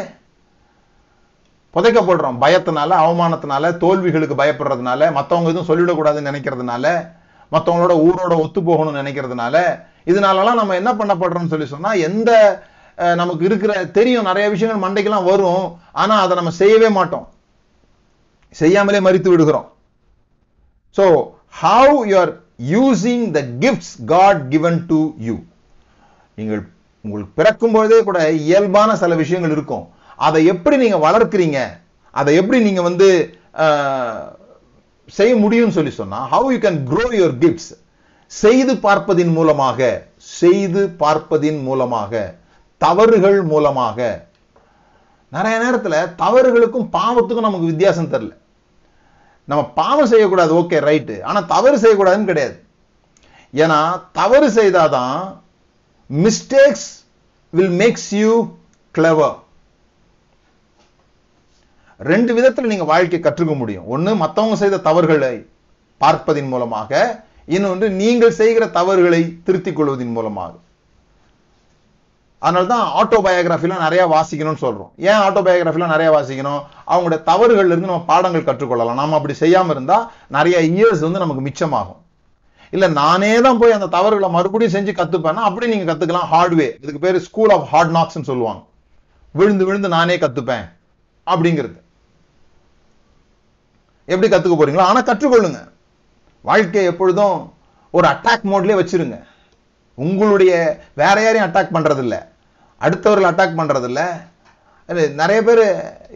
புதைக்கப்படுறோம் 1.75 2.39
பயத்தினால 2.43 2.91
அவமானத்தினால 3.03 3.71
தோல்விகளுக்கு 3.79 4.41
பயப்படுறதுனால 4.41 5.11
மற்றவங்க 5.12 5.53
எதுவும் 5.53 5.68
சொல்லிவிடக்கூடாதுன்னு 5.68 6.31
நினைக்கிறதுனால 6.31 6.87
மற்றவங்களோட 7.53 7.95
ஊரோட 8.07 8.35
ஒத்து 8.41 8.61
போகணும்னு 8.61 9.03
நினைக்கிறதுனால 9.03 9.57
இதனாலலாம் 10.07 10.61
நம்ம 10.61 10.77
என்ன 10.77 10.91
பண்ணப்படுறோம்னு 10.93 11.53
சொல்லி 11.53 11.66
சொன்னால் 11.66 12.03
எந்த 12.09 12.31
நமக்கு 13.14 13.43
இருக்கிற 13.45 13.73
தெரியும் 13.93 14.29
நிறைய 14.31 14.47
விஷயங்கள் 14.51 14.85
மண்டைக்கெல்லாம் 14.85 15.29
வரும் 15.31 15.64
ஆனால் 15.93 16.23
அதை 16.25 16.35
நம்ம 16.37 16.53
செய்யவே 16.61 16.89
மாட்டோம் 16.89 17.27
செய்யாமலே 18.55 19.01
மறித்து 19.01 19.31
விடுகிறோம் 19.31 19.68
So, 20.97 21.05
how 21.51 22.05
you 22.05 22.16
are 22.16 22.33
using 22.59 23.33
the 23.33 23.43
gifts 23.43 23.97
God 24.05 24.51
given 24.51 24.75
to 24.91 24.99
you. 25.18 25.37
நீங்கள் 26.39 26.62
உங்களுக்கு 27.05 27.33
பிறக்கும் 27.39 27.75
பொழுதே 27.75 27.99
கூட 28.03 28.18
இயல்பான 28.47 28.97
சில 29.03 29.14
விஷயங்கள் 29.21 29.55
இருக்கும் 29.57 29.85
அதை 30.18 30.41
எப்படி 30.53 30.77
நீங்க 30.83 30.99
வளர்க்குறீங்க 31.07 31.59
அதை 32.14 32.33
எப்படி 32.41 32.59
நீங்க 32.66 32.83
வந்து 32.83 33.09
செய்ய 35.09 35.33
முடியும்னு 35.45 35.77
சொல்லி 35.79 35.93
சொன்னா 35.93 36.18
how 36.33 36.51
you 36.55 36.59
can 36.64 36.81
grow 36.91 37.05
your 37.18 37.37
gifts 37.45 37.71
செய்து 38.33 38.73
பார்ப்பதின் 38.87 39.33
மூலமாக 39.39 39.79
செய்து 40.39 40.83
பார்ப்பதின் 41.03 41.61
மூலமாக 41.68 42.12
தவறுகள் 42.81 43.41
மூலமாக 43.53 43.99
நிறைய 45.33 45.57
நேரத்தில் 45.64 45.99
தவறுகளுக்கும் 46.23 46.91
பாவத்துக்கும் 46.99 47.49
நமக்கு 47.49 47.73
வித்தியாசம் 47.73 48.12
தெரில 48.14 48.33
நம்ம 49.49 49.62
பாவம் 49.75 50.07
செய்யக்கூடாது 50.07 50.53
ஓகே 50.55 50.79
ரைட்டு 50.81 51.16
ஆனால் 51.23 51.47
தவறு 51.47 51.77
செய்யக்கூடாதுன்னு 51.79 52.27
கிடையாது 52.27 52.57
ஏன்னா 53.55 53.79
தவறு 54.12 54.49
செய்தாதான் 54.51 55.16
mistakes 56.11 56.89
will 57.53 57.77
makes 57.77 58.11
you 58.14 58.33
clever 58.95 59.37
ரெண்டு 62.01 62.33
விதத்தில் 62.35 62.66
நீங்கள் 62.66 62.87
வாழ்க்கை 62.87 63.18
கற்றுக்க 63.21 63.55
முடியும் 63.55 63.89
ஒன்று 63.89 64.12
மற்றவங்க 64.14 64.57
செய்த 64.57 64.77
தவறுகளை 64.81 65.35
பார்ப்பதின் 66.01 66.49
மூலமாக 66.49 66.93
இன்னொன்று 67.49 67.87
நீங்கள் 67.93 68.33
செய்கிற 68.33 68.64
தவறுகளை 68.71 69.23
திருத்திக் 69.45 69.77
கொள்வதன் 69.77 70.14
மூலமாக 70.14 70.55
அதனால 72.43 72.66
தான் 72.66 72.85
ஆட்டோபயோகிராஃபிலாம் 73.01 73.83
நிறையா 73.85 74.05
வாசிக்கணும்னு 74.11 74.62
சொல்கிறோம் 74.62 74.91
ஏன் 75.05 75.23
ஆட்டோபயோகிராஃபிலாம் 75.25 75.87
நிறைய 75.87 75.97
நிறையா 75.97 76.12
வாசிக்கணும் 76.14 76.61
அவங்களுடைய 76.87 77.21
தவறுகள்லேருந்து 77.27 77.91
நம்ம 77.91 78.07
பாடங்கள் 78.07 78.47
கற்றுக்கொள்ளலாம் 78.47 79.01
நாம் 79.01 79.18
அப்படி 79.18 79.35
செய்யாமல் 79.37 79.75
இருந்தால் 79.75 80.07
நிறைய 80.29 80.59
இயர்ஸ் 80.71 81.05
வந்து 81.07 81.23
நமக்கு 81.25 81.45
மிச்சமாகும் 81.47 82.01
இல்லை 82.73 82.89
நானே 82.97 83.31
தான் 83.41 83.61
போய் 83.61 83.77
அந்த 83.77 83.89
தவறுகளை 83.95 84.29
மறுபடியும் 84.31 84.75
செஞ்சு 84.75 84.93
கற்றுப்பேன்னா 84.93 85.45
அப்படி 85.47 85.71
நீங்கள் 85.73 85.91
கற்றுக்கலாம் 85.91 86.29
ஹார்ட்வே 86.33 86.68
இதுக்கு 86.81 87.01
பேர் 87.01 87.18
ஸ்கூல் 87.21 87.53
ஆஃப் 87.53 87.66
ஹார்ட் 87.71 87.95
நாக்ஸ்ன்னு 87.97 88.31
சொல்லுவாங்க 88.31 88.62
விழுந்து 89.35 89.64
விழுந்து 89.68 89.89
நானே 89.89 90.16
கற்றுப்பேன் 90.18 90.66
அப்படிங்கிறது 91.27 91.79
எப்படி 94.09 94.29
கற்றுக்க 94.29 94.55
போகிறீங்களோ 94.55 94.87
ஆனால் 94.87 95.09
கற்றுக்கொள்ளுங்க 95.09 95.61
வாழ்க்கையை 96.45 96.85
எப்பொழுதும் 96.91 97.37
ஒரு 97.95 98.07
அட்டாக் 98.11 98.49
மோட்லேயே 98.51 98.79
வச்சுருங்க 98.79 99.16
உங்களுடைய 99.99 100.53
வேற 100.95 101.16
யாரையும் 101.23 101.47
அட்டாக் 101.47 101.75
பண்ணுறதில்லை 101.75 102.21
அடுத்தவர்கள் 102.81 103.31
அட்டாக் 103.31 103.59
பண்ணுறதில்ல 103.59 104.03
நிறைய 105.14 105.41
பேர் 105.43 105.64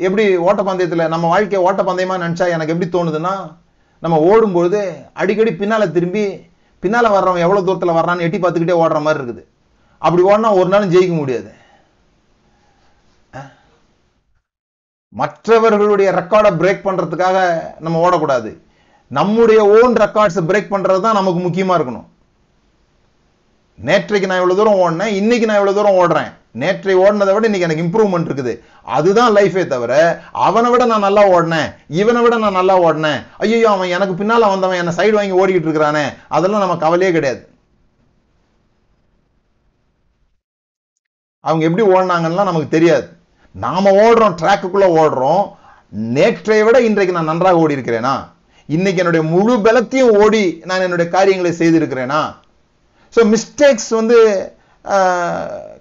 எப்படி 0.00 0.24
ஓட்டப்பந்தயத்தில் 0.44 1.10
நம்ம 1.10 1.26
வாழ்க்கையை 1.26 1.60
ஓட்டப்பந்தயமாக 1.64 2.22
நினச்சா 2.24 2.46
எனக்கு 2.48 2.72
எப்படி 2.74 2.88
தோணுதுன்னா 2.88 3.34
நம்ம 4.02 4.16
ஓடும்பொழுது 4.30 4.80
அடிக்கடி 5.12 5.52
பின்னால் 5.54 5.92
திரும்பி 5.92 6.24
பின்னால் 6.82 7.14
வர்றவன் 7.14 7.44
எவ்வளோ 7.44 7.60
தூரத்தில் 7.60 7.96
வர்றான்னு 7.96 8.24
எட்டி 8.24 8.38
பார்த்துக்கிட்டே 8.38 8.80
ஓடுற 8.80 8.98
மாதிரி 9.00 9.20
இருக்குது 9.20 9.44
அப்படி 10.02 10.22
ஓடினா 10.22 10.50
ஒரு 10.54 10.68
நாளும் 10.68 10.92
ஜெயிக்க 10.94 11.14
முடியாது 11.14 11.50
மற்றவர்களுடைய 15.12 16.08
ரெக்கார்டை 16.12 16.50
பிரேக் 16.56 16.86
பண்ணுறதுக்காக 16.86 17.38
நம்ம 17.80 18.00
ஓடக்கூடாது 18.00 18.50
நம்முடைய 19.10 19.60
ஓன் 19.74 19.94
ரெக்கார்ட்ஸை 19.96 20.42
பிரேக் 20.44 20.72
பண்ணுறது 20.72 21.00
தான் 21.00 21.18
நமக்கு 21.18 21.40
முக்கியமாக 21.40 21.76
இருக்கணும் 21.78 22.08
நேற்றைக்கு 23.78 24.28
நான் 24.28 24.40
இவ்வளோ 24.40 24.56
தூரம் 24.56 24.80
ஓடினேன் 24.80 25.14
இன்னைக்கு 25.14 25.46
நான் 25.46 25.60
இவ்வளோ 25.60 25.74
தூரம் 25.74 25.98
ஓடுறேன் 25.98 26.30
நேற்றை 26.54 26.94
ஓடினதை 26.96 27.32
விட 27.34 27.46
இன்னைக்கு 27.46 27.66
எனக்கு 27.68 27.84
இம்ப்ரூவ்மெண்ட் 27.84 28.28
இருக்குது 28.28 28.52
அதுதான் 28.88 29.32
லைஃபே 29.32 29.64
தவிர 29.66 29.92
அவனை 30.40 30.68
விட 30.70 30.84
நான் 30.84 31.06
நல்லா 31.06 31.22
ஓடினேன் 31.30 31.70
இவனை 31.94 32.20
விட 32.22 32.36
நான் 32.36 32.58
நல்லா 32.58 32.76
ஓடினேன் 32.80 33.20
ஐயோ 33.38 33.70
அவன் 33.70 33.88
எனக்கு 33.88 34.14
பின்னால் 34.14 34.52
வந்தவன் 34.52 34.80
என்னை 34.82 34.94
சைடு 34.98 35.16
வாங்கி 35.16 35.40
ஓடிக்கிட்டு 35.40 35.68
இருக்கிறானே 35.68 36.04
அதெல்லாம் 36.28 36.64
நம்ம 36.64 36.76
கவலையே 36.76 37.10
கிடையாது 37.12 37.42
அவங்க 41.44 41.64
எப்படி 41.66 41.84
ஓடினாங்கன்னா 41.88 42.44
நமக்கு 42.44 42.68
தெரியாது 42.68 43.06
நாம 43.54 43.90
ஓடுறோம் 44.04 44.38
ட்ராக்குக்குள்ள 44.38 44.86
ஓடுறோம் 45.00 45.42
நேற்றை 46.14 46.60
விட 46.62 46.76
இன்றைக்கு 46.80 47.12
நான் 47.12 47.30
நன்றாக 47.32 47.60
ஓடி 47.60 47.76
இருக்கிறேனா 47.76 48.14
இன்னைக்கு 48.68 49.00
என்னுடைய 49.02 49.24
முழு 49.24 49.54
பலத்தையும் 49.58 50.14
ஓடி 50.20 50.44
நான் 50.64 50.82
என்னுடைய 50.82 51.08
காரியங்களை 51.10 51.52
செய்திருக்கிறேனா 51.58 52.20
ஸோ 53.14 53.22
மிஸ்டேக்ஸ் 53.26 53.90
வந்து 53.94 54.18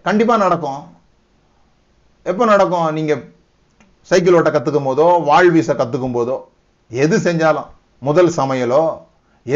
கண்டிப்பாக 0.05 0.43
நடக்கும் 0.43 0.81
எப்போ 2.25 2.43
நடக்கும் 2.45 2.87
நீங்கள் 2.93 3.21
சைக்கிள் 4.07 4.37
ஓட்ட 4.39 4.49
கற்றுக்கும் 4.51 4.87
போதோ 4.89 5.07
வாழ் 5.23 5.51
வீச 5.51 5.71
கற்றுக்கும் 5.73 6.15
போதோ 6.15 6.35
எது 6.91 7.15
செஞ்சாலும் 7.19 7.69
முதல் 8.01 8.31
சமையலோ 8.37 8.83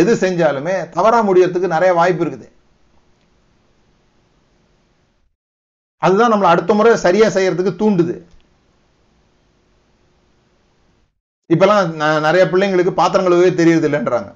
எது 0.00 0.14
செஞ்சாலுமே 0.22 0.76
தவறாக 0.90 1.26
முடியறதுக்கு 1.28 1.76
நிறைய 1.76 1.92
வாய்ப்பு 1.94 2.24
இருக்குது 2.24 2.48
அதுதான் 6.02 6.32
நம்மளை 6.32 6.50
அடுத்த 6.50 6.72
முறை 6.74 6.92
சரியாக 6.98 7.32
செய்யறதுக்கு 7.36 7.74
தூண்டுது 7.76 8.16
இப்பெல்லாம் 11.50 11.86
நிறைய 12.22 12.44
பிள்ளைங்களுக்கு 12.46 12.94
பாத்திரம் 12.94 13.26
கழுவவே 13.28 13.52
தெரியறது 13.54 13.88
இல்லைன்றாங்க 13.90 14.32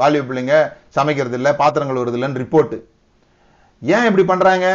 வாலிப 0.00 0.26
பிள்ளைங்க 0.26 0.56
சமைக்கிறது 0.88 1.36
இல்லை 1.38 1.50
பாத்திரம் 1.54 1.90
கழுவுறது 1.90 2.16
இல்லைன்னு 2.18 2.42
ரிப்போர்ட்டு 2.42 2.78
ஏன் 3.82 4.06
இப்படி 4.08 4.24
பண்ணுறாங்க 4.26 4.66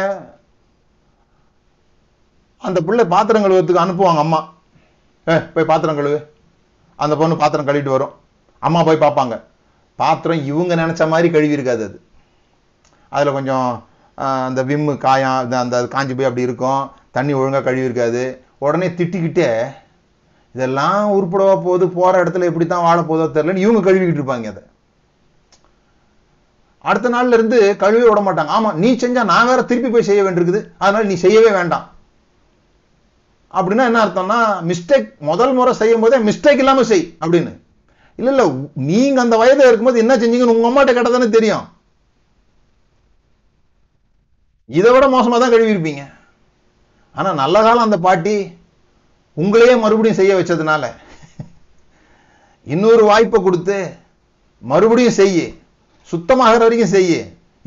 அந்த 2.62 2.78
பிள்ளை 2.80 3.04
பாத்திரம் 3.06 3.44
கழுவுறதுக்கு 3.44 3.84
அனுப்புவாங்க 3.84 4.20
அம்மா 4.20 4.40
ஏ 5.26 5.36
போய் 5.54 5.70
பாத்திரம் 5.70 5.98
கழுவு 5.98 6.18
அந்த 6.98 7.14
பொண்ணு 7.16 7.34
பாத்திரம் 7.36 7.68
கழுவிட்டு 7.68 7.94
வரும் 7.94 8.12
அம்மா 8.62 8.80
போய் 8.82 9.04
பார்ப்பாங்க 9.04 9.34
பாத்திரம் 9.98 10.42
இவங்க 10.44 10.74
நினச்ச 10.74 11.02
மாதிரி 11.08 11.28
கழுவி 11.30 11.56
இருக்காது 11.58 11.82
அது 11.84 11.98
அதில் 13.12 13.32
கொஞ்சம் 13.32 13.68
அந்த 14.46 14.60
விம்மு 14.62 14.92
காயம் 14.98 15.54
அந்த 15.58 15.76
காஞ்சி 15.86 16.14
போய் 16.14 16.28
அப்படி 16.30 16.48
இருக்கும் 16.48 16.82
தண்ணி 17.10 17.32
ஒழுங்காக 17.32 17.64
கழுவி 17.64 17.88
இருக்காது 17.88 18.24
உடனே 18.58 18.88
திட்டிக்கிட்டே 18.98 19.48
இதெல்லாம் 20.54 21.04
உருப்படவா 21.12 21.54
போகுது 21.60 21.84
போகிற 21.90 22.20
இடத்துல 22.22 22.48
எப்படி 22.50 22.66
தான் 22.66 22.84
வாழ 22.84 23.00
போதோ 23.02 23.26
தெரிலன்னு 23.36 23.64
இவங்க 23.64 23.80
கழுவிக்கிட்டு 23.80 24.20
இருப்பாங்க 24.20 24.48
அதை 24.48 24.62
அடுத்த 26.84 27.10
நாள்ல 27.10 27.36
இருந்து 27.38 27.58
கழுவே 27.76 28.06
விட 28.08 28.20
மாட்டாங்க 28.20 28.52
ஆமாம் 28.52 28.78
நீ 28.78 28.88
செஞ்சால் 28.96 29.28
நான் 29.28 29.48
வேற 29.48 29.60
திருப்பி 29.62 29.90
போய் 29.90 30.08
செய்ய 30.08 30.22
வேண்டியிருக்குது 30.22 30.62
அதனால 30.78 31.02
நீ 31.04 31.16
செய்யவே 31.16 31.50
வேண்டாம் 31.50 31.84
அப்படின்னா 33.54 33.86
என்ன 33.86 34.02
அர்த்தம்னா 34.02 34.38
மிஸ்டேக் 34.62 35.08
முதல் 35.22 35.52
முறை 35.52 35.72
செய்யும் 35.74 36.02
போதே 36.04 36.18
மிஸ்டேக் 36.28 36.62
இல்லாம 36.62 36.82
செய் 36.82 37.04
அப்படின்னு 37.20 37.52
இல்ல 38.18 38.30
இல்ல 38.30 38.44
நீங்க 38.88 39.18
அந்த 39.20 39.36
வயதுல 39.36 39.68
இருக்கும்போது 39.68 40.02
என்ன 40.02 40.14
செஞ்சீங்கன்னு 40.16 40.56
உங்க 40.56 40.70
அம்மாட்ட 40.70 40.92
கேட்டதானே 40.92 41.18
தானே 41.18 41.36
தெரியும் 41.36 41.66
இதை 44.70 44.90
விட 44.92 45.06
மோசமா 45.08 45.38
தான் 45.38 45.52
கழுவிருப்பீங்க 45.52 46.02
ஆனா 47.14 47.30
நல்ல 47.34 47.56
காலம் 47.62 47.86
அந்த 47.86 47.98
பாட்டி 47.98 48.34
உங்களையே 49.36 49.74
மறுபடியும் 49.76 50.18
செய்ய 50.20 50.32
வச்சதுனால 50.36 50.84
இன்னொரு 52.66 53.02
வாய்ப்பை 53.04 53.38
கொடுத்து 53.40 53.78
மறுபடியும் 54.62 55.18
செய்ய 55.20 55.38
சுத்தமாகிற 56.08 56.62
வரைக்கும் 56.62 56.94
செய்ய 56.94 57.12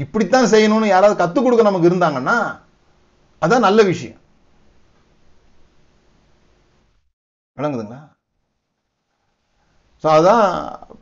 இப்படித்தான் 0.00 0.51
செய்யணும்னு 0.53 0.87
யாராவது 0.87 1.15
கத்துக் 1.17 1.45
கொடுக்க 1.45 1.63
நமக்கு 1.63 1.89
இருந்தாங்கன்னா 1.89 2.37
அதான் 3.41 3.65
நல்ல 3.67 3.81
விஷயம் 3.83 4.19
விளங்குதுங்களா 7.57 8.01
ஸோ 10.03 10.07
அதுதான் 10.11 10.45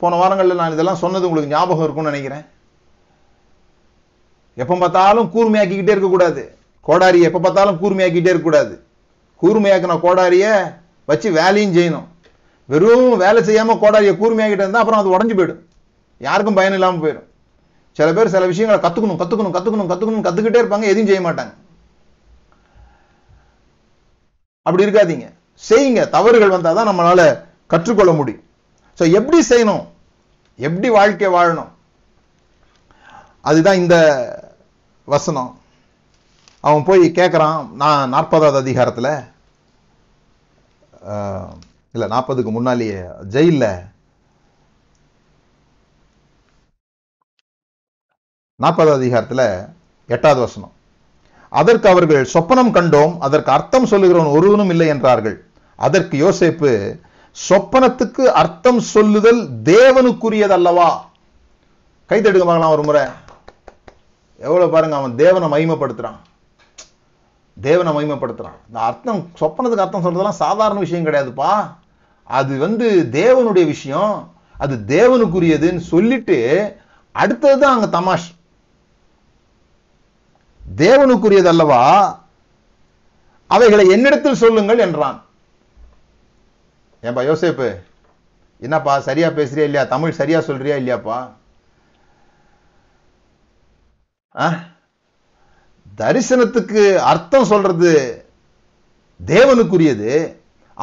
போன 0.01 0.17
வாரங்களில் 0.17 0.59
நான் 0.59 0.75
இதெல்லாம் 0.75 1.01
சொன்னது 1.01 1.27
உங்களுக்கு 1.27 1.53
ஞாபகம் 1.53 1.85
இருக்கும்னு 1.85 2.11
நினைக்கிறேன் 2.11 2.45
எப்போ 4.57 4.75
பார்த்தாலும் 4.75 5.29
கூர்மையாக்கிக்கிட்டே 5.33 5.93
இருக்கக்கூடாது 5.93 6.41
கோடாரியை 6.85 7.25
எப்போ 7.27 7.39
பார்த்தாலும் 7.39 7.79
கூர்மையாக்கிட்டே 7.81 8.31
இருக்கக்கூடாது 8.31 8.73
கூர்மையாக்கின 9.41 9.99
கோடாரியை 9.99 10.51
வச்சு 11.07 11.29
வேலையும் 11.31 11.75
செய்யணும் 11.77 12.07
வெறும் 12.69 13.07
வேலை 13.17 13.39
செய்யாமல் 13.43 13.79
கோடாரியை 13.79 14.13
கூர்மையாக்கிட்டே 14.15 14.63
இருந்தால் 14.63 14.83
அப்புறம் 14.83 15.01
அது 15.01 15.15
உடஞ்சி 15.15 15.35
போயிடும் 15.35 15.61
யாருக்கும் 16.21 16.57
பயன் 16.59 16.77
இல்லாமல் 16.77 17.03
போயிடும் 17.03 17.27
சில 17.97 18.09
பேர் 18.13 18.33
சில 18.35 18.45
விஷயங்களை 18.45 18.79
கற்றுக்கணும் 18.81 19.19
கற்றுக்கணும் 19.21 19.55
கற்றுக்கணும் 19.55 19.91
கற்றுக்கணும் 19.91 20.25
கற்றுக்கிட்டே 20.27 20.61
இருப்பாங்க 20.61 20.87
எதுவும் 20.87 21.09
செய்ய 21.09 21.21
மாட்டாங்க 21.21 21.53
அப்படி 24.65 24.85
இருக்காதீங்க 24.85 25.27
செய்யுங்க 25.61 26.01
தவறுகள் 26.09 26.49
வந்தால் 26.49 26.75
தான் 26.75 26.89
நம்மளால் 26.91 27.25
கற்றுக்கொள்ள 27.67 28.11
முடியும் 28.13 28.43
ஸோ 28.99 29.03
எப்படி 29.11 29.39
செய்யணும் 29.49 29.83
எப்படி 30.59 30.87
வாழ்க்கை 30.89 31.29
வாழணும் 31.29 31.71
அதுதான் 33.45 33.75
இந்த 33.75 33.95
வசனம் 35.07 35.51
அவன் 36.63 36.83
போய் 36.83 37.05
கேட்குறான் 37.11 37.57
நான் 37.73 38.13
நாற்பதாவது 38.13 38.57
அதிகாரத்தில் 38.57 39.11
இல்லை 41.93 42.07
நாற்பதுக்கு 42.07 42.51
முன்னாலேயே 42.51 42.99
ஜெயிலில் 43.29 43.71
நாற்பதாவது 48.59 49.01
அதிகாரத்தில் 49.01 49.45
எட்டாவது 50.09 50.41
வசனம் 50.41 50.73
அதற்கு 51.53 51.87
அவர்கள் 51.89 52.23
சொப்பனம் 52.25 52.71
கண்டோம் 52.71 53.13
அதற்கு 53.19 53.51
அர்த்தம் 53.51 53.89
சொல்லுகிறவன் 53.91 54.35
ஒருவனும் 54.35 54.69
இல்லை 54.69 54.87
என்றார்கள் 54.87 55.37
அதற்கு 55.79 56.15
யோசேப்பு 56.17 56.71
சொப்பனத்துக்கு 57.37 58.23
அர்த்தம் 58.33 58.81
சொல்லுதல் 58.87 59.41
தேவனுக்குரியது 59.63 60.57
கை 62.09 62.19
தடுக்க 62.21 62.45
பார்க்கலாம் 62.45 62.73
ஒரு 62.73 62.83
முறை 62.83 63.03
எவ்வளவு 64.41 64.71
பாருங்க 64.71 64.95
அவன் 64.95 65.15
தேவனை 65.15 65.47
மகிமைப்படுத்துறான் 65.47 66.19
தேவனை 67.57 67.91
மகிமைப்படுத்துறான் 67.93 68.59
இந்த 68.67 68.79
அர்த்தம் 68.79 69.21
சொப்பனத்துக்கு 69.39 69.85
அர்த்தம் 69.85 70.05
சொல்றதெல்லாம் 70.05 70.41
சாதாரண 70.41 70.77
விஷயம் 70.79 71.07
கிடையாதுப்பா 71.07 71.51
அது 72.29 72.53
வந்து 72.57 72.87
தேவனுடைய 73.11 73.65
விஷயம் 73.65 74.13
அது 74.55 74.75
தேவனுக்குரியதுன்னு 74.87 75.83
சொல்லிட்டு 75.85 76.37
அடுத்தது 77.15 77.57
தான் 77.59 77.89
தமாஷ் 77.89 78.27
தேவனுக்குரியதல்லவா 80.63 81.81
அவைகளை 83.49 83.85
என்னிடத்தில் 83.89 84.41
சொல்லுங்கள் 84.43 84.79
என்றான் 84.79 85.19
ஏன்பா 87.03 87.23
யோசிப்பு 87.23 87.67
என்னப்பா 88.61 88.93
சரியா 88.99 89.29
பேசுறியா 89.29 89.65
இல்லையா 89.65 89.85
தமிழ் 89.85 90.17
சரியா 90.17 90.39
சொல்றியா 90.39 90.75
இல்லையாப்பா 90.77 91.17
தரிசனத்துக்கு 95.99 96.83
அர்த்தம் 97.03 97.45
சொல்றது 97.45 97.91
தேவனுக்குரியது 99.19 100.11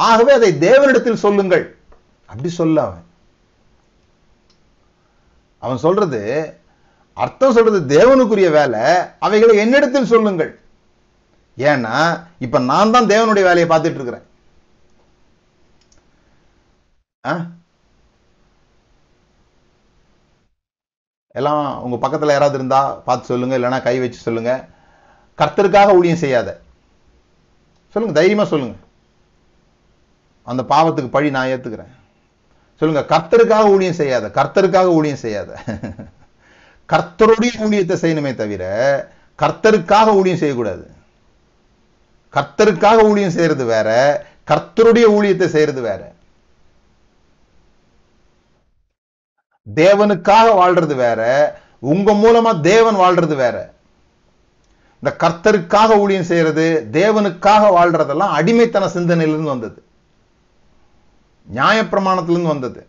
ஆகவே 0.00 0.31
அதை 0.33 0.51
தேவனிடத்தில் 0.59 1.23
சொல்லுங்கள் 1.25 1.65
அப்படி 2.29 2.49
சொல்ல 2.51 2.77
அவன் 2.81 3.07
அவன் 5.63 5.83
சொல்றது 5.83 6.21
அர்த்தம் 7.17 7.55
சொல்றது 7.55 7.79
தேவனுக்குரிய 7.91 8.49
வேலை 8.49 8.83
அவைகளை 9.19 9.53
என்னிடத்தில் 9.57 10.11
சொல்லுங்கள் 10.11 10.51
ஏன்னா 11.57 11.95
இப்ப 12.39 12.59
நான் 12.67 12.93
தான் 12.95 13.09
தேவனுடைய 13.09 13.45
வேலையை 13.45 13.67
பார்த்துட்டு 13.69 13.99
இருக்கிறேன் 13.99 14.27
எல்லாம் 21.35 21.65
உங்க 21.81 21.97
பக்கத்துல 21.97 22.33
யாராவது 22.33 22.57
இருந்தா 22.59 22.79
பார்த்து 23.03 23.31
சொல்லுங்க 23.31 23.57
இல்லைன்னா 23.57 23.79
கை 23.81 23.95
வச்சு 23.99 24.19
சொல்லுங்க 24.19 24.53
கர்த்தருக்காக 25.39 25.93
ஊழியம் 25.93 26.23
செய்யாத 26.23 26.49
சொல்லுங்க 27.95 28.15
தைரியமா 28.17 28.45
சொல்லுங்க 28.45 28.77
அந்த 30.47 30.61
பாவத்துக்கு 30.65 31.09
பழி 31.09 31.29
நான் 31.29 31.51
ஏத்துக்கிறேன் 31.53 31.93
சொல்லுங்க 32.81 33.03
கர்த்தருக்காக 33.07 33.73
ஊழியம் 33.73 33.99
செய்யாத 33.99 34.27
கர்த்தருக்காக 34.31 34.97
ஊழியம் 34.97 35.23
செய்யாத 35.25 35.51
கர்த்தருடைய 36.91 37.51
ஊழியத்தை 37.65 37.95
செய்யணுமே 38.01 38.31
தவிர 38.35 38.63
கர்த்தருக்காக 39.39 40.15
ஊழியம் 40.15 40.41
செய்யக்கூடாது 40.41 40.85
கர்த்தருக்காக 42.33 42.99
ஊழியம் 43.03 43.35
செய்யறது 43.35 43.65
வேற 43.65 43.89
கர்த்தருடைய 44.47 45.05
ஊழியத்தை 45.07 45.47
செய்யறது 45.47 45.81
வேற 45.81 46.01
தேவனுக்காக 49.67 50.47
வாழ்றது 50.53 50.95
வேற 50.95 51.21
உங்க 51.83 52.11
மூலமா 52.13 52.51
தேவன் 52.61 52.95
வாழ்றது 52.95 53.35
வேற 53.35 53.57
இந்த 55.03 55.11
கர்த்தருக்காக 55.19 55.91
ஊழியம் 55.99 56.27
செய்யறது 56.27 56.65
தேவனுக்காக 56.91 57.63
வாழ்றதெல்லாம் 57.71 58.35
அடிமைத்தன 58.39 58.89
சிந்தனையிலிருந்து 58.93 59.53
வந்தது 59.53 59.79
நியாயப்பிரமாணத்திலிருந்து 61.47 62.53
வந்தது 62.53 62.81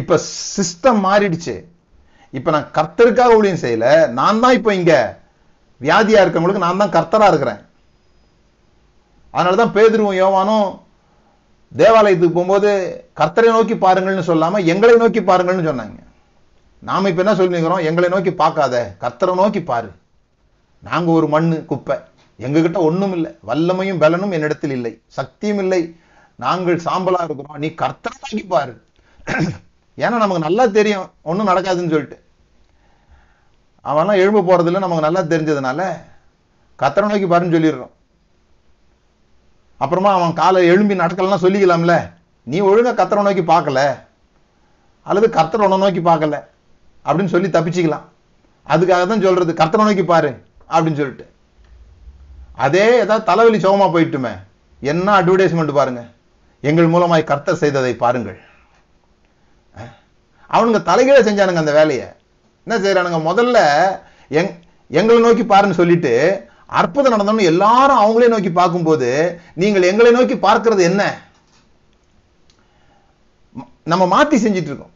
இப்ப 0.00 0.18
சிஸ்டம் 0.56 1.00
மாறிடுச்சு 1.00 1.54
இப்ப 2.34 2.50
நான் 2.50 2.72
கர்த்தருக்காக 2.72 3.36
ஊழியம் 3.36 3.62
செய்யல 3.62 3.86
நான் 4.12 4.40
தான் 4.40 4.56
இப்ப 4.58 4.74
இங்க 4.74 4.94
வியாதியா 5.80 6.22
இருக்கவங்களுக்கு 6.22 6.64
நான் 6.64 6.82
தான் 6.82 6.96
கர்த்தரா 6.96 7.28
இருக்கிறேன் 7.28 7.62
அதனாலதான் 9.34 9.74
பேதுருவும் 9.74 10.18
யோவானும் 10.18 10.68
தேவாலயத்துக்கு 11.72 12.36
போகும்போது 12.36 12.70
கர்த்தரை 13.12 13.48
நோக்கி 13.48 13.74
பாருங்கள்னு 13.76 14.28
சொல்லாம 14.28 14.60
எங்களை 14.64 14.96
நோக்கி 14.96 15.20
பாருங்கள்னு 15.22 15.68
சொன்னாங்க 15.68 15.98
நாம 16.82 17.08
இப்ப 17.08 17.22
என்ன 17.22 17.34
சொல்லிருக்கிறோம் 17.34 17.86
எங்களை 17.86 18.08
நோக்கி 18.08 18.32
பார்க்காத 18.34 18.76
கர்த்தரை 18.98 19.34
நோக்கி 19.34 19.62
பாரு 19.62 19.90
நாங்க 20.82 21.08
ஒரு 21.10 21.26
மண்ணு 21.28 21.56
குப்பை 21.66 21.96
எங்ககிட்ட 22.38 22.78
ஒண்ணும் 22.80 23.14
இல்லை 23.16 23.30
வல்லமையும் 23.46 24.00
பலனும் 24.00 24.34
என்னிடத்தில் 24.36 24.74
இல்லை 24.76 24.92
சக்தியும் 25.08 25.58
இல்லை 25.58 25.80
நாங்கள் 26.38 26.84
சாம்பலா 26.84 27.22
இருக்கிறோம் 27.24 27.60
நீ 27.60 27.68
கர்த்தரை 27.74 28.16
நோக்கி 28.24 28.44
பாரு 28.48 28.74
ஏன்னா 29.98 30.16
நமக்கு 30.16 30.46
நல்லா 30.46 30.64
தெரியும் 30.70 31.06
ஒன்றும் 31.22 31.50
நடக்காதுன்னு 31.50 31.94
சொல்லிட்டு 31.94 32.18
அவன்லாம் 33.84 34.20
எழும்பு 34.22 34.40
போகிறதில்ல 34.42 34.82
நமக்கு 34.84 35.06
நல்லா 35.06 35.22
தெரிஞ்சதுனால 35.24 35.80
கத்திர 36.78 37.04
நோக்கி 37.06 37.28
பாருன்னு 37.28 37.56
சொல்லிடுறோம் 37.56 37.92
அப்புறமா 39.80 40.10
அவன் 40.14 40.32
காலை 40.32 40.60
எழும்பி 40.66 40.94
நடக்கலாம் 40.94 41.44
சொல்லிக்கலாம்ல 41.44 41.94
நீ 42.46 42.58
ஒழுங்காக 42.62 42.96
கத்திர 42.96 43.22
நோக்கி 43.22 43.44
பார்க்கல 43.44 43.80
அல்லது 45.06 45.26
கத்திர 45.30 45.66
உன 45.66 45.76
நோக்கி 45.76 46.02
பார்க்கல 46.02 46.36
அப்படின்னு 47.06 47.32
சொல்லி 47.34 47.48
தப்பிச்சிக்கலாம் 47.50 48.06
அதுக்காக 48.66 49.04
தான் 49.06 49.24
சொல்றது 49.24 49.52
கத்திர 49.54 49.84
நோக்கி 49.84 50.04
பாரு 50.04 50.30
அப்படின்னு 50.70 51.00
சொல்லிட்டு 51.00 51.26
அதே 52.58 52.86
ஏதாவது 53.02 53.24
தலைவலி 53.24 53.58
சோகமாக 53.58 53.90
போயிட்டுமே 53.92 54.32
என்ன 54.82 55.08
அட்வர்டைஸ்மெண்ட் 55.20 55.72
பாருங்க 55.72 56.02
எங்கள் 56.62 56.92
மூலமாய் 56.94 57.30
கர்த்தர் 57.30 57.62
செய்ததை 57.62 57.92
பாருங்கள் 57.96 58.38
அவனுங்க 60.50 60.80
தலைகீழ 60.82 61.18
செஞ்சானுங்க 61.22 61.62
அந்த 61.62 61.72
வேலையை 61.72 62.06
என்ன 62.66 62.76
செய்யறானுங்க 62.76 63.20
முதல்ல 63.22 63.58
எங் 64.30 64.52
எங்களை 64.90 65.18
நோக்கி 65.20 65.44
பாருன்னு 65.46 65.80
சொல்லிட்டு 65.80 66.12
அற்புதம் 66.72 67.14
நடந்தோம்னு 67.14 67.50
எல்லாரும் 67.50 68.02
அவங்களே 68.02 68.28
நோக்கி 68.28 68.50
பார்க்கும்போது 68.52 69.08
நீங்கள் 69.54 69.88
எங்களை 69.88 70.12
நோக்கி 70.12 70.36
பார்க்கறது 70.38 70.82
என்ன 70.82 71.02
நம்ம 73.84 74.04
மாத்தி 74.06 74.36
செஞ்சிட்டு 74.36 74.70
இருக்கோம் 74.70 74.94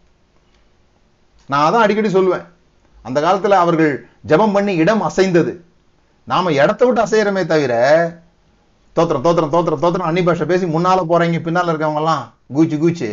நான் 1.49 1.67
அதான் 1.67 1.85
அடிக்கடி 1.85 2.11
சொல்லுவேன் 2.11 2.47
அந்த 3.05 3.19
காலத்தில் 3.21 3.63
அவர்கள் 3.63 3.93
ஜபம் 4.25 4.55
பண்ணி 4.55 4.73
இடம் 4.77 5.03
அசைந்தது 5.03 5.53
நாம 6.29 6.51
இடத்த 6.55 6.83
விட்டு 6.85 7.05
அசைகிறமே 7.05 7.43
தவிர 7.47 7.75
தோத்திரம் 8.97 9.25
தோத்திரம் 9.25 9.53
தோத்திரம் 9.53 9.83
தோத்திரம் 9.83 10.09
அன்னி 10.09 10.23
பாஷை 10.23 10.47
பேசி 10.47 10.67
முன்னால 10.67 11.05
போறீங்க 11.05 11.39
பின்னால 11.41 11.73
இருக்கவங்கலாம் 11.73 12.25
கூச்சு 12.55 12.77
கூச்சு 12.79 13.11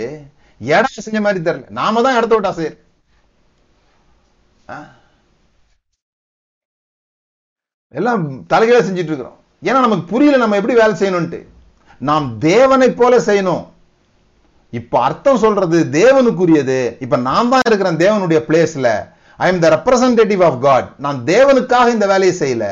இடம் 0.62 0.96
செஞ்ச 0.98 1.20
மாதிரி 1.22 1.40
தெரியல 1.42 1.76
நாம 1.80 2.02
தான் 2.02 2.18
இடத்த 2.18 2.36
விட்டு 2.36 2.52
அசையர் 2.52 2.78
எல்லாம் 7.94 8.24
தலைகளை 8.48 8.80
செஞ்சுட்டு 8.80 9.12
இருக்கிறோம் 9.12 9.38
ஏன்னா 9.64 9.80
நமக்கு 9.80 10.06
புரியல 10.06 10.40
நம்ம 10.42 10.58
எப்படி 10.58 10.76
வேலை 10.76 10.96
செய்யணும்ட்டு 10.96 11.40
நாம் 12.02 12.26
தேவனை 12.44 12.90
போல 12.94 13.20
செய்யணும் 13.28 13.64
இப்ப 14.74 15.00
அர்த்தம் 15.00 15.44
சொல்றது 15.44 15.78
தேவனுக்குரியது 15.94 16.82
இப்ப 17.00 17.18
நான் 17.28 17.52
தான் 17.54 17.68
இருக்கிறேன் 17.68 18.02
தேவனுடைய 18.02 18.40
பிளேஸ்ல 18.48 18.90
I 19.40 19.48
am 19.48 19.62
the 19.64 19.70
representative 19.70 20.42
of 20.44 20.60
God 20.60 20.88
நான் 20.98 21.20
தேவனுக்காக 21.26 21.88
இந்த 21.92 22.06
வேலையை 22.08 22.34
செய்யல 22.42 22.66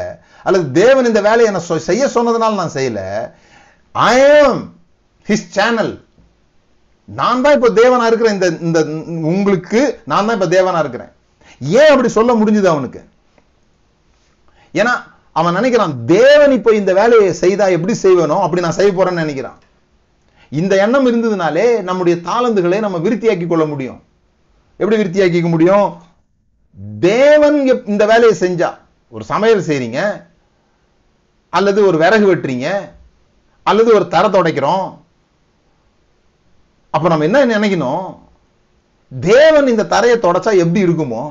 அல்லது 0.45 0.65
தேவன் 0.80 1.05
இந்த 1.05 1.21
வேலையை 1.21 1.47
என்ன 1.51 1.61
செய்ய 1.82 2.07
சொன்னதுனால 2.15 2.55
நான் 2.55 2.76
செய்யல 2.76 3.01
ஐ 3.95 4.15
ஆம் 4.41 4.61
ஹிஸ் 5.26 5.47
சேனல் 5.51 5.93
நான் 7.07 7.41
தான் 7.41 7.55
இப்போ 7.57 7.69
தேவனா 7.73 8.05
இருக்கிறேன் 8.07 8.36
இந்த 8.36 8.47
இந்த 8.61 8.80
உங்களுக்கு 9.32 9.82
நான் 10.05 10.26
தான் 10.26 10.38
இப்போ 10.38 10.49
தேவனா 10.49 10.80
இருக்கிறேன் 10.80 11.11
ஏன் 11.61 11.91
அப்படி 11.93 12.09
சொல்ல 12.09 12.32
முடிஞ்சது 12.36 12.69
அவனுக்கு 12.71 13.01
ஏன்னா 14.73 14.93
அவன் 15.36 15.57
நினைக்கிறான் 15.57 15.93
தேவன் 16.07 16.53
இப்போ 16.55 16.71
இந்த 16.73 16.91
வேலையை 16.93 17.30
செய்தா 17.34 17.65
எப்படி 17.69 17.93
செய்வேனோ 17.97 18.38
அப்படி 18.43 18.63
நான் 18.65 18.80
செய்ய 18.80 18.91
போறேன்னு 18.91 19.23
நினைக்கிறான் 19.26 19.59
இந்த 20.51 20.73
எண்ணம் 20.76 21.07
இருந்ததுனாலே 21.07 21.67
நம்முடைய 21.82 22.15
தாளந்துகளை 22.26 22.80
நம்ம 22.80 22.97
விருத்தியாக்கி 22.97 23.45
கொள்ள 23.47 23.65
முடியும் 23.65 24.01
எப்படி 24.80 24.97
விருத்தியாக்கிக்க 24.97 25.49
முடியும் 25.49 25.88
தேவன் 27.01 27.57
இந்த 27.86 28.03
வேலையை 28.05 28.36
செஞ்சா 28.36 28.69
ஒரு 29.11 29.23
சமையல் 29.23 29.67
செய்றீங்க 29.67 29.99
அல்லது 31.53 31.80
ஒரு 31.88 31.97
விறகு 31.97 32.26
வெட்டுறீங்க 32.30 32.69
அல்லது 33.65 33.89
ஒரு 33.95 34.05
தர 34.07 34.26
துடைக்கிறோம் 34.28 34.88
அப்போ 36.95 37.07
நம்ம 37.09 37.26
என்ன 37.26 37.45
நினைக்கணும் 37.51 38.05
தேவன் 39.11 39.67
இந்த 39.67 39.84
தரையை 39.88 40.17
தொடச்சா 40.17 40.51
எப்படி 40.59 40.86
இருக்குமோ 40.86 41.23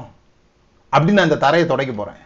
அப்படின்னு 0.92 1.18
நான் 1.18 1.30
இந்த 1.30 1.38
தரையை 1.38 1.64
தொடக்க 1.66 1.92
போகிறேன் 1.92 2.20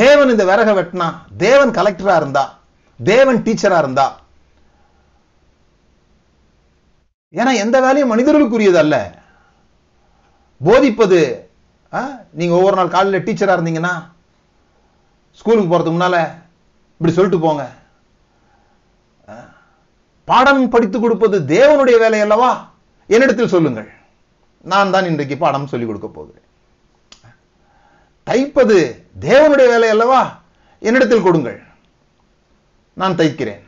தேவன் 0.00 0.30
இந்த 0.30 0.44
விறக 0.44 0.72
வெட்டினா 0.74 1.08
தேவன் 1.38 1.72
கலெக்டராக 1.74 2.20
இருந்தா 2.20 2.44
தேவன் 3.00 3.40
டீச்சராக 3.42 3.82
இருந்தா 3.84 4.06
ஏன்னா 7.34 7.52
எந்த 7.56 7.76
வேலையும் 7.80 8.12
மனிதர்களுக்குரியது 8.12 8.78
அல்ல 8.80 8.96
போதிப்பது 10.60 11.20
நீங்கள் 12.32 12.58
ஒவ்வொரு 12.58 12.76
நாள் 12.76 12.94
காலையில் 12.94 13.24
டீச்சராக 13.24 13.56
இருந்தீங்கன்னா 13.56 13.94
ஸ்கூலுக்கு 15.38 15.70
போகிறதுக்கு 15.70 15.96
முன்னால் 15.96 16.20
இப்படி 17.00 17.14
சொல்லிட்டு 17.14 17.40
போங்க 17.44 17.64
பாடம் 20.28 20.62
படித்து 20.70 20.98
கொடுப்பது 21.00 21.36
தேவனுடைய 21.46 21.96
வேலை 21.98 22.20
அல்லவா 22.20 22.50
என்னிடத்தில் 23.10 23.52
சொல்லுங்கள் 23.54 23.90
நான் 24.64 24.90
தான் 24.90 25.04
இன்றைக்கு 25.04 25.36
பாடம் 25.36 25.70
சொல்லிக் 25.72 25.90
கொடுக்க 25.90 26.08
போகிறேன் 26.10 26.40
தைப்பது 28.26 28.76
தேவனுடைய 29.20 29.66
வேலை 29.68 29.88
அல்லவா 29.90 30.20
என்னிடத்தில் 30.82 31.26
கொடுங்கள் 31.26 31.58
நான் 32.96 33.18
தைக்கிறேன் 33.18 33.62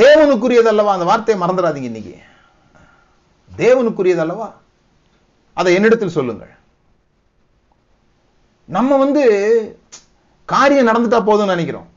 தேவனுக்குரியது 0.00 0.68
அல்லவா 0.68 0.94
அந்த 0.94 1.06
வார்த்தையை 1.06 1.38
மறந்துடாதீங்க 1.40 1.90
இன்னைக்கு 1.90 2.14
தேவனுக்குரியது 3.50 4.22
அல்லவா 4.24 4.48
அதை 5.56 5.70
என்னிடத்தில் 5.74 6.16
சொல்லுங்கள் 6.18 6.52
நம்ம 8.68 8.96
வந்து 8.96 9.22
காரியம் 10.48 10.88
நடந்துட்டா 10.88 11.20
போதும்னு 11.22 11.54
நினைக்கிறோம் 11.54 11.88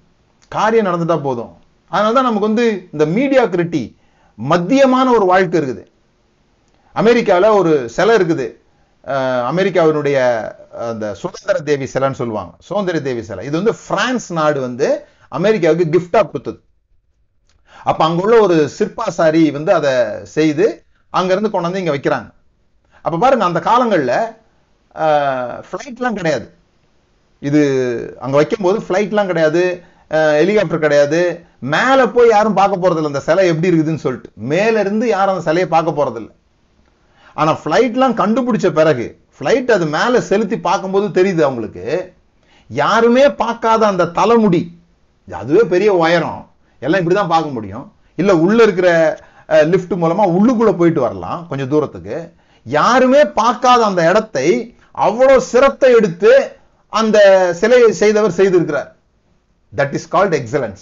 காரியம் 0.52 0.88
நடந்துட்டா 0.89 1.18
போதும் 1.22 1.52
அதனால 1.92 2.14
தான் 2.14 2.28
நமக்கு 2.30 2.50
வந்து 2.50 2.66
இந்த 2.94 3.06
மீடியா 3.16 3.44
கிரிட்டி 3.46 3.84
மத்தியமான 4.38 5.08
ஒரு 5.12 5.26
வாழ்க்கை 5.26 5.58
இருக்குது 5.60 5.84
அமெரிக்காவில் 6.96 7.58
ஒரு 7.58 7.74
சிலை 7.89 8.16
இருக்குது 8.18 8.48
அமெரிக்காவினுடைய 9.50 10.18
அந்த 10.89 11.06
சுதந்திர 11.14 11.58
தேவி 11.62 11.86
சிலைன்னு 11.86 12.20
சொல்லுவாங்க 12.20 12.52
சுதந்திர 12.68 12.98
தேவி 13.00 13.22
சிலை 13.22 13.46
இது 13.46 13.56
வந்து 13.58 13.74
பிரான்ஸ் 13.88 14.28
நாடு 14.32 14.60
வந்து 14.60 14.88
அமெரிக்காவுக்கு 15.32 15.86
கிஃப்டாக 15.89 16.26
கொடுத்தது 16.28 16.60
அப்போ 17.86 18.02
அங்குள்ள 18.06 18.36
ஒரு 18.42 18.56
சிற்பாசாரி 18.70 19.44
வந்து 19.52 19.72
அதை 19.74 19.94
செய்து 20.34 20.66
அங்கேருந்து 21.14 21.54
கொண்டாந்து 21.54 21.82
இங்கே 21.82 21.96
வைக்கிறாங்க 21.96 22.30
அப்போ 23.06 23.18
பாருங்க 23.18 23.46
அந்த 23.46 23.60
காலங்களில் 23.60 24.18
ஃப்ளைட்லாம் 25.70 26.18
கிடையாது 26.20 26.48
இது 27.42 27.62
அங்கே 28.20 28.38
வைக்கும்போது 28.38 28.78
ஃப்ளைட்லாம் 28.80 29.32
கிடையாது 29.32 29.64
ஹெலிகாப்டர் 30.38 30.84
கிடையாது 30.84 31.20
மேலே 31.72 32.06
போய் 32.08 32.34
யாரும் 32.34 32.56
பார்க்க 32.56 32.84
போகிறதில்ல 32.84 33.12
அந்த 33.12 33.22
சிலை 33.22 33.46
எப்படி 33.48 33.70
இருக்குதுன்னு 33.70 34.04
சொல்லிட்டு 34.04 34.30
மேலேருந்து 34.52 35.06
யாரும் 35.08 35.34
அந்த 35.36 35.46
சிலையை 35.46 35.68
பார்க்க 35.70 35.98
போகிறதில்ல 36.00 36.30
ஆனால் 37.36 37.60
ஃப்ளைட்லாம் 37.62 38.16
கண்டுபிடிச்ச 38.16 38.70
பிறகு 38.72 39.06
ஃப்ளைட் 39.36 39.72
அது 39.72 39.86
மேலே 39.88 40.20
செலுத்தி 40.22 40.58
பார்க்கும்போது 40.60 41.08
தெரியுது 41.12 41.42
அவங்களுக்கு 41.44 41.86
யாருமே 42.70 43.24
பார்க்காத 43.36 43.82
அந்த 43.88 44.12
தலைமுடி 44.12 44.62
அதுவே 45.28 45.64
பெரிய 45.66 45.89
உயரம் 45.96 46.42
எல்லாம் 46.82 47.02
இப்படி 47.02 47.16
தான் 47.16 47.34
பார்க்க 47.34 47.58
முடியும் 47.58 47.86
இல்லை 48.18 48.34
உள்ளே 48.39 48.62
இருக்கிற 48.64 48.89
லிஃப்ட் 49.66 49.96
மூலமாக 49.96 50.34
உள்ளுக்குள்ளே 50.34 50.74
போயிட்டு 50.76 51.02
வரலாம் 51.02 51.42
கொஞ்சம் 51.48 51.70
தூரத்துக்கு 51.70 52.18
யாருமே 52.66 53.22
பார்க்காத 53.34 53.82
அந்த 53.86 54.02
இடத்தை 54.10 54.48
அவ்வளோ 54.98 55.36
சிரத்தை 55.46 55.89
எடுத்து 55.96 56.32
அந்த 56.94 57.18
சிலையை 57.60 57.92
செய்தவர் 57.94 58.38
செய்திருக்கிறார் 58.38 58.89
That 59.74 59.94
is 59.94 60.06
called 60.06 60.34
excellence. 60.34 60.82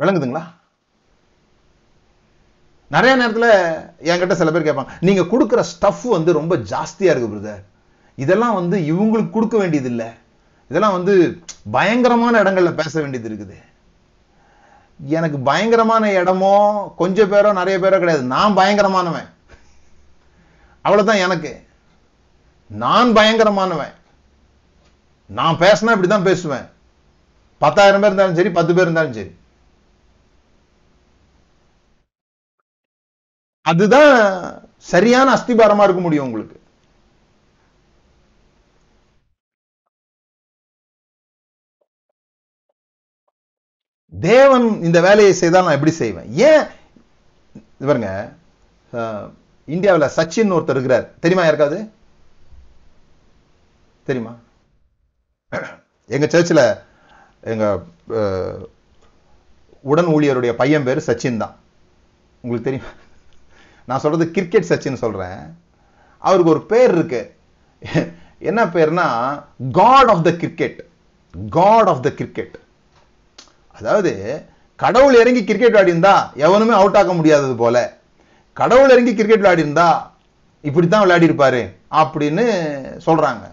விளங்குதுங்களா 0.00 0.42
நிறைய 2.90 3.12
நேரத்தில் 3.16 3.50
என்கிட்ட 4.10 4.34
சில 4.34 4.50
பேர் 4.52 4.66
கேட்பாங்க 4.66 4.94
நீங்கள் 5.00 5.28
கொடுக்குற 5.32 5.60
ஸ்டஃப் 5.72 6.04
வந்து 6.14 6.30
ரொம்ப 6.32 6.54
ஜாஸ்தியாக 6.70 7.12
இருக்கு 7.12 7.30
பிரதர் 7.32 7.62
இதெல்லாம் 8.18 8.56
வந்து 8.56 8.76
இவங்களுக்கு 8.92 9.30
கொடுக்க 9.30 9.56
வேண்டியது 9.58 9.88
இல்லை 9.92 10.08
இதெல்லாம் 10.70 10.96
வந்து 10.98 11.14
பயங்கரமான 11.76 12.40
இடங்களில் 12.42 12.78
பேச 12.80 12.94
வேண்டியது 13.00 13.28
இருக்குது 13.30 13.58
எனக்கு 15.00 15.38
பயங்கரமான 15.42 16.10
இடமோ 16.20 16.54
கொஞ்சம் 17.00 17.30
பேரோ 17.32 17.52
நிறைய 17.60 17.76
பேரோ 17.78 18.00
கிடையாது 18.02 18.24
நான் 18.34 18.58
பயங்கரமானவன் 18.58 19.28
அவ்வளோதான் 20.84 21.24
எனக்கு 21.26 21.52
நான் 22.70 23.10
பயங்கரமானவன் 23.16 23.94
நான் 25.32 25.60
பேசினா 25.60 25.94
இப்படி 25.94 26.10
தான் 26.10 26.28
பேசுவேன் 26.28 26.66
பத்தாயிரம் 27.60 28.02
பேர் 28.02 28.10
இருந்தாலும் 28.10 28.38
சரி 28.38 28.50
பத்து 28.52 28.72
பேர் 28.74 28.86
இருந்தாலும் 28.86 29.18
சரி 29.18 29.32
அதுதான் 33.66 34.14
சரியான 34.86 35.32
அஸ்திபாரமா 35.32 35.84
இருக்க 35.84 36.02
முடியும் 36.02 36.26
உங்களுக்கு 36.26 36.56
தேவன் 44.12 44.66
இந்த 44.82 44.98
வேலையை 45.00 45.32
செய்தால் 45.34 45.66
நான் 45.66 45.76
எப்படி 45.76 45.94
செய்வேன் 45.94 46.30
ஏன் 46.46 46.64
பாருங்க 47.82 48.10
இந்தியாவில் 49.68 50.14
சச்சின் 50.16 50.54
ஒருத்தர் 50.54 50.76
இருக்கிறார் 50.76 51.06
தெரியுமா 51.20 51.44
யாருக்காவது 51.44 51.78
தெரியுமா 54.06 54.32
எங்கள் 56.10 56.30
சர்ச்சில் 56.30 56.64
எங்கள் 57.42 57.80
உடன் 59.84 60.10
ஊழியருடைய 60.14 60.52
பையன் 60.54 60.86
பேர் 60.86 61.06
சச்சின் 61.06 61.42
தான் 61.42 61.54
உங்களுக்கு 62.44 62.68
தெரியும் 62.68 62.90
நான் 63.88 64.00
சொல்கிறது 64.00 64.26
கிரிக்கெட் 64.30 64.70
சச்சின் 64.70 65.02
சொல்கிறேன் 65.02 65.40
அவருக்கு 66.22 66.52
ஒரு 66.52 66.62
பேர் 66.66 66.92
இருக்கு 66.96 67.22
என்ன 68.40 68.60
பேர்னா 68.66 69.06
God 69.72 70.10
of 70.10 70.24
the 70.24 70.30
cricket 70.36 70.78
God 71.54 71.88
of 71.88 72.04
the 72.04 72.10
cricket 72.10 72.56
அதாவது 73.74 74.12
கடவுள் 74.80 75.18
இறங்கி 75.20 75.42
கிரிக்கெட் 75.44 75.74
விளையாடிருந்தா 75.74 76.14
எவனுமே 76.36 76.74
அவுட் 76.74 76.96
ஆக 76.96 77.12
முடியாதது 77.12 77.54
போல 77.56 77.76
கடவுள் 78.56 78.92
இறங்கி 78.92 79.12
கிரிக்கெட் 79.14 79.42
விளையாடிருந்தா 79.42 79.88
இப்படி 80.64 80.86
தான் 80.88 81.26
இருப்பாரு 81.28 81.62
அப்படின்னு 81.92 82.44
சொல்கிறாங்க 83.06 83.44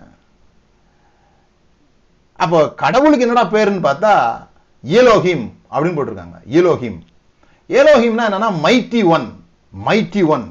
அப்போ 2.40 2.60
கடவுளுக்கு 2.76 3.26
என்னடா 3.26 3.46
பேருன்னு 3.50 3.86
பார்த்தா 3.86 4.14
ஏலோஹிம் 4.84 5.46
அப்படின்னு 5.72 5.98
போட்டிருக்காங்க 5.98 6.38
ஏலோஹிம் 6.60 7.00
ஏலோஹிம்னா 7.70 8.26
என்னன்னா 8.30 8.50
மைட்டி 8.64 9.02
ஒன் 9.10 9.28
மைட்டி 9.74 10.22
ஒன் 10.28 10.46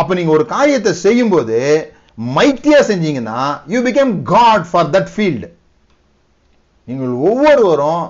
அப்போ 0.00 0.12
நீங்கள் 0.14 0.36
ஒரு 0.36 0.44
காரியத்தை 0.46 0.92
செய்யும்போது 1.04 1.56
மைட்டியாக 2.18 2.88
செஞ்சீங்கன்னா 2.88 3.40
you 3.66 3.80
become 3.82 4.12
God 4.30 4.64
for 4.70 4.90
that 4.90 5.10
field 5.14 5.48
நீங்கள் 6.88 7.12
ஒவ்வொருவரும் 7.28 8.06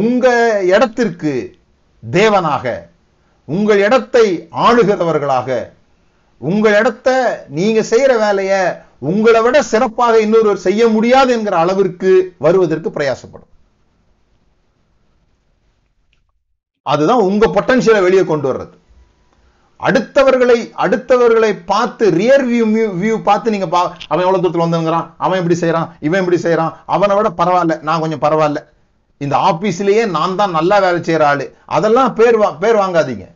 உங்கள் 0.00 0.64
இடத்திற்கு 0.66 1.32
தேவனாக 2.02 2.64
உங்கள் 3.48 3.80
இடத்தை 3.80 4.26
ஆளுகிறவர்களாக 4.64 5.48
உங்கள் 6.40 6.76
இடத்த 6.78 7.08
நீங்கள் 7.48 7.88
செய்கிற 7.88 8.12
வேலையை 8.18 8.60
உங்களை 9.02 9.40
விட 9.42 9.58
சிறப்பாக 9.66 10.14
இன்னொருவர் 10.20 10.64
செய்ய 10.64 10.82
முடியாது 10.88 11.30
என்கிற 11.32 11.54
அளவிற்கு 11.56 12.10
வருவதற்கு 12.38 12.90
பிரயாசப்படும் 12.90 13.48
அதுதான் 16.86 17.24
உங்க 17.24 17.46
பொட்டன்ஷியலை 17.46 18.02
வெளியே 18.02 18.24
கொண்டு 18.24 18.46
வர்றது 18.50 18.76
அடுத்தவர்களை 19.80 20.56
அடுத்தவர்களை 20.84 21.50
பார்த்து 21.66 22.04
ரியர் 22.16 22.44
வியூ 22.44 22.64
வியூ 22.96 23.14
பார்த்து 23.22 23.52
நீங்க 23.54 23.68
பா 23.68 23.80
அவன் 24.08 24.24
எவ்வளவு 24.24 24.42
தூரத்தில் 24.42 24.64
வந்தவங்கிறான் 24.64 25.06
அவன் 25.16 25.40
எப்படி 25.40 25.56
செய்யறான் 25.60 25.88
இவன் 26.00 26.20
எப்படி 26.20 26.38
செய்யறான் 26.42 26.74
அவனை 26.86 27.14
விட 27.16 27.30
பரவாயில்ல 27.38 27.76
நான் 27.80 28.02
கொஞ்சம் 28.02 28.22
பரவாயில்ல 28.22 28.60
இந்த 29.20 29.36
ஆபீஸ்லயே 29.48 30.02
நான் 30.10 30.36
தான் 30.36 30.56
நல்லா 30.58 30.76
வேலை 30.78 31.00
செய்யற 31.00 31.24
ஆளு 31.24 31.46
அதெல்லாம் 31.68 32.12
பேர் 32.14 32.38
பேர் 32.60 32.80
வாங்காதீங்க 32.80 33.26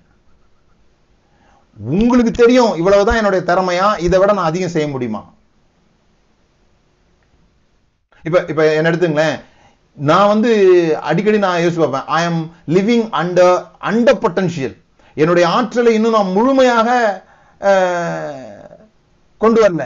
உங்களுக்கு 1.77 2.33
தெரியும் 2.35 2.73
இவ்வளவுதான் 2.75 3.19
என்னுடைய 3.21 3.43
திறமையா 3.47 3.87
இதை 3.99 4.19
விட 4.19 4.33
நான் 4.33 4.51
அதிகம் 4.51 4.75
செய்ய 4.75 4.89
முடியுமா 4.89 5.23
இப்போ 8.25 8.39
இப்போ 8.51 8.63
என்ன 8.71 8.91
எடுத்துங்களேன் 8.91 9.37
நான் 9.99 10.31
வந்து 10.31 10.51
அடிக்கடி 11.03 11.39
நான் 11.41 11.61
யோசிச்சு 11.63 11.83
பார்ப்பேன் 11.83 12.09
I 12.15 12.21
am 12.25 12.41
living 12.69 13.05
under 13.21 13.59
under 13.83 14.23
potential 14.23 14.75
என்னுடைய 15.17 15.45
ஆற்றலை 15.49 15.93
இன்னும் 15.95 16.17
நான் 16.17 16.35
முழுமையாக 16.37 16.89
கொண்டு 19.41 19.61
வரல 19.61 19.85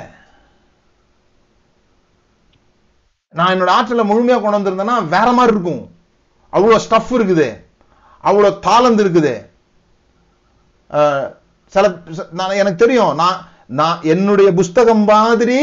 நான் 3.35 3.53
என்னோட 3.55 3.71
ஆற்றலை 3.71 4.05
முழுமையாக 4.05 4.43
கொண்டு 4.43 4.59
வந்திருந்தேன்னா 4.59 4.97
வேற 5.09 5.29
மாதிரி 5.33 5.55
இருக்கும் 5.55 5.83
அவ்வளோ 6.53 6.79
ஸ்டஃப் 6.79 7.13
இருக்குது 7.19 7.49
அவ்வளோ 8.25 8.51
தாளந்து 8.67 9.03
இருக்குது 9.05 9.35
சில 11.73 11.87
நான் 12.33 12.59
எனக்கு 12.59 12.83
தெரியும் 12.85 13.13
நான் 13.15 13.39
நான் 13.71 14.05
என்னுடைய 14.05 14.49
புஸ்தகம் 14.53 15.05
மாதிரி 15.05 15.59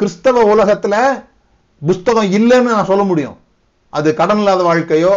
கிறிஸ்தவ 0.00 0.44
உலகத்தில் 0.48 0.98
புஸ்தகம் 1.82 2.32
இல்லைன்னு 2.32 2.74
நான் 2.74 2.90
சொல்ல 2.90 3.04
முடியும் 3.04 3.36
அது 3.92 4.08
கடன் 4.14 4.38
இல்லாத 4.38 4.62
வாழ்க்கையோ 4.62 5.16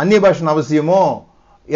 அந்நிய 0.00 0.20
பாஷன் 0.20 0.52
அவசியமோ 0.52 1.02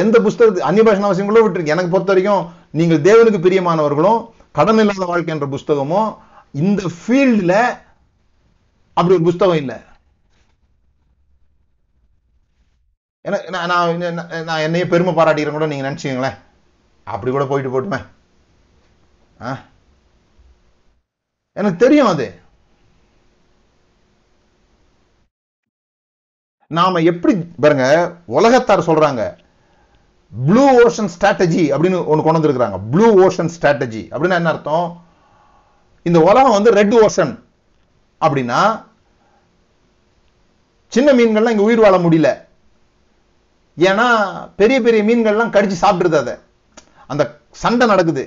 எந்த 0.00 0.17
புஸ்தகத்து 0.21 0.63
அந்நிய 0.63 0.85
பாஷன் 0.85 1.09
அவசியம் 1.09 1.29
கூட 1.31 1.43
விட்டுருக்கு 1.43 1.75
எனக்கு 1.75 1.93
பொறுத்த 1.93 2.13
வரைக்கும் 2.13 2.45
நீங்கள் 2.71 3.05
தேவனுக்கு 3.05 3.41
பிரியமானவர்களும் 3.41 4.21
கடன் 4.53 4.81
இல்லாத 4.83 5.07
வாழ்க்கை 5.07 5.33
என்ற 5.35 5.47
புஸ்தகமோ 5.49 6.01
இந்த 6.55 6.83
ஃபீல்டில் 6.97 7.59
அப்படி 8.97 9.15
ஒரு 9.15 9.25
புஸ்தகம் 9.25 9.61
இல்லை 9.63 9.77
எனக்கு 13.25 13.49
நான் 13.51 13.73
நான் 14.45 14.65
என்னையே 14.65 14.87
பெருமை 14.87 15.13
பாராட்டிக்கிறேன் 15.15 15.57
கூட 15.57 15.67
நீங்கள் 15.67 15.89
நினச்சிங்களேன் 15.89 16.37
அப்படி 17.07 17.31
கூட 17.31 17.45
போயிட்டு 17.45 17.73
போட்டுமே 17.73 18.01
எனக்கு 21.57 21.79
தெரியும் 21.79 22.11
அது 22.11 22.27
நாம் 26.71 27.07
எப்படி 27.07 27.33
பாருங்க 27.61 27.85
உலகத்தார் 28.37 28.89
சொல்கிறாங்க 28.89 29.23
ப்ளூ 30.33 30.65
ஓஷன் 30.85 31.11
ஸ்ட்ராட்டஜி 31.13 31.65
அப்படின்னு 31.73 31.99
ஒன்று 32.07 32.25
கொண்டு 32.25 32.39
வந்துருக்குறாங்க 32.39 32.79
ப்ளூ 32.93 33.09
ஓஷன் 33.27 33.51
ஸ்ட்ராட்டஜி 33.55 34.03
அப்படின்னா 34.13 34.39
என்ன 34.39 34.53
அர்த்தம் 34.53 34.89
இந்த 36.07 36.19
உலகம் 36.21 36.57
வந்து 36.57 36.71
ரெட் 36.73 36.97
ஓஷன் 37.01 37.33
அப்படின்னா 38.21 38.61
சின்ன 40.93 41.13
மீன்கள்லாம் 41.13 41.55
இங்கே 41.55 41.67
உயிர் 41.67 41.85
வாழ 41.85 41.97
முடியல 41.99 42.29
ஏன்னா 43.77 44.07
பெரிய 44.57 44.77
பெரிய 44.81 45.03
மீன்கள்லாம் 45.03 45.55
கடிச்சு 45.55 45.79
சாப்பிடுறது 45.81 46.19
அதை 46.19 46.35
அந்த 47.11 47.23
சண்டை 47.55 47.87
நடக்குது 47.87 48.25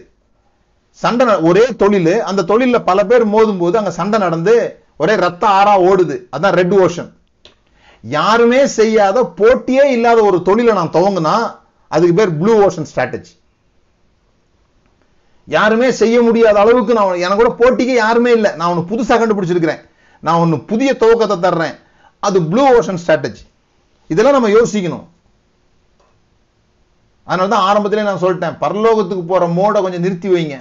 சண்டை 0.99 1.33
ஒரே 1.41 1.63
தொழில் 1.73 2.13
அந்த 2.21 2.41
தொழிலில் 2.43 2.87
பல 2.87 2.99
பேர் 3.05 3.23
மோதும் 3.27 3.59
போது 3.59 3.75
அங்கே 3.77 3.93
சண்டை 3.93 4.17
நடந்து 4.19 4.53
ஒரே 4.97 5.13
ரத்த 5.17 5.43
ஆறா 5.51 5.73
ஓடுது 5.89 6.15
அதான் 6.35 6.55
ரெட் 6.55 6.75
ஓஷன் 6.79 7.09
யாருமே 8.03 8.61
செய்யாத 8.75 9.17
போட்டியே 9.39 9.85
இல்லாத 9.91 10.19
ஒரு 10.23 10.37
தொழிலை 10.41 10.73
நான் 10.73 10.95
துவங்கினா 10.95 11.35
அதுக்கு 11.91 12.15
பேர் 12.15 12.31
ப்ளூ 12.37 12.53
ஓஷன் 12.65 12.89
ஸ்ட்ராட்டஜி 12.89 13.33
யாருமே 15.47 15.87
செய்ய 15.99 16.17
முடியாத 16.21 16.57
அளவுக்கு 16.59 16.93
நான் 16.93 17.21
எனக்கு 17.21 17.41
கூட 17.41 17.51
போட்டிக்கு 17.59 17.93
யாருமே 17.95 18.31
இல்லை 18.31 18.51
நான் 18.55 18.71
ஒன்று 18.71 18.89
புதுசாக 18.89 19.19
கண்டுபிடிச்சிருக்கிறேன் 19.19 19.81
நான் 20.23 20.41
ஒன்று 20.41 20.57
புதிய 20.65 20.89
துவக்கத்தை 20.93 21.37
தர்றேன் 21.41 21.75
அது 22.23 22.37
ப்ளூ 22.49 22.63
ஓஷன் 22.77 23.01
ஸ்ட்ராட்டஜி 23.03 23.43
இதெல்லாம் 24.09 24.37
நம்ம 24.37 24.49
யோசிக்கணும் 24.49 25.05
அதனால 27.27 27.49
தான் 27.49 27.65
ஆரம்பத்திலே 27.65 28.05
நான் 28.05 28.23
சொல்லிட்டேன் 28.23 28.59
பரலோகத்துக்கு 28.61 29.23
போகிற 29.23 29.47
மோடை 29.53 29.79
கொஞ்சம் 29.81 30.05
நிறுத்தி 30.05 30.29
வைங்க 30.29 30.55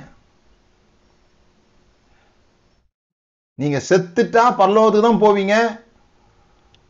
நீங்கள் 3.59 3.85
செத்துட்டா 3.89 4.43
பரலோகத்துக்கு 4.59 5.07
தான் 5.07 5.23
போவீங்க 5.23 5.55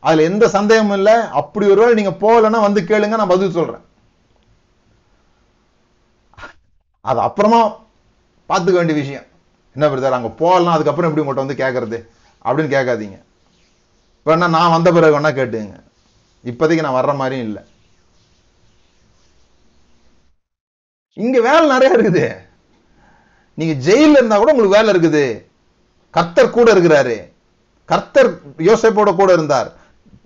அதுல 0.03 0.23
எந்த 0.23 0.45
சந்தேகமும் 0.47 0.97
இல்ல 0.97 1.11
அப்படி 1.33 1.65
ஒருவேளை 1.65 1.93
நீங்க 1.93 2.13
போகலன்னா 2.21 2.59
வந்து 2.61 2.81
கேளுங்க 2.81 3.19
நான் 3.19 3.33
பதில் 3.33 3.57
சொல்றேன் 3.57 3.85
அது 7.05 7.19
அப்புறமா 7.19 7.59
பார்த்துக்க 8.49 8.77
வேண்டிய 8.77 8.97
விஷயம் 8.97 9.25
என்ன 9.75 9.87
பிரதர் 9.89 10.17
அங்க 10.17 10.31
போகலாம் 10.39 10.75
அதுக்கப்புறம் 10.75 11.09
எப்படி 11.09 11.23
உங்கள்கிட்ட 11.23 11.45
வந்து 11.45 11.61
கேட்கறது 11.61 11.97
அப்படின்னு 12.45 12.73
கேட்காதீங்க 12.75 13.17
இப்ப 14.19 14.31
என்ன 14.33 14.49
நான் 14.49 14.73
வந்த 14.73 14.89
பிறகு 14.91 15.15
வேணா 15.15 15.31
கேட்டுங்க 15.31 15.77
இப்போதைக்கு 16.43 16.85
நான் 16.85 16.97
வர்ற 16.97 17.13
மாதிரியும் 17.15 17.47
இல்லை 17.47 17.63
இங்க 21.17 21.37
வேலை 21.41 21.63
நிறைய 21.67 21.95
இருக்குது 21.95 22.25
நீங்க 23.57 23.73
ஜெயில 23.85 24.17
இருந்தா 24.17 24.37
கூட 24.37 24.51
உங்களுக்கு 24.51 24.77
வேலை 24.77 24.91
இருக்குது 24.93 25.23
கர்த்தர் 26.13 26.55
கூட 26.57 26.67
இருக்கிறாரு 26.73 27.17
கர்த்தர் 27.89 28.29
யோசிப்போட 28.61 29.09
கூட 29.15 29.29
இருந்தார் 29.33 29.69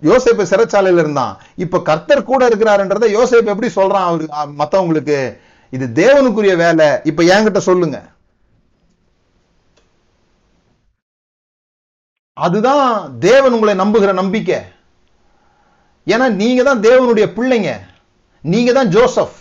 யோசேப்பு 0.02 0.44
சிறைச்சாலையில் 0.44 1.02
இருந்தான் 1.02 1.34
இப்ப 1.56 1.80
கர்த்தர் 1.82 2.22
கூட 2.22 2.42
இருக்கிறாருன்றதை 2.46 3.08
யோசேப்பு 3.12 3.52
எப்படி 3.52 3.70
சொல்றான் 3.76 4.08
அவரு 4.08 4.26
மத்தவங்களுக்கு 4.54 5.18
இது 5.72 5.86
தேவனுக்குரிய 5.94 6.54
வேலை 6.56 6.88
இப்ப 7.04 7.22
என்கிட்ட 7.26 7.60
சொல்லுங்க 7.62 7.98
அதுதான் 12.36 12.86
தேவன் 13.18 13.54
உங்களை 13.56 13.74
நம்புகிற 13.74 14.12
நம்பிக்கை 14.12 14.58
ஏன்னா 16.06 16.26
நீங்க 16.34 16.62
தான் 16.62 16.82
தேவனுடைய 16.82 17.26
பிள்ளைங்க 17.32 17.70
நீங்க 18.44 18.70
தான் 18.72 18.90
ஜோசப் 18.90 19.36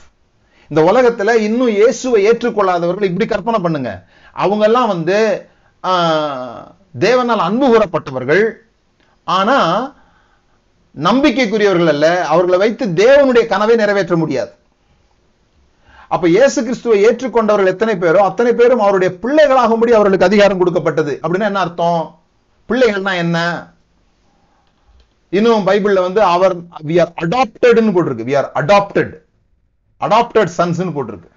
இந்த 0.72 0.82
உலகத்துல 0.82 1.32
இன்னும் 1.39 1.74
இயேசுவை 1.74 2.20
ஏற்றுக்கொள்ளாதவர்கள் 2.26 3.09
இப்படி 3.09 3.26
கற்பனை 3.26 3.59
பண்ணுங்க 3.61 3.91
அவங்க 4.36 4.64
எல்லாம் 4.66 4.91
வந்து 4.93 5.18
தேவனால் 6.99 7.45
அன்பு 7.45 7.68
கூறப்பட்டவர்கள் 7.68 8.43
ஆனா 9.28 9.57
நம்பிக்கைக்குரியவர்கள் 10.97 11.91
அல்ல 11.93 12.07
அவர்களை 12.30 12.57
வைத்து 12.57 12.86
தேவனுடைய 12.99 13.43
கனவை 13.47 13.76
நிறைவேற்ற 13.76 14.16
முடியாது 14.16 14.51
அப்ப 16.11 16.26
இயேசு 16.30 16.59
கிறிஸ்துவை 16.61 16.97
ஏற்றுக்கொண்டவர்கள் 17.03 17.72
எத்தனை 17.72 17.93
பேரோ 17.95 18.20
அத்தனை 18.22 18.51
பேரும் 18.53 18.84
அவருடைய 18.84 19.11
பிள்ளைகளாகும்படி 19.24 19.93
அவர்களுக்கு 19.93 20.28
அதிகாரம் 20.28 20.59
கொடுக்கப்பட்டது 20.59 21.14
அப்படின்னா 21.22 21.49
என்ன 21.49 21.64
அர்த்தம் 21.64 22.01
பிள்ளைகள்னா 22.70 23.14
என்ன 23.18 23.38
இன்னும் 25.34 25.68
பைபிள்ல 25.68 26.01
வந்து 26.01 26.22
அவர் 26.34 26.53
வி 26.84 26.95
ஆர் 26.99 27.14
அடாப்டட்னு 27.18 27.93
போட்டிருக்கு 27.95 28.28
வி 28.28 28.36
ஆர் 28.36 28.49
அடாப்டட் 28.55 29.14
அடாப்டட் 30.01 30.51
சன்ஸ்னு 30.57 30.93
போட்டிருக்கு 30.93 31.30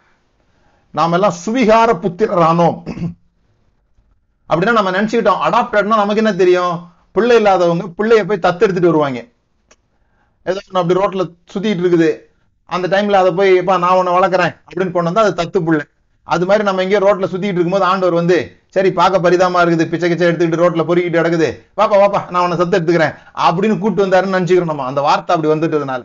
நாம 0.94 1.16
எல்லாம் 1.16 1.38
சுவிகார 1.40 1.90
புத்திரரானோம் 2.02 2.76
அப்படின்னா 4.50 4.76
நம்ம 4.78 4.92
நினைச்சுக்கிட்டோம் 4.92 5.42
அடாப்டட்னா 5.46 6.02
நமக்கு 6.02 6.22
என்ன 6.24 6.34
தெரியும் 6.34 6.74
பிள்ளை 7.16 7.36
இல்லாதவங்க 7.36 7.86
பிள்ளைய 7.98 8.22
போய் 8.24 8.44
தத்து 8.44 8.64
எடுத்துட்டு 8.64 8.92
வருவாங்க 8.92 9.20
ஏதோ 10.46 10.60
அப்படி 10.74 10.96
ரோட்ல 11.00 11.22
சுத்திட்டு 11.52 11.82
இருக்குது 11.82 12.10
அந்த 12.68 12.86
டைம்ல 12.88 13.18
அதை 13.18 13.30
போய் 13.34 13.52
எப்பா 13.58 13.74
நான் 13.78 13.98
உன்னை 13.98 14.12
வளர்க்குறேன் 14.12 14.52
அப்படின்னு 14.66 14.94
கொண்டு 14.94 15.10
வந்தா 15.10 15.24
அது 15.24 15.34
தத்து 15.34 15.58
பிள்ளை 15.62 15.84
அது 16.28 16.44
மாதிரி 16.46 16.62
நம்ம 16.64 16.82
எங்கேயோ 16.82 17.00
ரோட்ல 17.00 17.26
சுத்திட்டு 17.32 17.56
இருக்கும்போது 17.56 17.86
ஆண்டவர் 17.90 18.20
வந்து 18.20 18.36
சரி 18.70 18.90
பார்க்க 18.92 19.24
பரிதாமா 19.26 19.60
இருக்குது 19.62 19.84
பிச்சை 19.86 20.08
கிச்சை 20.08 20.26
எடுத்துக்கிட்டு 20.26 20.62
ரோட்ல 20.62 20.84
பொறுக்கிட்டு 20.86 21.20
கிடக்குது 21.20 21.48
பாப்பா 21.76 21.96
பாப்பா 21.98 22.20
நான் 22.30 22.42
உன்னை 22.42 22.58
சத்து 22.58 22.78
எடுத்துக்கிறேன் 22.78 23.14
அப்படின்னு 23.42 23.76
கூப்பிட்டு 23.78 24.04
வந்தாருன்னு 24.06 24.36
நினைச்சுக்கிறோம் 24.36 24.72
நம்ம 24.72 24.86
அந்த 24.86 25.00
வார்த்தை 25.00 25.34
அப்படி 25.34 25.52
வந்துட்டதுனால 25.52 26.04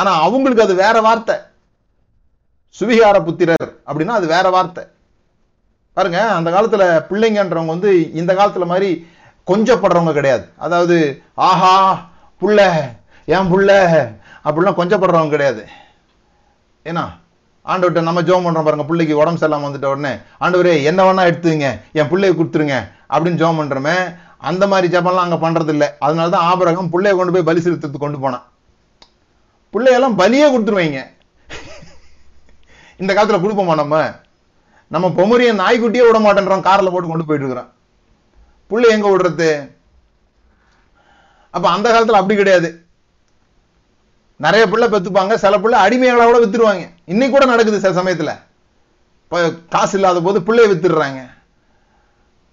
ஆனா 0.00 0.12
அவங்களுக்கு 0.20 0.64
அது 0.64 0.74
வேற 0.74 0.96
வார்த்தை 1.00 1.36
சுவிகார 2.76 3.16
புத்திரர் 3.22 3.68
அப்படின்னா 3.86 4.16
அது 4.16 4.26
வேற 4.26 4.46
வார்த்தை 4.50 4.82
பாருங்க 5.96 6.18
அந்த 6.34 6.48
காலத்துல 6.50 6.84
பிள்ளைங்கன்றவங்க 7.08 7.74
வந்து 7.76 7.92
இந்த 8.12 8.32
காலத்துல 8.34 8.66
மாதிரி 8.66 8.90
கொஞ்சப்படுறவங்க 9.48 10.12
கிடையாது 10.12 10.44
அதாவது 10.58 10.96
ஆஹா 11.42 11.72
புள்ள 12.42 12.58
ஏன் 13.28 13.48
புள்ள 13.48 13.70
அப்படிலாம் 14.44 14.78
கொஞ்சப்படுறவங்க 14.78 15.34
கிடையாது 15.34 15.62
ஏன்னா 16.86 17.04
ஆண்டவர்கிட்ட 17.66 18.02
நம்ம 18.02 18.20
ஜோம் 18.22 18.46
பண்றோம் 18.46 18.66
பாருங்க 18.66 18.86
பிள்ளைக்கு 18.86 19.20
உடம்பு 19.20 19.40
சரியில்லாமல் 19.40 19.68
வந்துட்ட 19.68 19.88
உடனே 19.88 20.12
ஒரே 20.60 20.72
என்ன 20.82 21.00
வேணா 21.04 21.24
எடுத்துங்க 21.30 21.68
என் 21.92 22.10
பிள்ளைய 22.10 22.32
கொடுத்துருங்க 22.34 22.76
அப்படின்னு 23.10 23.40
ஜோம் 23.42 23.60
பண்றோமே 23.60 23.96
அந்த 24.40 24.64
மாதிரி 24.66 24.88
ஜபம்லாம் 24.88 25.26
அங்கே 25.26 25.38
பண்றது 25.38 25.72
இல்லை 25.74 25.88
அதனால 25.98 26.30
தான் 26.30 26.46
ஆபரகம் 26.50 26.90
பிள்ளைய 26.90 27.14
கொண்டு 27.16 27.34
போய் 27.34 27.48
பலி 27.48 27.60
செலுத்தத்துக்கு 27.60 28.04
கொண்டு 28.04 28.18
போனான் 28.18 28.44
பிள்ளையெல்லாம் 29.74 30.18
பலியே 30.20 30.46
கொடுத்துருவீங்க 30.48 31.00
இந்த 33.00 33.10
காலத்தில் 33.12 33.42
கொடுப்போமா 33.42 33.74
நம்ம 33.74 33.96
நம்ம 34.90 35.06
பொமரிய 35.16 35.50
நாய்க்குட்டியே 35.54 36.04
விட 36.06 36.18
மாட்டேன்றோம் 36.20 36.66
காரில் 36.68 36.92
போட்டு 36.92 37.08
கொண்டு 37.08 37.26
போயிட்டு 37.26 37.44
இருக்கிறோம் 37.44 37.70
புள்ளை 38.70 38.88
எங்க 38.94 39.08
விடுறது 39.08 39.50
அப்போ 41.54 41.68
அந்த 41.70 41.86
காலத்தில் 41.88 42.20
அப்படி 42.20 42.36
கிடையாது 42.36 42.68
நிறைய 44.40 44.64
பிள்ளை 44.66 44.86
பெற்றுப்பாங்க 44.88 45.34
சில 45.34 45.54
பிள்ளை 45.58 45.78
அடிமைகளாக 45.78 46.26
கூட 46.26 46.40
வித்துருவாங்க 46.40 46.84
இன்னைக்கு 47.04 47.34
கூட 47.34 47.46
நடக்குது 47.46 47.80
சில 47.80 47.92
சமயத்தில் 47.92 48.34
இப்போ 49.22 49.38
காசு 49.68 49.94
இல்லாத 49.98 50.20
போது 50.20 50.38
பிள்ளைய 50.40 50.68
வித்துடுறாங்க 50.68 51.20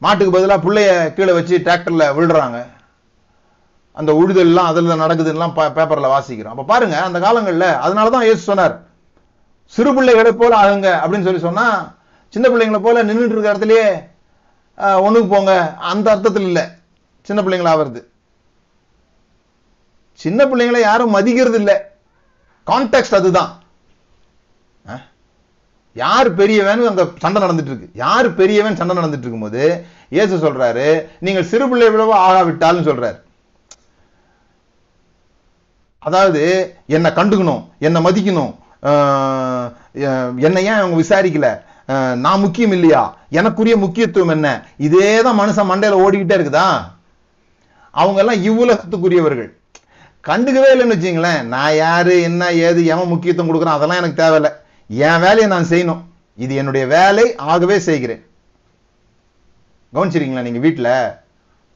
மாட்டுக்கு 0.01 0.35
பதிலாக 0.35 0.63
பிள்ளைய 0.63 0.89
கீழே 1.17 1.33
வச்சு 1.33 1.57
டிராக்டரில் 1.57 2.13
விழுறாங்க 2.13 2.57
அந்த 3.97 4.11
உழுதல்லாம் 4.13 4.69
அதில் 4.69 5.01
நடக்குதுன்னெலாம் 5.03 5.53
பேப்பரில் 5.69 6.13
வாசிக்கிறோம் 6.13 6.53
அப்போ 6.53 6.65
பாருங்க 6.65 6.95
அந்த 7.01 7.19
காலங்களில் 7.19 7.69
அதனால 7.81 8.09
தான் 8.09 8.25
ஏசு 8.25 8.41
சொன்னார் 8.43 8.75
சிறு 9.73 9.91
பிள்ளைகளை 9.93 10.31
போல 10.33 10.53
ஆகுங்க 10.57 10.89
அப்படின்னு 11.01 11.27
சொல்லி 11.27 11.45
சொன்னால் 11.45 11.77
சின்ன 12.33 12.45
பிள்ளைங்களை 12.49 12.81
போல 12.81 13.03
நின்றுட்டு 13.03 13.35
இருக்கிற 13.35 13.53
இடத்துலயே 13.53 13.85
ஒன்றுக்கு 14.97 15.29
போங்க 15.29 15.53
அந்த 15.91 16.07
அர்த்தத்தில் 16.11 16.47
இல்லை 16.47 16.65
சின்ன 17.27 17.41
பிள்ளைங்களா 17.41 17.75
சின்ன 20.19 20.39
பிள்ளைங்களை 20.45 20.81
யாரும் 20.83 21.15
மதிக்கிறது 21.15 21.57
இல்லை 21.61 21.75
கான்டெக்ட் 22.67 23.17
அதுதான் 23.17 23.51
யார் 25.95 26.29
பெரியவன் 26.33 26.87
அங்க 26.87 27.03
சண்டை 27.17 27.39
நடந்துட்டு 27.41 27.71
இருக்கு 27.71 27.93
யார் 27.95 28.27
பெரியவன் 28.33 28.79
சண்டை 28.79 28.95
நடந்துட்டு 28.95 29.25
இருக்கும்போது 29.25 29.61
ஏசு 30.13 30.35
சொல்றாரு 30.37 30.87
நீங்கள் 31.19 31.47
சிறு 31.49 31.65
பிள்ளை 31.67 31.87
விழவோ 31.89 32.15
ஆகாவிட்டாலும் 32.23 32.87
சொல்றாரு 32.89 33.19
அதாவது 36.03 36.41
என்னை 36.87 37.09
கண்டுக்கணும் 37.11 37.63
என்னை 37.79 37.99
மதிக்கணும் 38.01 38.53
என்னை 40.39 40.59
ஏன் 40.63 40.79
அவங்க 40.79 40.97
விசாரிக்கல 40.97 41.47
நான் 42.17 42.43
முக்கியம் 42.43 42.71
இல்லையா 42.71 43.01
எனக்குரிய 43.31 43.75
முக்கியத்துவம் 43.77 44.33
என்ன 44.35 44.49
இதே 44.79 45.09
தான் 45.21 45.39
மனுஷன் 45.39 45.69
மண்டையில் 45.69 46.03
ஓடிக்கிட்டே 46.03 46.37
இருக்குதா 46.37 46.67
அவங்க 47.93 48.19
எல்லாம் 48.19 48.43
இவ்வுலகத்துக்குரியவர்கள் 48.43 49.49
கண்டுக்கவே 50.25 50.69
இல்லைன்னு 50.71 50.95
வச்சிங்களேன் 50.95 51.41
நான் 51.47 51.73
யார் 51.77 52.11
என்ன 52.21 52.43
ஏது 52.61 52.79
எவன் 52.85 53.09
முக்கியத்துவம் 53.09 53.49
கொடுக்குறேன் 53.49 53.77
அதெல்லாம் 53.77 53.99
எனக்கு 54.01 54.21
தேவையில்லை 54.21 54.51
என் 54.89 55.21
வேலையை 55.21 55.47
நான் 55.47 55.71
செய்யணும் 55.71 56.01
இது 56.39 56.53
என்னுடைய 56.55 56.83
வேலை 56.87 57.25
ஆகவே 57.45 57.75
செய்கிறேன் 57.85 58.21
கவனிச்சிருக்கீங்களா 59.93 60.47
நீங்கள் 60.47 60.65
வீட்டில் 60.65 60.93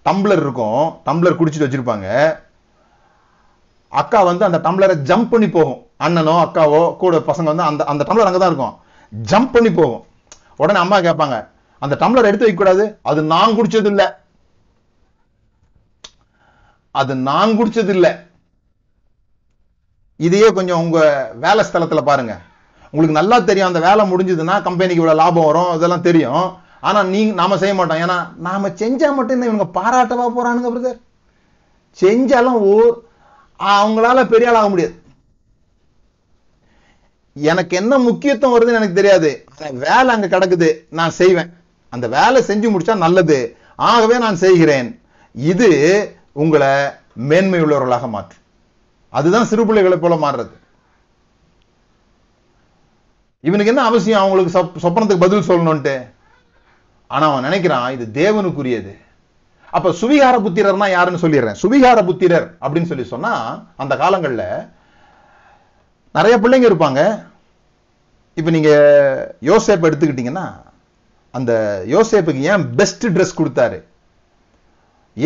டம்ளர் 0.05 0.41
இருக்கும் 0.41 0.81
டம்ளர் 1.03 1.37
குடிச்சிட்டு 1.37 1.67
வச்சுருப்பாங்க 1.67 2.07
அக்கா 3.93 4.19
வந்து 4.23 4.43
அந்த 4.45 4.59
டம்ளரை 4.65 4.95
ஜம்ப் 5.03 5.31
பண்ணி 5.31 5.47
போகும் 5.49 5.79
அண்ணனோ 5.99 6.33
அக்காவோ 6.37 6.81
கூட 6.97 7.19
பசங்க 7.29 7.49
வந்து 7.49 7.65
அந்த 7.65 7.85
அந்த 7.85 8.03
டம்ளர் 8.03 8.29
அங்கே 8.29 8.41
தான் 8.41 8.51
இருக்கும் 8.51 8.75
ஜம்ப் 9.13 9.53
பண்ணி 9.55 9.71
போகும் 9.71 10.03
உடனே 10.55 10.79
அம்மா 10.79 10.97
கேட்பாங்க 10.99 11.37
அந்த 11.81 11.95
டம்ளர் 11.95 12.29
எடுத்து 12.29 12.45
வைக்கக்கூடாது 12.45 12.85
அது 13.03 13.19
நான் 13.25 13.55
குடிச்சது 13.57 13.89
இல்லை 13.91 14.07
அது 16.95 17.13
நான் 17.23 17.55
குடிச்சது 17.57 17.93
இல்லை 17.93 18.11
இதையே 20.19 20.47
கொஞ்சம் 20.49 20.81
உங்கள் 20.81 21.11
வேலை 21.39 21.61
ஸ்தலத்தில் 21.63 22.07
பாருங்க 22.07 22.33
உங்களுக்கு 22.93 23.19
நல்லா 23.19 23.37
தெரியும் 23.41 23.69
அந்த 23.69 23.81
வேலை 23.81 24.03
முடிஞ்சதுன்னா 24.05 24.55
கம்பெனிக்கு 24.61 25.01
இவ்வளோ 25.01 25.15
லாபம் 25.15 25.47
வரும் 25.49 25.73
இதெல்லாம் 25.75 26.07
தெரியும் 26.07 26.45
ஆனால் 26.81 27.09
நீ 27.09 27.21
நாம் 27.33 27.59
செய்ய 27.59 27.73
மாட்டோம் 27.73 28.01
ஏன்னா 28.01 28.17
நாம் 28.39 28.75
செஞ்சால் 28.75 29.15
மட்டும் 29.15 29.37
இந்த 29.37 29.49
இவங்க 29.49 29.67
பாராட்டவா 29.77 30.25
போகிறானுங்க 30.27 30.69
பிரதர் 30.69 30.99
செஞ்சாலும் 31.97 32.59
ஊர் 32.69 32.89
அவங்களால 33.59 34.19
பெரிய 34.27 34.49
ஆளாக 34.49 34.69
முடியாது 34.69 34.95
எனக்கு 37.35 37.73
என்ன 37.75 37.93
முக்கியத்துவம் 37.99 38.53
வருதுன்னு 38.53 38.79
எனக்கு 38.79 38.99
தெரியாது 38.99 39.31
வேலை 39.81 40.09
அங்கே 40.09 40.29
கிடக்குது 40.29 40.69
நான் 40.91 41.17
செய்வேன் 41.17 41.49
அந்த 41.93 42.05
வேலை 42.09 42.39
செஞ்சு 42.43 42.67
முடிச்சா 42.69 42.95
நல்லது 42.97 43.37
ஆகவே 43.83 44.15
நான் 44.17 44.41
செய்கிறேன் 44.43 44.89
இது 45.35 45.69
உங்களை 46.33 46.71
மேன்மையுள்ளவர்களாக 47.29 48.07
மாற்றும் 48.09 48.38
அதுதான் 49.13 49.49
சிறு 49.49 49.63
பிள்ளைகளை 49.65 49.97
போல 49.99 50.15
மாறுறது 50.15 50.55
இவனுக்கு 53.43 53.71
என்ன 53.73 53.83
அவசியம் 53.89 54.21
அவங்களுக்கு 54.21 54.53
சொப்பனத்துக்கு 54.83 55.25
பதில் 55.25 55.47
சொல்லணும்ட்டு 55.49 55.95
ஆனா 57.09 57.27
அவன் 57.29 57.45
நினைக்கிறான் 57.47 57.87
இது 57.91 58.05
தேவனுக்குரியது 58.17 58.93
அப்ப 59.73 59.91
சுவிகார 59.99 60.35
புத்திரர்னா 60.39 60.87
யாருன்னு 60.89 61.23
சொல்லிடுறேன் 61.23 61.59
சுவிகார 61.61 61.99
புத்திரர் 62.05 62.47
அப்படின்னு 62.61 62.89
சொல்லி 62.89 63.05
சொன்னா 63.05 63.33
அந்த 63.75 63.93
காலங்கள்ல 63.95 64.43
நிறைய 66.15 66.35
பிள்ளைங்க 66.39 66.67
இருப்பாங்க 66.69 67.01
இப்ப 68.37 68.51
நீங்க 68.51 68.71
யோசேப் 69.41 69.87
எடுத்துக்கிட்டீங்கன்னா 69.87 70.45
அந்த 71.33 71.51
யோசேப்புக்கு 71.87 72.47
ஏன் 72.51 72.63
பெஸ்ட் 72.75 73.05
ட்ரெஸ் 73.15 73.39
கொடுத்தாரு 73.39 73.79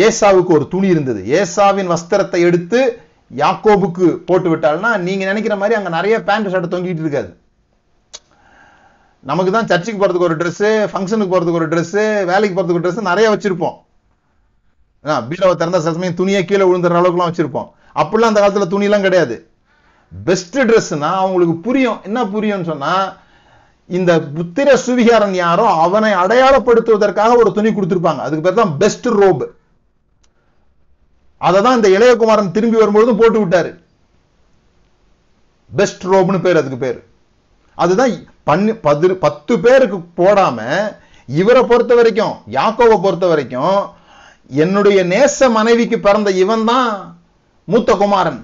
ஏசாவுக்கு 0.00 0.52
ஒரு 0.52 0.66
துணி 0.68 0.88
இருந்தது 0.88 1.20
ஏசாவின் 1.38 1.92
வஸ்திரத்தை 1.92 2.40
எடுத்து 2.40 2.80
யாக்கோபுக்கு 3.34 4.08
போட்டு 4.26 4.48
விட்டால்னா 4.50 4.90
நீங்க 5.00 5.24
நினைக்கிற 5.24 5.54
மாதிரி 5.56 5.76
அங்க 5.76 5.90
நிறைய 5.90 6.16
பேண்ட் 6.22 6.50
ஷர்ட் 6.52 6.72
தொங்கிட்டு 6.72 7.04
இருக்காது 7.04 7.30
நமக்கு 9.24 9.50
தான் 9.52 9.68
சர்ச்சுக்கு 9.68 10.00
போறதுக்கு 10.00 10.28
ஒரு 10.28 10.36
ட்ரெஸ்ஸு 10.36 10.70
ஃபங்க்ஷனுக்கு 10.90 11.34
போறதுக்கு 11.34 11.60
ஒரு 11.60 11.68
ட்ரெஸ்ஸு 11.68 12.02
வேலைக்கு 12.24 12.56
போறதுக்கு 12.56 12.78
ஒரு 12.78 12.86
ட்ரெஸ் 12.86 13.10
நிறைய 13.10 13.26
வச்சிருப்போம் 13.30 13.76
ஆ 15.04 15.54
திறந்த 15.54 15.80
சமயம் 15.86 16.14
துணியை 16.14 16.42
கீழே 16.44 16.64
விழுந்துற 16.64 17.00
அளவுக்குலாம் 17.00 17.30
வச்சிருப்போம் 17.30 17.68
அப்படிலாம் 17.96 18.32
அந்த 18.32 18.40
காலத்தில் 18.40 18.72
துணிலாம் 18.72 19.06
கிடையாது 19.06 19.36
பெஸ்ட் 20.12 20.58
ட்ரெஸ்ஸுனா 20.60 21.10
அவங்களுக்கு 21.16 21.54
புரியும் 21.60 21.98
என்ன 22.02 22.20
புரியும்னு 22.26 22.70
சொன்னா 22.70 22.92
இந்த 23.90 24.12
புத்திர 24.34 24.68
சுவிகாரன் 24.76 25.34
யாரோ 25.36 25.66
அவனை 25.80 26.10
அடையாளப்படுத்துவதற்காக 26.14 27.32
ஒரு 27.36 27.50
துணி 27.52 27.70
கொடுத்துருப்பாங்க 27.70 28.22
அதுக்கு 28.22 28.44
பேர் 28.46 28.60
தான் 28.60 28.72
பெஸ்ட் 28.78 29.08
ரோபு 29.16 29.46
அதை 31.44 31.58
தான் 31.60 31.76
இந்த 31.76 31.88
இளையகுமாரன் 31.88 32.52
திரும்பி 32.52 32.78
வரும்பொழுதும் 32.78 33.20
போட்டு 33.20 33.38
விட்டாரு 33.40 33.70
பெஸ்ட் 35.70 36.04
ரோப்னு 36.04 36.40
பேர் 36.40 36.60
அதுக்கு 36.60 36.78
பேர் 36.78 37.00
அதுதான் 37.78 38.12
பண்ணு 38.44 38.72
பத்து 38.78 39.16
பத்து 39.18 39.52
பேருக்கு 39.58 39.98
போடாம 40.18 40.58
இவரை 41.28 41.62
பொறுத்த 41.62 41.92
வரைக்கும் 41.94 42.34
யாக்கோவை 42.50 42.96
பொறுத்த 43.00 43.26
வரைக்கும் 43.26 43.78
என்னுடைய 44.50 44.98
நேச 45.04 45.48
மனைவிக்கு 45.50 45.96
பிறந்த 46.00 46.30
இவன் 46.36 46.64
தான் 46.64 46.88
மூத்த 47.68 47.92
குமாரன் 47.94 48.42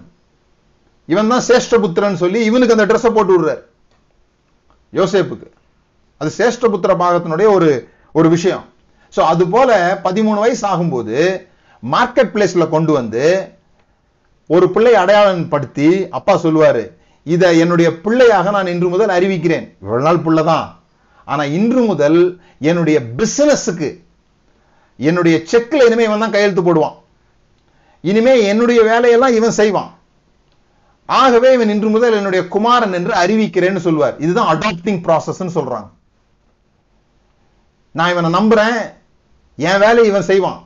இவன் 1.08 1.30
தான் 1.30 1.80
புத்திரன் 1.80 2.20
சொல்லி 2.22 2.40
இவனுக்கு 2.44 2.76
அந்த 2.76 2.86
ட்ரெஸ்ஸை 2.86 3.12
போட்டு 3.12 3.34
விடுறாரு 3.34 3.62
யோசேப்புக்கு 4.92 5.48
அது 6.20 6.30
புத்திர 6.70 6.94
பாகத்தினுடைய 6.94 7.48
ஒரு 7.50 7.70
ஒரு 8.14 8.28
விஷயம் 8.28 8.64
ஸோ 9.14 9.20
அது 9.24 9.44
போல 9.48 9.70
பதிமூணு 10.04 10.38
வயசு 10.38 10.64
ஆகும்போது 10.66 11.16
மார்க்கெட் 11.82 12.32
பிளேஸ்ல 12.32 12.64
கொண்டு 12.68 12.92
வந்து 12.92 13.24
ஒரு 14.50 14.66
பிள்ளை 14.70 14.92
அடையாளம் 14.94 15.44
படுத்தி 15.48 15.88
அப்பா 16.10 16.34
சொல்லுவாரு 16.44 16.84
இதை 17.26 17.48
என்னுடைய 17.58 17.88
பிள்ளையாக 18.00 18.50
நான் 18.50 18.72
இன்று 18.74 18.88
முதல் 18.88 19.12
அறிவிக்கிறேன் 19.16 19.66
இவ்வளவு 19.82 20.06
நாள் 20.06 20.24
பிள்ளை 20.24 20.42
தான் 20.44 20.66
ஆனா 21.28 21.42
இன்று 21.50 21.80
முதல் 21.82 22.18
என்னுடைய 22.62 22.98
பிசினஸுக்கு 23.18 23.90
என்னுடைய 24.98 25.36
செக்கில் 25.44 25.86
இனிமே 25.86 26.06
இவன் 26.06 26.24
தான் 26.24 26.34
கையெழுத்து 26.34 26.62
போடுவான் 26.64 26.96
இனிமே 28.04 28.34
என்னுடைய 28.42 28.80
வேலையெல்லாம் 28.82 29.36
இவன் 29.36 29.58
செய்வான் 29.58 29.90
ஆகவே 31.08 31.48
இவன் 31.52 31.72
இன்று 31.74 31.88
முதல் 31.88 32.16
என்னுடைய 32.18 32.42
குமாரன் 32.48 32.92
என்று 32.92 33.12
அறிவிக்கிறேன்னு 33.14 33.80
சொல்லுவார் 33.80 34.16
இதுதான் 34.18 34.50
அடாப்டிங் 34.50 35.00
ப்ராசஸ்ன்னு 35.06 35.56
சொல்றாங்க 35.56 35.88
நான் 37.94 38.10
இவனை 38.10 38.30
நம்புறேன் 38.30 38.78
என் 39.58 39.80
வேலையை 39.80 40.08
இவன் 40.08 40.28
செய்வான் 40.28 40.60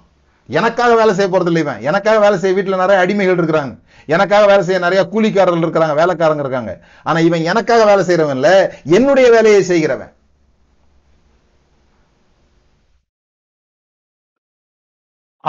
எனக்காக 0.49 0.93
வேலை 0.95 1.13
செய்ய 1.15 1.29
போறது 1.31 1.51
இல்லை 1.51 1.63
இவன் 1.63 1.85
எனக்காக 1.85 2.19
வேலை 2.19 2.37
செய்ய 2.39 2.57
வீட்டில் 2.57 2.83
நிறைய 2.83 3.03
அடிமைகள் 3.05 3.39
இருக்கிறாங்க 3.39 3.75
எனக்காக 4.09 4.45
வேலை 4.47 4.63
செய்ய 4.65 4.79
நிறைய 4.79 5.03
கூலிக்காரர்கள் 5.05 5.65
இருக்கிறாங்க 5.65 5.95
வேலைக்காரங்க 5.95 6.45
இருக்காங்க 6.45 6.73
ஆனா 7.07 7.21
இவன் 7.21 7.49
எனக்காக 7.49 7.85
வேலை 7.85 8.03
செய்யறவன் 8.05 8.37
இல்ல 8.37 8.51
என்னுடைய 8.91 9.29
வேலையை 9.31 9.63
செய்கிறவன் 9.63 10.13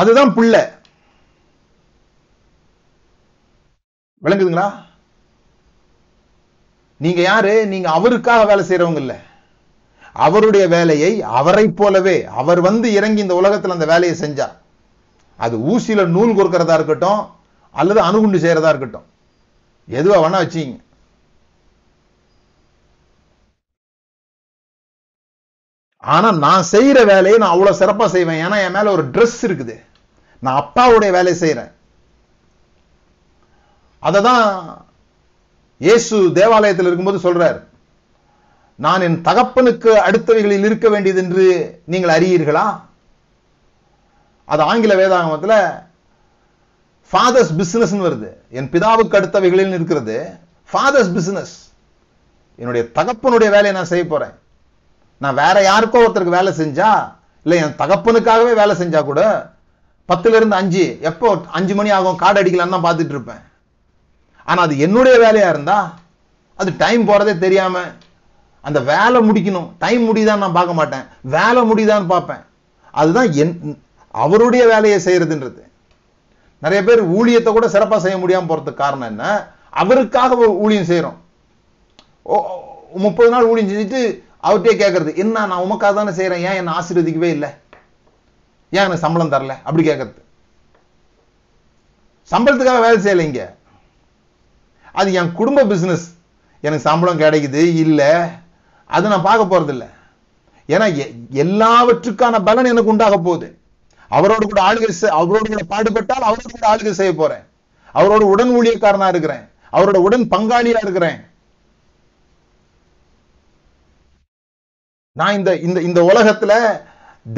அதுதான் 0.00 0.34
புள்ள 0.34 0.55
விளங்குதுங்களா 4.21 4.67
நீங்க 6.99 7.21
யாரு 7.21 7.53
நீங்க 7.65 7.88
அவருக்காக 7.89 8.43
வேலை 8.45 8.63
செய்யறவங்க 8.65 9.01
இல்ல 9.01 9.15
அவருடைய 10.15 10.65
வேலையை 10.67 11.09
அவரை 11.39 11.65
போலவே 11.71 12.17
அவர் 12.34 12.59
வந்து 12.61 12.88
இறங்கி 12.93 13.21
இந்த 13.21 13.36
உலகத்தில் 13.36 13.71
அந்த 13.71 13.86
வேலையை 13.86 14.15
செஞ்சார் 14.19 14.55
அது 15.39 15.55
ஊசியில 15.71 16.05
நூல் 16.09 16.38
கொடுக்கறதா 16.38 16.78
இருக்கட்டும் 16.78 17.21
அல்லது 17.76 17.99
அணுகுண்டு 18.01 18.43
செய்யறதா 18.43 18.71
இருக்கட்டும் 18.73 19.07
எதுவா 19.88 20.17
வேணா 20.19 20.41
வச்சிங்க 20.43 20.78
ஆனா 26.03 26.30
நான் 26.39 26.69
செய்யற 26.71 26.97
வேலையை 27.05 27.38
நான் 27.39 27.53
அவ்வளவு 27.53 27.80
சிறப்பா 27.80 28.07
செய்வேன் 28.07 28.41
ஏன்னா 28.43 28.57
என் 28.63 28.76
மேல 28.76 28.91
ஒரு 28.91 29.03
ட்ரெஸ் 29.13 29.39
இருக்குது 29.47 29.76
நான் 30.43 30.59
அப்பாவுடைய 30.61 31.11
வேலையை 31.11 31.38
செய்யறேன் 31.39 31.71
அதை 34.03 34.19
தான் 34.21 34.43
இயேசு 35.82 36.17
தேவாலயத்தில் 36.34 36.88
இருக்கும்போது 36.88 37.19
சொல்றார் 37.19 37.57
நான் 38.80 39.01
என் 39.01 39.19
தகப்பனுக்கு 39.21 39.91
அடுத்தவைகளில் 40.05 40.65
இருக்க 40.65 40.88
வேண்டியது 40.89 41.21
என்று 41.23 41.45
நீங்கள் 41.86 42.15
அறியீர்களா 42.15 42.65
அது 44.47 44.61
ஆங்கில 44.63 44.93
வேதாகமத்தில் 44.95 45.57
ஃபாதர்ஸ் 47.11 47.51
பிஸ்னஸ்ன்னு 47.57 48.07
வருது 48.07 48.30
என் 48.51 48.69
பிதாவுக்கு 48.73 49.17
அடுத்தவைகளில் 49.19 49.76
இருக்கிறது 49.78 50.15
ஃபாதர்ஸ் 50.69 51.11
பிஸ்னஸ் 51.13 51.55
என்னுடைய 52.59 52.84
தகப்பனுடைய 52.95 53.49
வேலையை 53.49 53.73
நான் 53.73 53.91
செய்ய 53.91 54.05
போகிறேன் 54.05 54.36
நான் 55.21 55.38
வேற 55.38 55.57
யாருக்கோ 55.63 56.01
ஒருத்தருக்கு 56.01 56.38
வேலை 56.38 56.51
செஞ்சா 56.53 56.89
இல்லை 57.45 57.57
என் 57.59 57.80
தகப்பனுக்காகவே 57.80 58.53
வேலை 58.53 58.73
செஞ்சா 58.76 59.01
கூட 59.01 59.21
பத்துலேருந்து 60.09 60.57
அஞ்சு 60.57 60.86
எப்போ 61.01 61.28
அஞ்சு 61.51 61.73
மணி 61.76 61.89
ஆகும் 61.89 62.17
காடு 62.17 62.39
அடிக்கலான்னு 62.41 62.76
தான் 62.76 62.86
பார்த்துட்டு 62.86 63.15
இருப்பேன் 63.15 63.43
ஆனால் 64.47 64.65
அது 64.65 64.76
என்னுடைய 64.78 65.15
வேலையாக 65.17 65.53
இருந்தா 65.53 65.78
அது 66.59 66.71
டைம் 66.78 67.03
போகிறதே 67.05 67.34
தெரியாமல் 67.38 67.89
அந்த 68.63 68.80
வேலை 68.84 69.19
முடிக்கணும் 69.21 69.69
டைம் 69.80 70.03
முடியுதான்னு 70.09 70.43
நான் 70.43 70.57
பார்க்க 70.57 70.80
மாட்டேன் 70.80 71.05
வேலை 71.30 71.61
முடியுதான்னு 71.69 72.07
பார்ப்பேன் 72.07 72.43
அதுதான் 72.93 73.32
என் 73.36 73.53
அவருடைய 74.15 74.63
வேலையை 74.67 74.99
செய்யறதுன்றது 75.05 75.61
நிறைய 76.61 76.82
பேர் 76.84 77.01
ஊழியத்தை 77.15 77.51
கூட 77.51 77.67
சிறப்பாக 77.67 77.99
செய்ய 78.01 78.17
முடியாமல் 78.17 78.49
போகிறதுக்கு 78.49 78.84
காரணம் 78.84 79.09
என்ன 79.09 79.23
அவருக்காக 79.73 80.36
ஊழியம் 80.63 80.89
செய்கிறோம் 80.91 81.17
முப்பது 82.99 83.30
நாள் 83.30 83.49
ஊழியம் 83.49 83.71
செஞ்சுட்டு 83.71 84.01
அவர்கிட்டே 84.41 84.73
கேட்கறது 84.76 85.11
என்ன 85.15 85.45
நான் 85.45 85.63
உமக்காக 85.63 85.93
தானே 85.93 86.11
செய்கிறேன் 86.11 86.45
ஏன் 86.47 86.59
என்னை 86.59 86.73
ஆசீர்வதிக்கவே 86.73 87.30
இல்லை 87.36 87.49
ஏன் 88.71 88.84
எனக்கு 88.84 89.05
சம்பளம் 89.05 89.34
தரல 89.34 89.53
அப்படி 89.63 89.84
கேட்கறது 89.84 90.21
சம்பளத்துக்காக 92.32 92.84
வேலை 92.84 92.99
செய்யலைங்க 92.99 93.41
அது 94.95 95.09
என் 95.13 95.36
குடும்ப 95.36 95.65
பிஸ்னஸ் 95.65 96.05
எனக்கு 96.63 96.88
சம்பளம் 96.88 97.21
கிடைக்குது 97.21 97.61
இல்லை 97.76 98.11
அது 98.89 99.11
நான் 99.11 99.28
பார்க்க 99.28 99.51
போகிறதில்ல 99.51 99.86
ஏன்னா 100.69 100.86
எல்லாவற்றுக்கான 101.43 102.36
பலன் 102.43 102.71
எனக்கு 102.71 102.93
உண்டாக 102.93 103.17
போகுது 103.19 103.47
அவரோடு 104.11 104.45
கூட 104.45 104.61
ஆளுகை 104.61 104.89
அவரோடு 105.11 105.47
கூட 105.47 105.63
பாடுபட்டால் 105.69 106.28
அவரோடு 106.28 106.49
கூட 106.49 106.65
ஆளுகை 106.67 106.93
செய்ய 106.93 107.13
போறேன் 107.13 107.45
அவரோட 107.95 108.23
உடன் 108.26 108.53
ஊழியக்காரனா 108.55 109.07
இருக்கிறேன் 109.07 109.45
அவரோட 109.73 109.97
உடன் 109.99 110.26
பங்காளியா 110.28 110.80
இருக்கிறேன் 110.82 111.19
நான் 115.15 115.36
இந்த 115.36 115.51
இந்த 115.57 115.80
இந்த 115.82 115.99
உலகத்துல 116.03 116.53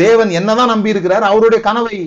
தேவன் 0.00 0.31
என்னதான் 0.31 0.71
நம்பி 0.71 0.93
இருக்கிறார் 0.93 1.25
அவருடைய 1.25 1.59
கனவை 1.61 1.97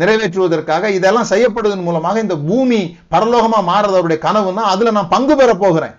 நிறைவேற்றுவதற்காக 0.00 0.90
இதெல்லாம் 0.90 1.30
செய்யப்படுவதன் 1.30 1.86
மூலமாக 1.86 2.20
இந்த 2.20 2.36
பூமி 2.40 2.80
பரலோகமா 3.10 3.58
மாறுறது 3.64 3.98
அவருடைய 3.98 4.18
கனவு 4.18 4.50
தான் 4.54 4.70
அதுல 4.70 4.92
நான் 4.92 5.12
பங்கு 5.12 5.34
பெற 5.36 5.50
போகிறேன் 5.56 5.94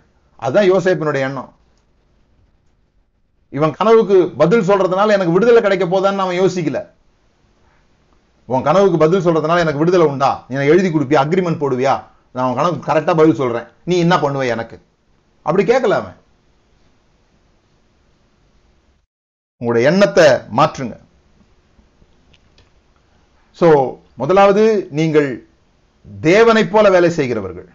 அதுதான் 0.40 0.70
யோசிப்பினுடைய 0.70 1.28
எண்ணம் 1.28 1.50
இவன் 3.54 3.78
கனவுக்கு 3.78 4.18
பதில் 4.38 4.68
சொல்றதுனால 4.70 5.14
எனக்கு 5.14 5.36
விடுதலை 5.36 5.62
கிடைக்க 5.62 5.86
போதான்னு 5.86 6.24
அவன் 6.26 6.40
யோசிக்கல 6.40 6.80
உன் 8.50 8.66
கனவுக்கு 8.66 8.98
பதில் 8.98 9.26
சொல்றதுனால 9.26 9.64
எனக்கு 9.64 9.82
விடுதலை 9.82 10.06
உண்டா 10.06 10.32
எனக்கு 10.48 10.72
எழுதி 10.74 10.90
கொடுப்பியா 10.90 11.22
அக்ரிமெண்ட் 11.24 11.62
போடுவியா 11.62 11.94
நான் 12.36 12.48
உன் 12.48 12.58
கனவுக்கு 12.58 12.90
கரெக்டாக 12.90 13.16
பதில் 13.16 13.40
சொல்றேன் 13.42 13.68
நீ 13.84 13.96
என்ன 13.98 14.16
பண்ணுவ 14.18 14.46
எனக்கு 14.48 14.78
அப்படி 15.46 15.64
கேட்கல 15.64 15.98
அவன் 16.02 16.18
உங்களுடைய 19.62 19.90
எண்ணத்தை 19.90 20.28
மாற்றுங்க 20.58 20.96
ஸோ 23.58 23.68
முதலாவது 24.16 24.64
நீங்கள் 24.92 25.30
தேவனைப் 26.26 26.72
போல 26.72 26.86
வேலை 26.90 27.10
செய்கிறவர்கள் 27.10 27.68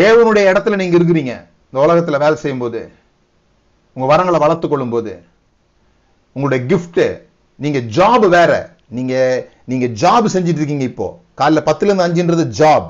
தேவனுடைய 0.00 0.44
இடத்துல 0.50 0.76
நீங்க 0.76 0.96
இருக்கிறீங்க 0.98 1.32
இந்த 1.66 1.78
உலகத்தில் 1.80 2.22
வேலை 2.24 2.36
செய்யும் 2.36 2.62
போது 2.62 2.80
உங்க 3.96 4.06
வரங்களை 4.06 4.38
வளர்த்து 4.38 4.66
கொள்ளும் 4.68 4.94
போது 4.94 5.12
உங்களுடைய 6.36 6.60
கிஃப்ட் 6.66 7.02
நீங்க 7.60 7.80
ஜாப் 7.96 8.26
வேற 8.28 8.52
நீங்க 8.90 9.14
நீங்க 9.64 9.86
ஜாப் 10.02 10.26
செஞ்சுட்டு 10.26 10.60
இருக்கீங்க 10.60 10.84
இப்போ 10.84 11.06
காலைல 11.34 11.60
பத்துலேருந்து 11.66 12.06
அஞ்சுன்றது 12.06 12.44
job 12.58 12.88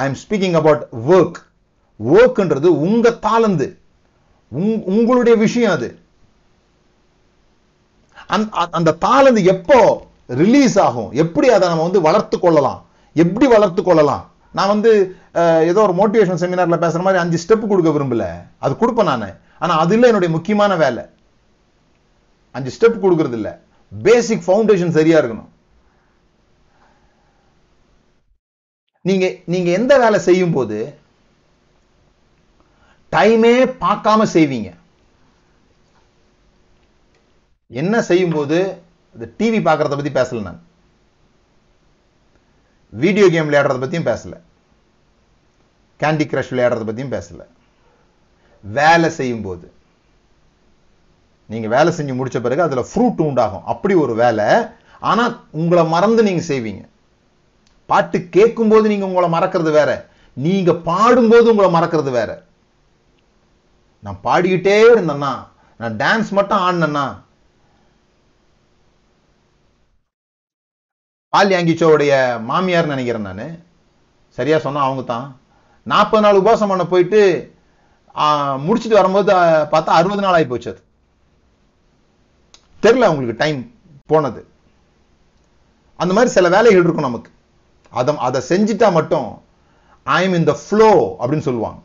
I 0.00 0.04
am 0.06 0.18
speaking 0.24 0.56
about 0.60 0.82
work 1.10 1.38
ஒர்க்ன்றது 2.00 2.68
உங்க 2.80 3.10
தாளந்து 3.22 3.68
உங்களுடைய 4.92 5.34
விஷயம் 5.36 5.74
அது 5.74 5.88
அந்த 8.70 8.90
தாளந்து 9.04 9.40
எப்போ 9.54 9.78
ரிலீஸ் 10.34 10.76
ஆகும் 10.78 11.10
எப்படி 11.22 11.46
அதை 11.48 11.64
நம்ம 11.68 11.84
வந்து 11.84 12.00
வளர்த்து 12.00 12.36
கொள்ளலாம் 12.38 12.80
எப்படி 13.16 13.46
வளர்த்து 13.46 13.82
கொள்ளலாம் 13.82 14.24
நான் 14.54 14.68
வந்து 14.68 14.90
ஏதோ 15.64 15.80
ஒரு 15.82 15.94
மோட்டிவேஷன் 15.94 16.40
செமினார்ல 16.42 16.76
பேசுற 16.76 17.02
மாதிரி 17.02 17.22
அஞ்சு 17.22 17.38
ஸ்டெப் 17.38 17.70
கொடுக்க 17.70 17.90
விரும்பல 17.90 18.24
அது 18.58 18.72
கொடுப்பேன் 18.74 19.10
நான் 19.12 19.26
ஆனா 19.58 19.74
அது 19.76 19.94
இல்லை 19.94 20.08
என்னுடைய 20.08 20.30
முக்கியமான 20.32 20.76
வேலை 20.76 21.02
அஞ்சு 22.54 22.70
ஸ்டெப் 22.76 23.02
கொடுக்கறது 23.04 23.36
இல்லை 23.36 23.52
பேசிக் 23.92 24.46
ஃபவுண்டேஷன் 24.46 24.96
சரியா 24.98 25.20
இருக்கணும் 25.20 25.48
நீங்க 29.04 29.26
நீங்க 29.44 29.68
எந்த 29.70 29.92
வேலை 29.98 30.18
செய்யும் 30.20 30.52
போது 30.52 30.78
டைமே 33.12 33.54
பார்க்காம 33.80 34.26
செய்வீங்க 34.34 34.68
என்ன 37.70 37.94
செய்யும் 38.02 38.34
போது 38.34 38.58
இந்த 39.14 39.26
டிவி 39.38 39.60
பார்க்கறத 39.62 39.96
பத்தி 39.96 40.12
பேசல 40.14 40.42
நான் 40.42 40.60
வீடியோ 42.92 43.26
கேம் 43.30 43.48
விளையாடுறத 43.48 43.80
பத்தியும் 43.80 44.08
பேசல 44.08 44.36
கேண்டி 46.00 46.24
கிரஷ் 46.24 46.52
விளையாடுறத 46.52 46.84
பத்தியும் 46.84 47.14
பேசல 47.16 47.42
வேலை 48.64 49.10
செய்யும் 49.10 49.44
போது 49.44 49.66
நீங்கள் 51.50 51.72
வேலை 51.74 51.90
செஞ்சு 51.92 52.14
முடித்த 52.14 52.38
பிறகு 52.40 52.62
அதில் 52.62 52.88
ஃப்ரூட் 52.90 53.20
உண்டாகும் 53.20 53.66
அப்படி 53.66 53.94
ஒரு 53.96 54.14
வேலை 54.14 54.48
ஆனால் 55.02 55.34
உங்களை 55.52 55.82
மறந்து 55.86 56.22
நீங்கள் 56.22 56.48
செய்வீங்க 56.48 56.82
பாட்டு 57.88 58.18
கேட்கும்போது 58.28 58.86
நீங்கள் 58.88 59.10
உங்களை 59.10 59.28
மறக்கிறது 59.30 59.70
வேற 59.70 59.90
நீங்கள் 60.36 60.82
பாடும்போது 60.82 61.46
உங்களை 61.50 61.70
மறக்கிறது 61.70 62.10
வேற 62.10 62.30
நான் 64.02 64.22
பாடிக்கிட்டே 64.24 64.76
இருந்தேன்னா 64.92 65.32
நான் 65.80 65.96
டான்ஸ் 65.96 66.30
மட்டும் 66.30 66.62
ஆடினேன்னா 66.62 67.06
பால் 71.32 71.52
யாங்கிச்சோவுடைய 71.54 72.12
மாமியார் 72.44 72.92
நினைக்கிறேன் 72.92 73.28
நான் 73.28 73.44
சரியா 74.38 74.56
சொன்னா 74.58 74.80
அவங்க 74.82 75.02
தான் 75.06 75.26
நாற்பது 75.86 76.22
நாள் 76.22 76.40
உபாசம் 76.40 76.72
பண்ண 76.72 76.84
போயிட்டு 76.86 77.20
முடிச்சுட்டு 78.58 78.98
வரும்போது 78.98 79.32
பார்த்தா 79.72 79.98
அறுபது 79.98 80.24
நாள் 80.24 80.36
ஆகி 80.38 80.46
போச்சு 80.48 80.70
அது 80.70 80.80
தெரில 82.82 83.08
அவங்களுக்கு 83.08 83.42
டைம் 83.42 83.60
போனது 84.08 84.40
அந்த 85.98 86.12
மாதிரி 86.14 86.30
சில 86.34 86.48
வேலைகள் 86.48 86.84
இருக்கும் 86.84 87.08
நமக்கு 87.08 87.30
அதை 87.92 88.12
அதை 88.20 88.40
செஞ்சிட்டா 88.48 88.88
மட்டும் 88.92 89.28
ஐம் 90.06 90.34
இன் 90.34 90.48
த 90.50 90.54
ஃப்ளோ 90.60 90.90
அப்படின்னு 91.20 91.46
சொல்லுவாங்க 91.48 91.80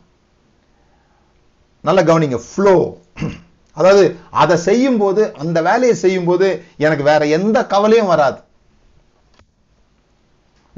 நல்லா 1.84 2.02
கவனிங்க 2.02 2.40
ஃப்ளோ 2.46 2.76
அதாவது 3.76 4.04
அதை 4.34 4.56
செய்யும் 4.58 4.98
போது 4.98 5.22
அந்த 5.34 5.58
வேலையை 5.62 5.94
செய்யும் 5.94 6.24
போது 6.24 6.46
எனக்கு 6.78 7.04
வேற 7.04 7.22
எந்த 7.28 7.58
கவலையும் 7.66 8.12
வராது 8.12 8.38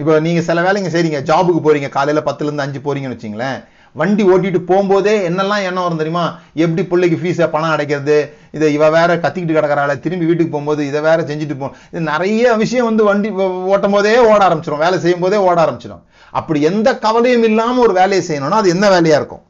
இப்போ 0.00 0.14
நீங்கள் 0.20 0.44
சில 0.44 0.62
வேலைங்க 0.62 0.90
செய்றீங்க 0.92 1.20
ஜாபுக்கு 1.22 1.60
போறீங்க 1.60 1.88
காலையில் 1.88 2.26
பத்துலேருந்து 2.26 2.64
அஞ்சு 2.66 2.80
போறீங்கன்னு 2.80 3.16
வச்சிங்களேன் 3.16 3.58
வண்டி 3.96 4.24
ஓட்டிட்டு 4.24 4.60
போகும்போதே 4.68 5.14
என்னெல்லாம் 5.24 5.64
எண்ணம் 5.64 5.84
வரும் 5.84 6.00
தெரியுமா 6.02 6.24
எப்படி 6.56 6.82
பிள்ளைக்கு 6.82 7.16
ஃபீஸை 7.20 7.46
பணம் 7.46 7.72
அடைக்கிறது 7.74 8.16
இதை 8.50 8.68
இவ 8.74 8.90
வேற 8.90 9.10
கத்திக்கிட்டு 9.16 9.56
கிடக்கிறாள் 9.56 9.94
திரும்பி 9.98 10.26
வீட்டுக்கு 10.26 10.54
போகும்போது 10.54 10.82
இதை 10.86 11.00
வேற 11.00 11.18
செஞ்சுட்டு 11.22 11.56
போகணும் 11.56 11.78
இது 11.90 12.02
நிறைய 12.10 12.54
விஷயம் 12.56 12.88
வந்து 12.90 13.04
வண்டி 13.04 13.30
ஓட்டும் 13.72 13.96
போதே 13.96 14.16
ஓட 14.28 14.40
ஆரம்பிச்சிடும் 14.44 14.84
வேலை 14.86 14.98
செய்யும் 14.98 15.20
போதே 15.20 15.40
ஓட 15.44 15.58
ஆரம்பிச்சிடும் 15.60 16.02
அப்படி 16.32 16.60
எந்த 16.62 16.88
கவலையும் 16.98 17.46
இல்லாமல் 17.50 17.84
ஒரு 17.84 17.94
வேலையை 17.94 18.24
செய்யணும்னா 18.28 18.62
அது 18.62 18.70
என்ன 18.70 18.86
வேலையாக 18.88 19.20
இருக்கும் 19.20 19.44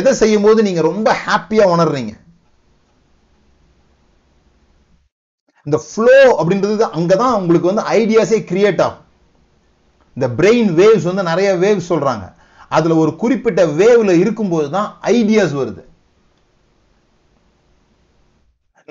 எதை 0.00 0.12
செய்யும் 0.14 0.46
போது 0.46 0.60
நீங்கள் 0.62 0.88
ரொம்ப 0.90 1.08
ஹாப்பியாக 1.24 1.74
உணர்றீங்க 1.74 2.14
இந்த 5.66 5.78
ஃப்ளோ 5.84 6.16
அப்படின்றது 6.38 6.84
அங்கே 6.90 7.16
தான் 7.16 7.36
உங்களுக்கு 7.36 7.70
வந்து 7.70 7.84
ஐடியாஸே 7.92 8.38
கிரியேட் 8.50 8.82
ஆகும் 8.82 9.02
இந்த 10.16 10.26
பிரெயின் 10.38 10.70
வேவ்ஸ் 10.74 11.08
வந்து 11.10 11.22
நிறைய 11.22 11.48
வேவ்ஸ் 11.56 11.90
சொல்கிறாங்க 11.90 12.24
அதில் 12.70 13.00
ஒரு 13.02 13.12
குறிப்பிட்ட 13.16 13.62
வேவ்ல 13.76 14.12
இருக்கும்போது 14.18 14.68
தான் 14.70 14.88
ஐடியாஸ் 15.12 15.54
வருது 15.54 15.82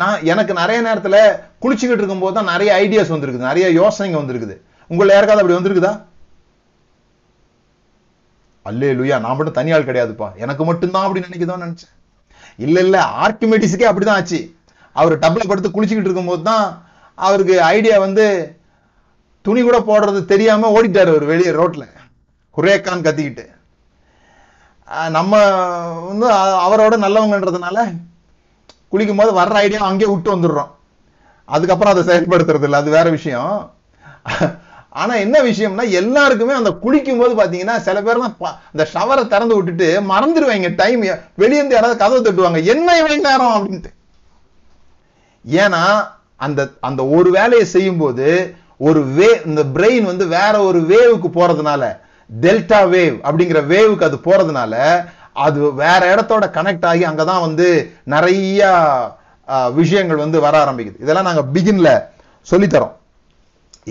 நான் 0.00 0.23
எனக்கு 0.25 0.53
நிறைய 0.53 0.79
நேரத்தில் 0.81 1.19
குளிச்சுக்கிட்டு 1.59 2.01
இருக்கும்போது 2.01 2.35
தான் 2.35 2.51
நிறைய 2.51 2.69
ஐடியாஸ் 2.77 3.13
வந்திருக்குது 3.13 3.49
நிறைய 3.49 3.67
யோசனைங்க 3.73 4.17
வந்திருக்குது 4.19 4.55
உங்களை 4.89 5.13
யாருக்காவது 5.13 5.41
அப்படி 5.41 5.57
வந்திருக்குதா 5.57 5.93
அல்லே 8.65 8.89
லுயா 8.93 9.17
நான் 9.19 9.37
மட்டும் 9.37 9.57
தனியால் 9.57 9.87
கிடையாதுப்பா 9.87 10.27
எனக்கு 10.35 10.63
மட்டும்தான் 10.63 11.05
அப்படி 11.05 11.25
நினைக்குதோன்னு 11.25 11.65
நினைச்சேன் 11.65 11.93
இல்லை 12.59 12.81
இல்லை 12.85 13.01
ஆர்கிமெட்டிஸுக்கே 13.23 13.89
அப்படிதான் 13.89 14.19
ஆச்சு 14.19 14.39
அவர் 14.95 15.15
டப்பில் 15.17 15.49
படுத்து 15.49 15.69
குளிச்சுக்கிட்டு 15.71 16.09
இருக்கும்போது 16.09 16.43
தான் 16.43 16.65
அவருக்கு 17.17 17.55
ஐடியா 17.69 17.95
வந்து 17.99 18.25
துணி 19.45 19.61
கூட 19.61 19.77
போடுறது 19.81 20.19
தெரியாமல் 20.25 20.73
ஓடிட்டார் 20.75 21.11
அவர் 21.13 21.25
வெளியே 21.25 21.51
ரோட்டில் 21.51 21.87
ஹுரேக்கான் 22.57 23.05
கத்திக்கிட்டு 23.05 23.45
நம்ம 25.09 25.33
வந்து 26.07 26.27
அவரோட 26.65 26.95
நல்லவங்கன்றதுனால 26.97 27.77
குளிக்கும் 28.89 29.15
போது 29.15 29.31
வர்ற 29.33 29.55
ஐடியா 29.57 29.79
அங்கேயே 29.81 30.11
விட்டு 30.11 30.35
வந்துடுறோம் 30.35 30.71
அதுக்கப்புறம் 31.49 31.93
அதை 31.93 32.03
செயல்படுத்துறது 32.03 32.63
இல்லை 32.63 32.79
அது 32.79 32.89
வேற 32.89 33.07
விஷயம் 33.09 33.55
ஆனா 34.93 35.13
என்ன 35.15 35.37
விஷயம்னா 35.41 35.85
எல்லாருக்குமே 35.91 36.53
அந்த 36.53 36.71
குளிக்கும் 36.75 37.19
போது 37.19 37.33
பாத்தீங்கன்னா 37.35 37.75
சில 37.77 38.01
பேர்லாம் 38.01 38.35
அந்த 38.73 38.83
ஷவரை 38.93 39.23
திறந்து 39.27 39.55
விட்டுட்டு 39.55 39.87
மறந்துடுவாங்க 40.07 40.69
டைம் 40.75 41.01
வெளியேந்து 41.35 41.75
யாராவது 41.75 42.01
கதவை 42.01 42.21
தட்டுவாங்க 42.21 42.61
என்ன 42.65 42.87
இவ்வளவு 42.97 43.27
நேரம் 43.27 43.55
அப்படின்ட்டு 43.55 43.91
ஏன்னா 45.45 45.83
அந்த 46.37 46.61
அந்த 46.79 47.01
ஒரு 47.07 47.29
வேலையை 47.31 47.65
செய்யும் 47.65 47.97
போது 47.97 48.29
ஒரு 48.77 49.01
வே 49.13 49.29
இந்த 49.45 49.61
பிரெயின் 49.75 50.03
வந்து 50.03 50.25
வேற 50.27 50.55
ஒரு 50.63 50.79
வேவுக்கு 50.85 51.29
போறதுனால 51.31 51.83
டெல்டா 52.29 52.79
வேவ் 52.91 53.17
அப்படிங்கிற 53.25 53.59
வேவுக்கு 53.67 54.07
அது 54.07 54.17
போறதுனால 54.25 54.75
அது 55.37 55.59
வேற 55.79 56.01
இடத்தோட 56.13 56.45
கனெக்ட் 56.57 56.87
ஆகி 56.91 57.03
அங்கதான் 57.03 57.45
வந்து 57.45 57.67
நிறைய 58.13 58.61
விஷயங்கள் 59.73 60.23
வந்து 60.23 60.37
வர 60.45 60.55
ஆரம்பிக்குது 60.63 61.03
இதெல்லாம் 61.03 61.27
நாங்க 61.29 61.43
பிகின்ல 61.55 61.89
சொல்லித்தரோம் 62.47 62.95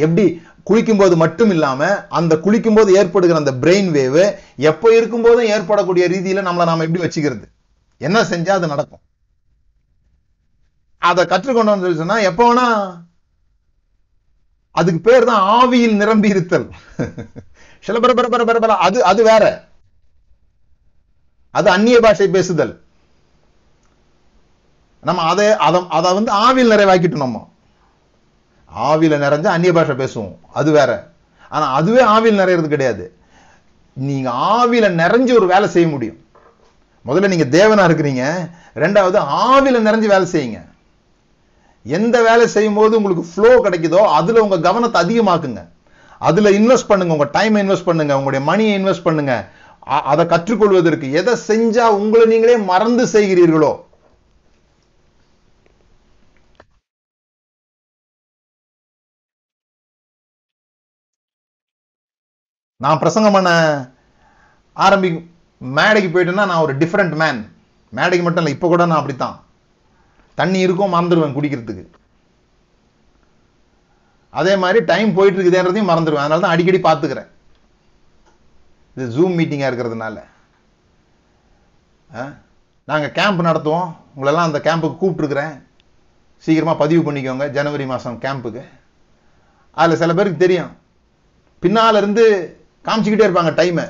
எப்படி 0.00 0.24
குளிக்கும்போது 0.66 1.14
மட்டும் 1.14 1.51
இல்லாம 1.51 1.80
அந்த 2.11 2.35
குளிக்கும்போது 2.45 2.91
ஏற்படுகிற 3.01 3.41
அந்த 3.43 3.55
பிரெயின் 3.62 3.91
வேவு 3.97 4.24
எப்போ 4.70 4.89
இருக்கும் 4.99 5.24
போதும் 5.26 5.51
ஏற்படக்கூடிய 5.55 6.05
ரீதியில 6.14 6.45
நம்மளை 6.47 6.66
நாம 6.66 6.85
எப்படி 6.87 7.03
வச்சுக்கிறது 7.05 7.47
என்ன 8.01 8.18
செஞ்சா 8.30 8.55
அது 8.59 8.66
நடக்கும் 8.66 9.03
அதை 11.03 11.22
கற்றுக்கொண்டு 11.24 11.74
வந்து 11.74 12.01
சொன்னா 12.03 12.18
எப்போ 12.28 12.45
வேணா 12.49 12.66
அதுக்கு 14.74 15.01
பேர் 15.01 15.28
தான் 15.30 15.45
ஆவியில் 15.57 16.01
நிரம்பி 16.03 16.35
இருத்தல் 16.35 16.68
சில 17.85 17.99
பரபர 18.01 18.28
பரபர 18.28 18.76
அது 18.80 18.99
அது 19.05 19.22
வேற 19.22 19.45
அது 21.55 21.68
அந்நிய 21.70 21.99
பாஷை 22.01 22.26
பேசுதல் 22.28 22.72
நம்ம 25.03 25.22
அதை 25.22 25.47
அதை 25.59 25.80
அதை 25.91 26.11
வந்து 26.14 26.30
ஆவியில் 26.45 26.72
நிறைவாக்கிட்டு 26.72 27.24
நம்ம 27.24 27.41
ஆவியில் 28.70 29.22
நிறைஞ்சா 29.24 29.51
அந்நிய 29.51 29.72
பாஷை 29.72 29.95
பேசுவோம் 29.95 30.35
அது 30.53 30.70
வேற 30.72 30.91
ஆனால் 31.51 31.74
அதுவே 31.74 32.03
ஆவியில் 32.07 32.41
நிறையிறது 32.41 32.68
கிடையாது 32.68 33.05
நீங்கள் 33.97 34.39
ஆவியில் 34.53 34.97
நிறைஞ்சு 34.97 35.32
ஒரு 35.35 35.47
வேலை 35.47 35.66
செய்ய 35.68 35.89
முடியும் 35.89 36.20
முதல்ல 37.05 37.30
நீங்கள் 37.30 37.51
தேவனாக 37.51 37.89
இருக்கிறீங்க 37.89 38.24
ரெண்டாவது 38.76 39.18
ஆவியில் 39.47 39.85
நிறைஞ்சு 39.85 40.09
வேலை 40.09 40.26
செய்யுங்க 40.26 40.61
எந்த 41.87 42.16
வேலை 42.22 42.45
செய்யும்போது 42.49 42.97
உங்களுக்கு 42.97 43.24
ஃப்ளோ 43.30 43.51
கிடைக்குதோ 43.62 44.03
அதில் 44.11 44.43
உங்கள் 44.43 44.61
கவனத்தை 44.61 44.99
அதிகமாக்குங்க 45.01 45.62
அதுல 46.20 46.51
இன்வெஸ்ட் 46.51 46.91
பண்ணுங்க 46.91 47.14
உங்க 47.14 47.28
டைம் 47.32 47.57
இன்வெஸ்ட் 47.57 47.85
பண்ணுங்க 47.85 48.16
உங்களுடைய 48.16 48.43
மணியை 48.45 48.74
இன்வெஸ்ட் 48.78 49.07
பண்ணுங்க 49.07 49.35
அதை 50.05 50.24
கற்றுக்கொள்வதற்கு 50.26 51.07
எதை 51.12 51.35
செஞ்சா 51.49 51.87
உங்களை 51.97 52.26
நீங்களே 52.26 52.57
மறந்து 52.64 53.05
செய்கிறீர்களோ 53.07 53.72
நான் 62.80 62.99
பிரசங்கம் 62.99 63.32
பண்ண 63.32 63.51
ஆரம்பி 64.76 65.11
மேடைக்கு 65.61 66.09
போயிட்டேன்னா 66.09 66.47
நான் 66.47 66.62
ஒரு 66.62 66.72
டிஃப்ரெண்ட் 66.78 67.14
மேன் 67.16 67.41
மேடைக்கு 67.93 68.24
மட்டும் 68.24 68.43
இல்லை 68.43 68.55
இப்போ 68.55 68.68
கூட 68.68 68.87
நான் 68.87 69.01
அப்படித்தான் 69.01 69.37
தண்ணி 70.39 70.59
இருக்கும் 70.59 70.95
மறந்துடுவேன் 70.95 71.37
குடிக்கிறதுக்கு 71.37 71.85
அதே 74.35 74.55
மாதிரி 74.57 74.78
டைம் 74.85 75.11
போயிட்டு 75.14 75.39
இருக்குதுன்றதையும் 75.39 75.91
மறந்துடுவேன் 75.91 76.24
அதனால 76.24 76.43
தான் 76.45 76.55
அடிக்கடி 76.55 76.78
பார்த்துக்கிறேன் 76.82 77.28
இது 78.97 79.07
ஜூம் 79.14 79.37
மீட்டிங்காக 79.39 79.70
இருக்கிறதுனால 79.70 80.16
நாங்கள் 82.89 83.12
கேம்ப் 83.12 83.47
நடத்துவோம் 83.47 83.89
உங்களெல்லாம் 84.14 84.49
அந்த 84.49 84.59
கேம்புக்கு 84.59 85.01
கூப்பிட்ருக்குறேன் 85.01 85.55
சீக்கிரமாக 86.45 86.80
பதிவு 86.82 87.03
பண்ணிக்கோங்க 87.03 87.47
ஜனவரி 87.51 87.85
மாதம் 87.85 88.18
கேம்புக்கு 88.18 88.62
அதில் 89.76 90.01
சில 90.03 90.12
பேருக்கு 90.14 90.45
தெரியும் 90.45 90.72
பின்னால் 91.62 91.99
இருந்து 91.99 92.24
காமிச்சிக்கிட்டே 92.85 93.26
இருப்பாங்க 93.26 93.53
டைமை 93.55 93.85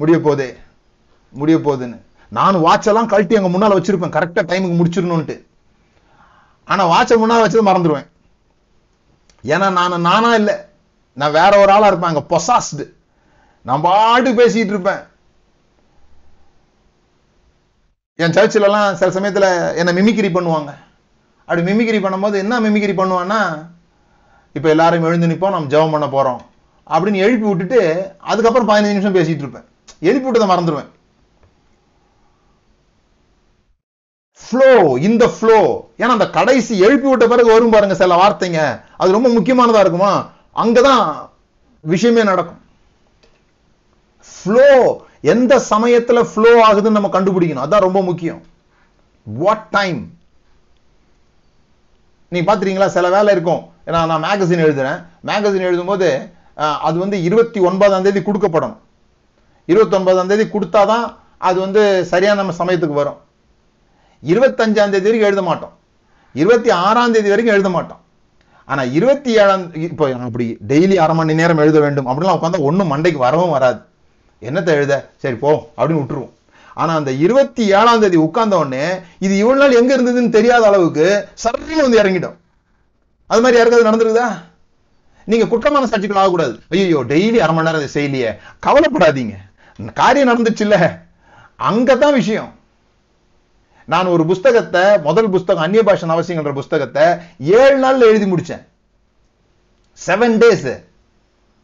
முடிய 0.00 0.16
போதே 0.20 0.48
முடிய 1.32 1.56
போகுதுன்னு 1.58 1.98
நான் 2.32 2.64
வாட்செல்லாம் 2.64 3.08
கழட்டி 3.08 3.34
அங்கே 3.36 3.50
முன்னால் 3.50 3.76
வச்சுருப்பேன் 3.76 4.14
கரெக்டாக 4.14 4.44
டைமுக்கு 4.46 4.78
முடிச்சிடணுன்ட்டு 4.78 5.36
ஆனால் 6.68 6.90
வாட்சை 6.92 7.16
முன்னால் 7.16 7.44
வச்சது 7.44 7.64
மறந்துடுவேன் 7.64 8.08
ஏன்னா 9.44 9.68
நான் 9.70 10.02
நானா 10.02 10.30
இல்லை 10.34 10.56
நான் 11.16 11.32
வேற 11.32 11.52
ஒரு 11.58 11.70
ஆளாக 11.72 11.90
இருப்பேன் 11.90 12.12
அங்கே 12.12 12.28
பொசாஸ்டு 12.30 12.84
நான் 13.66 13.80
பாட்டு 13.80 14.30
பேசிகிட்டு 14.32 14.72
இருப்பேன் 14.74 15.02
என் 18.18 18.36
சர்ச்சிலலாம் 18.36 18.96
சில 18.96 19.10
சமயத்தில் 19.10 19.48
என்னை 19.80 19.92
மிமிக்கிரி 19.94 20.30
பண்ணுவாங்க 20.32 20.70
அப்படி 21.48 21.62
மிமிக்கிரி 21.62 21.98
பண்ணும்போது 21.98 22.36
என்ன 22.38 22.60
மிமிக்கிரி 22.60 22.94
பண்ணுவான்னா 22.96 23.40
இப்போ 24.56 24.68
எல்லாரும் 24.68 25.06
எழுந்து 25.06 25.30
நிற்போம் 25.30 25.54
நம்ம 25.54 25.70
ஜெபம் 25.74 25.94
பண்ண 25.94 26.06
போகிறோம் 26.08 26.40
அப்படின்னு 26.86 27.22
எழுப்பி 27.22 27.46
விட்டுட்டு 27.48 27.80
அதுக்கப்புறம் 28.22 28.68
பதினஞ்சு 28.68 28.92
நிமிஷம் 28.92 29.16
பேசிகிட்டு 29.16 29.44
இருப்பேன் 29.44 29.66
எழுப்பி 30.02 30.26
விட்டதை 30.26 30.48
மறந்துடுவேன் 30.48 30.90
ஃப்ளோ 34.42 34.96
இந்த 34.98 35.26
ஃப்ளோ 35.26 35.58
ஏன்னா 35.98 36.08
அந்த 36.08 36.30
கடைசி 36.30 36.78
எழுப்பி 36.78 37.08
விட்ட 37.08 37.26
பிறகு 37.26 37.52
வரும் 37.52 37.70
பாருங்க 37.70 37.94
சில 37.94 38.16
வார்த்தைங்க 38.16 38.80
அது 38.96 39.12
ரொம்ப 39.12 39.28
முக்கியமானதா 39.28 39.78
இருக்குமா 39.78 40.30
அங்கதான் 40.52 41.30
விஷயமே 41.80 42.22
நடக்கும் 42.22 42.60
ஃப்ளோ 44.28 44.98
எந்த 45.20 45.58
சமயத்துல 45.70 46.20
ஃப்ளோ 46.22 46.60
ஆகுதுன்னு 46.62 46.90
நம்ம 46.90 47.08
கண்டுபிடிக்கணும் 47.08 47.64
அதான் 47.64 47.80
ரொம்ப 47.80 48.02
முக்கியம் 48.02 48.42
வாட் 49.26 49.66
டைம் 49.70 50.20
நீ 52.28 52.40
பாத்துறீங்களா 52.40 52.86
சில 52.86 53.08
வேலை 53.08 53.32
இருக்கும் 53.32 53.62
ஏன்னா 53.86 54.06
நான் 54.06 54.24
மேகசின் 54.24 54.64
எழுதுறேன் 54.64 54.98
மேகசின் 55.26 55.60
எழுதும் 55.60 55.86
போது 55.86 56.30
அது 56.78 56.98
வந்து 56.98 57.22
இருபத்தி 57.22 57.60
ஒன்பதாம் 57.60 58.02
தேதி 58.02 58.20
கொடுக்கப்படணும் 58.20 58.78
ஒன்பதாம் 59.68 60.26
தேதி 60.26 60.44
கொடுத்தாதான் 60.44 61.16
அது 61.38 61.60
வந்து 61.60 62.04
சரியான 62.04 62.42
நம்ம 62.42 62.54
சமயத்துக்கு 62.58 62.94
வரும் 62.94 63.20
இருபத்தஞ்சாம் 64.22 64.90
தேதி 64.90 65.08
வரைக்கும் 65.08 65.28
எழுத 65.28 65.42
மாட்டோம் 65.42 65.72
இருபத்தி 66.34 66.70
ஆறாம் 66.80 67.12
தேதி 67.12 67.28
வரைக்கும் 67.28 67.54
எழுத 67.54 67.68
மாட்டோம் 67.68 68.00
ஆனா 68.68 68.82
இருபத்தி 68.92 69.30
ஏழாம் 69.34 69.64
இப்போ 69.86 70.04
அப்படி 70.20 70.44
டெய்லி 70.66 70.96
அரை 70.96 71.14
மணி 71.14 71.34
நேரம் 71.34 71.58
எழுத 71.58 71.78
வேண்டும் 71.80 72.08
அப்படிலாம் 72.10 72.38
உட்காந்து 72.38 72.60
ஒன்றும் 72.62 72.92
மண்டைக்கு 72.92 73.18
வரவும் 73.18 73.50
வராது 73.50 73.80
என்னத்தை 74.42 74.72
எழுத 74.74 74.94
சரி 75.18 75.36
போ 75.36 75.50
அப்படின்னு 75.76 76.02
விட்டுருவோம் 76.02 76.32
ஆனா 76.76 76.92
அந்த 76.94 77.10
இருபத்தி 77.16 77.62
ஏழாம் 77.72 78.00
தேதி 78.00 78.18
உட்கார்ந்த 78.18 78.56
உடனே 78.58 78.84
இது 79.18 79.34
இவ்வளவு 79.36 79.62
நாள் 79.62 79.78
எங்க 79.80 79.92
இருந்ததுன்னு 79.94 80.30
தெரியாத 80.30 80.64
அளவுக்கு 80.66 81.06
சரியும் 81.34 81.84
வந்து 81.84 82.00
இறங்கிடும் 82.02 82.38
அது 83.30 83.42
மாதிரி 83.42 83.58
யாருக்காவது 83.58 83.88
நடந்திருக்குதா 83.88 84.28
நீங்க 85.28 85.44
குற்றமான 85.46 85.86
சாட்சிகள் 85.86 86.20
ஆகக்கூடாது 86.22 86.54
ஐயோ 86.76 87.02
டெய்லி 87.08 87.38
அரை 87.40 87.54
மணி 87.54 87.68
நேரம் 87.70 87.94
செய்யலையே 87.96 88.30
கவலைப்படாதீங்க 88.66 89.36
காரியம் 89.96 90.30
நடந்துச்சு 90.30 90.64
இல்ல 90.66 90.78
அங்கதான் 91.60 92.18
விஷயம் 92.18 92.50
நான் 93.88 94.06
ஒரு 94.06 94.24
புஸ்தகத்தை 94.24 94.84
முதல் 95.00 95.30
புஸ்தகம் 95.30 95.64
அந்நிய 95.64 95.82
பாஷன் 95.82 96.14
அவசியங்கிற 96.14 96.52
புஸ்தகத்தை 96.54 97.04
ஏழு 97.56 97.76
நாள்ல 97.84 98.08
எழுதி 98.10 98.26
முடிச்சேன் 98.28 98.62
செவன் 99.98 100.38
டேஸ் 100.42 100.70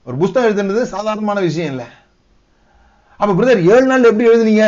ஒரு 0.06 0.16
புஸ்தகம் 0.16 0.48
எழுதுனது 0.48 0.84
சாதாரணமான 0.94 1.38
விஷயம் 1.40 1.70
இல்லை 1.72 1.88
அப்ப 3.20 3.30
பிரதர் 3.32 3.66
ஏழு 3.70 3.86
நாள் 3.86 4.08
எப்படி 4.10 4.28
எழுதுனீங்க 4.28 4.66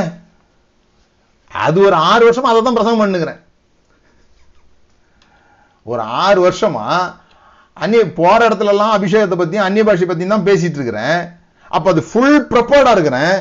அது 1.51 1.79
ஒரு 1.81 1.97
ஆறு 2.09 2.23
வருஷமா 2.29 2.51
அதை 2.51 2.61
தான் 2.61 2.79
பிரசங்கம் 2.79 3.03
பண்ணுகிறேன் 3.03 3.41
ஒரு 5.87 6.03
ஆறு 6.23 6.41
வருஷமா 6.41 6.87
அந்நிய 7.77 8.05
போற 8.13 8.39
இடத்துல 8.49 8.73
எல்லாம் 8.73 8.97
அபிஷேகத்தை 8.97 9.37
பத்தி 9.37 9.59
அந்நிய 9.59 9.85
பாஷை 9.85 10.07
பத்தி 10.07 10.25
தான் 10.27 10.49
பேசிட்டு 10.49 10.79
இருக்கிறேன் 10.79 11.19
அப்ப 11.71 11.87
அது 11.91 12.03
ஃபுல் 12.09 12.41
ப்ரிப்பேர்டா 12.51 12.93
இருக்கிறேன் 12.97 13.35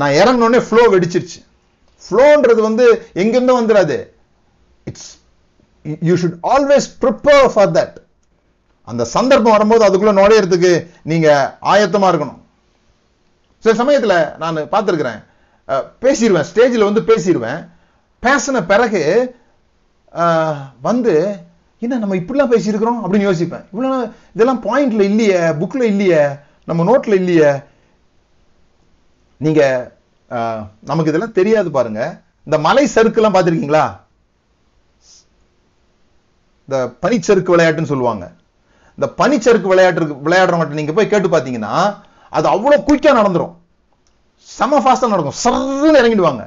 நான் 0.00 0.16
இறங்கினோடனே 0.20 0.60
ஃப்ளோ 0.66 0.82
வெடிச்சிருச்சு 0.92 1.40
ஃப்ளோன்றது 2.04 2.60
வந்து 2.60 2.86
எங்கேருந்தும் 3.14 3.60
வந்துடாது 3.60 3.96
it's 4.86 5.10
you 6.04 6.14
should 6.16 6.38
always 6.50 6.88
prepare 7.00 7.48
for 7.54 7.72
that 7.72 7.96
அந்த 8.88 9.02
சந்தர்ப்பம் 9.12 9.56
வரும்போது 9.56 9.86
அதுக்குள்ளே 9.86 10.18
நுழையிறதுக்கு 10.18 10.72
நீங்கள் 11.02 11.50
ஆயத்தமாக 11.72 12.12
இருக்கணும் 12.12 12.40
சில 13.64 13.74
சமயத்தில் 13.74 14.16
நான் 14.38 14.68
பார்த்துருக்குறேன் 14.72 15.20
பேசிடுவேன் 16.02 16.48
ஸ்டேஜில் 16.50 16.88
வந்து 16.88 17.02
பேசிடுவேன் 17.02 17.60
பேசின 18.22 18.62
பிறகு 18.66 19.02
வந்து 20.82 21.14
என்ன 21.82 21.98
நம்ம 21.98 22.16
இப்படிலாம் 22.16 22.52
பேசியிருக்கிறோம் 22.52 23.00
அப்படின்னு 23.02 23.28
யோசிப்பேன் 23.28 23.64
இவ்வளோ 23.72 23.90
இதெல்லாம் 24.34 24.62
பாயிண்ட்ல 24.64 25.02
இல்லையே 25.02 25.40
புக்கில் 25.60 25.90
இல்லையே 25.90 26.22
நம்ம 26.68 26.84
நோட்டில் 26.84 27.18
இல்லையே 27.18 27.52
நீங்கள் 29.40 29.78
நமக்கு 30.82 31.10
இதெல்லாம் 31.10 31.38
தெரியாது 31.38 31.68
பாருங்க 31.70 32.02
இந்த 32.46 32.56
மலை 32.58 32.84
சறுக்குலாம் 32.88 33.34
பார்த்துருக்கீங்களா 33.34 33.84
இந்த 36.68 36.76
பனிச்சறுக்கு 37.02 37.54
விளையாட்டுன்னு 37.54 37.92
சொல்லுவாங்க 37.92 38.24
இந்த 38.98 39.06
பனிச்சறுக்கு 39.18 39.72
விளையாட்டு 39.72 40.22
விளையாடுறவங்க 40.26 40.80
நீங்க 40.80 40.92
போய் 40.92 41.12
கேட்டு 41.12 41.28
பார்த்தீங்கன்னா 41.28 41.74
அது 42.32 42.46
அவ்வளோ 42.48 42.76
குயிக்காக 42.80 43.18
நடந்துடும் 43.20 43.54
செம 44.48 44.78
ஃபாஸ்ட்டாக 44.80 45.12
நடக்கும் 45.14 45.40
சர்ன்னு 45.42 46.00
இறங்கிடுவாங்க 46.00 46.42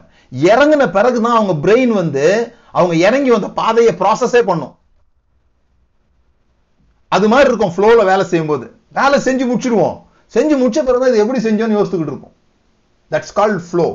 இறங்கின 0.32 0.84
பிறகு 0.92 1.18
தான் 1.22 1.38
அவங்க 1.38 1.54
பிரெயின் 1.66 1.94
வந்து 1.94 2.24
அவங்க 2.72 2.94
இறங்கி 3.08 3.30
வந்த 3.30 3.50
பாதையை 3.60 3.92
ப்ராசஸே 4.00 4.42
பண்ணும் 4.42 4.74
அது 7.12 7.28
மாதிரி 7.28 7.50
இருக்கும் 7.50 7.74
ஃப்ளோவில் 7.76 8.10
வேலை 8.10 8.24
செய்யும்போது 8.26 8.66
வேலை 8.92 9.18
செஞ்சு 9.20 9.46
முடிச்சிடுவோம் 9.46 9.96
செஞ்சு 10.34 10.56
முடிச்ச 10.58 10.80
பிறகு 10.84 11.12
இது 11.12 11.22
எப்படி 11.24 11.40
செஞ்சோன்னு 11.40 11.78
யோசித்துக்கிட்டு 11.78 12.14
இருக்கும் 12.14 12.35
தட்ஸ் 13.12 13.34
கால் 13.34 13.56
ஃப்ளோ 13.66 13.88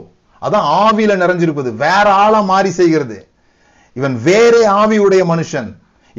அதான் 0.42 0.66
ஆவியில 0.80 1.16
நிறைஞ்சிருப்பது 1.16 1.70
வேற 1.76 2.06
ஆளா 2.22 2.40
மாறி 2.44 2.70
செய்கிறது 2.72 3.18
இவன் 3.96 4.16
வேறே 4.24 4.62
ஆவியுடைய 4.76 5.22
மனுஷன் 5.26 5.68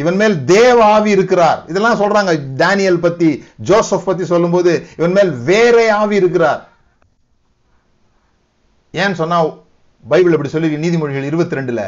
இவன் 0.00 0.17
மேல் 0.17 0.35
தேவ 0.45 0.77
ஆவி 0.95 1.09
இருக்கிறார் 1.11 1.59
இதெல்லாம் 1.67 1.99
சொல்றாங்க 2.01 2.31
டேனியல் 2.57 2.99
பத்தி 2.99 3.29
ஜோசப் 3.61 4.05
பத்தி 4.05 4.23
சொல்லும்போது 4.25 4.71
இவன் 4.97 5.15
மேல் 5.17 5.31
வேறே 5.45 5.87
ஆவி 5.97 6.15
இருக்கிறார் 6.15 6.61
ஏன் 8.93 9.13
சொன்னா 9.13 9.37
பைபிள் 10.03 10.33
அப்படி 10.33 10.51
சொல்லி 10.51 10.69
நீதிமொழிகள் 10.77 11.29
இருபத்தி 11.29 11.57
ரெண்டுல 11.59 11.81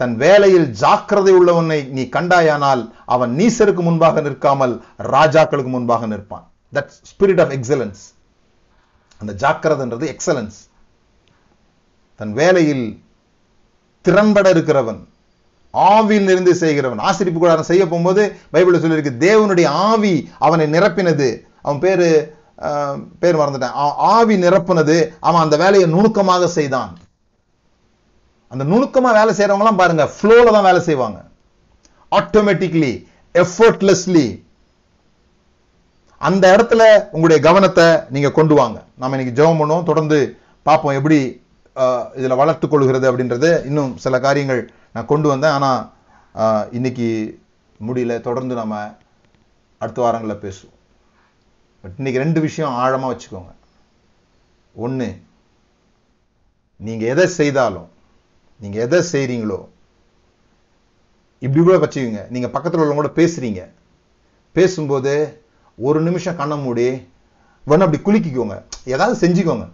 தன் 0.00 0.14
வேலையில் 0.16 0.66
ஜாக்கிரதை 0.80 1.32
உள்ளவனை 1.32 1.80
நீ 1.88 2.02
கண்டாயானால் 2.08 2.82
அவன் 3.06 3.32
நீசருக்கு 3.36 3.82
முன்பாக 3.82 4.20
நிற்காமல் 4.20 4.74
ராஜாக்களுக்கு 5.12 5.70
முன்பாக 5.70 6.06
நிற்பான் 6.06 6.46
தட் 6.72 6.90
ஸ்பிரிட் 7.10 7.42
ஆஃப் 7.44 7.52
எக்ஸலன்ஸ் 7.52 8.00
அந்த 9.22 9.32
ஜாக்கிரதன்றது 9.40 10.06
எக்ஸலன்ஸ் 10.12 10.58
தன் 12.20 12.34
வேலையில் 12.34 12.84
திறம்பட 14.04 14.46
இருக்கிறவன் 14.50 15.00
ஆவியில் 15.74 16.30
இருந்து 16.30 16.52
செய்கிறவன் 16.54 17.04
ஆசிரிப்பு 17.08 17.38
கூடாரம் 17.38 17.70
செய்ய 17.70 17.82
போகும்போது 17.86 18.22
பைபிள் 18.50 18.82
சொல்லியிருக்கு 18.82 19.20
தேவனுடைய 19.22 19.68
ஆவி 19.86 20.14
அவனை 20.38 20.66
நிரப்பினது 20.66 21.28
அவன் 21.62 21.80
பேரு 21.80 22.08
பேர் 23.20 23.40
மறந்துட்டான் 23.40 23.76
ஆவி 24.10 24.34
நிரப்புனது 24.36 24.96
அவன் 25.20 25.44
அந்த 25.44 25.56
வேலையை 25.56 25.86
நுணுக்கமாக 25.88 26.48
செய்தான் 26.48 26.92
அந்த 28.52 28.64
நுணுக்கமாக 28.64 29.16
வேலை 29.18 29.32
செய்கிறவங்களாம் 29.34 29.80
பாருங்க 29.80 30.04
ஃப்ளோவில் 30.16 30.56
தான் 30.56 30.68
வேலை 30.68 30.80
செய்வாங்க 30.80 31.18
ஆட்டோமேட்டிக்லி 32.12 32.92
எஃபர்ட்லெஸ்லி 33.34 34.26
அந்த 36.22 36.44
இடத்துல 36.56 36.82
உங்களுடைய 37.10 37.38
கவனத்தை 37.42 37.86
நீங்க 38.08 38.28
கொண்டு 38.30 38.54
வாங்க 38.54 38.78
நம்ம 38.94 39.16
இன்னைக்கு 39.16 39.38
ஜெபம் 39.38 39.60
பண்ணுவோம் 39.60 39.82
தொடர்ந்து 39.82 40.18
பார்ப்போம் 40.66 40.94
எப்படி 40.94 41.18
இதில் 42.16 42.40
வளர்த்து 42.40 42.66
கொள்கிறது 42.68 43.06
அப்படின்றது 43.10 43.50
இன்னும் 43.64 43.92
சில 43.96 44.18
காரியங்கள் 44.20 44.62
நான் 44.92 45.06
கொண்டு 45.06 45.28
வந்தேன் 45.28 45.54
ஆனால் 45.54 45.80
இன்னைக்கு 46.70 47.08
முடியல 47.80 48.14
தொடர்ந்து 48.20 48.54
நம்ம 48.54 48.76
அடுத்த 49.80 50.00
வாரங்களில் 50.02 50.42
பேசுவோம் 50.42 50.78
பட் 51.84 51.96
இன்னைக்கு 51.98 52.22
ரெண்டு 52.22 52.40
விஷயம் 52.40 52.76
ஆழமாக 52.76 53.10
வச்சுக்கோங்க 53.12 53.52
ஒன்று 54.74 55.08
நீங்கள் 56.80 57.10
எதை 57.10 57.26
செய்தாலும் 57.32 57.88
நீங்கள் 58.60 58.82
எதை 58.82 58.98
செய்கிறீங்களோ 59.12 59.60
இப்படி 61.42 61.60
கூட 61.62 61.76
வச்சுக்கோங்க 61.76 62.22
நீங்கள் 62.28 62.50
பக்கத்தில் 62.50 62.80
உள்ளவங்க 62.80 63.02
கூட 63.02 63.12
பேசுகிறீங்க 63.16 63.62
பேசும்போது 64.56 65.14
ஒரு 65.82 65.98
நிமிஷம் 66.00 66.36
கண்ண 66.36 66.54
மூடி 66.56 66.86
வேணும் 67.66 67.86
அப்படி 67.86 68.00
குலுக்கிக்கோங்க 68.02 68.56
ஏதாவது 68.86 69.14
செஞ்சுக்கோங்க 69.22 69.66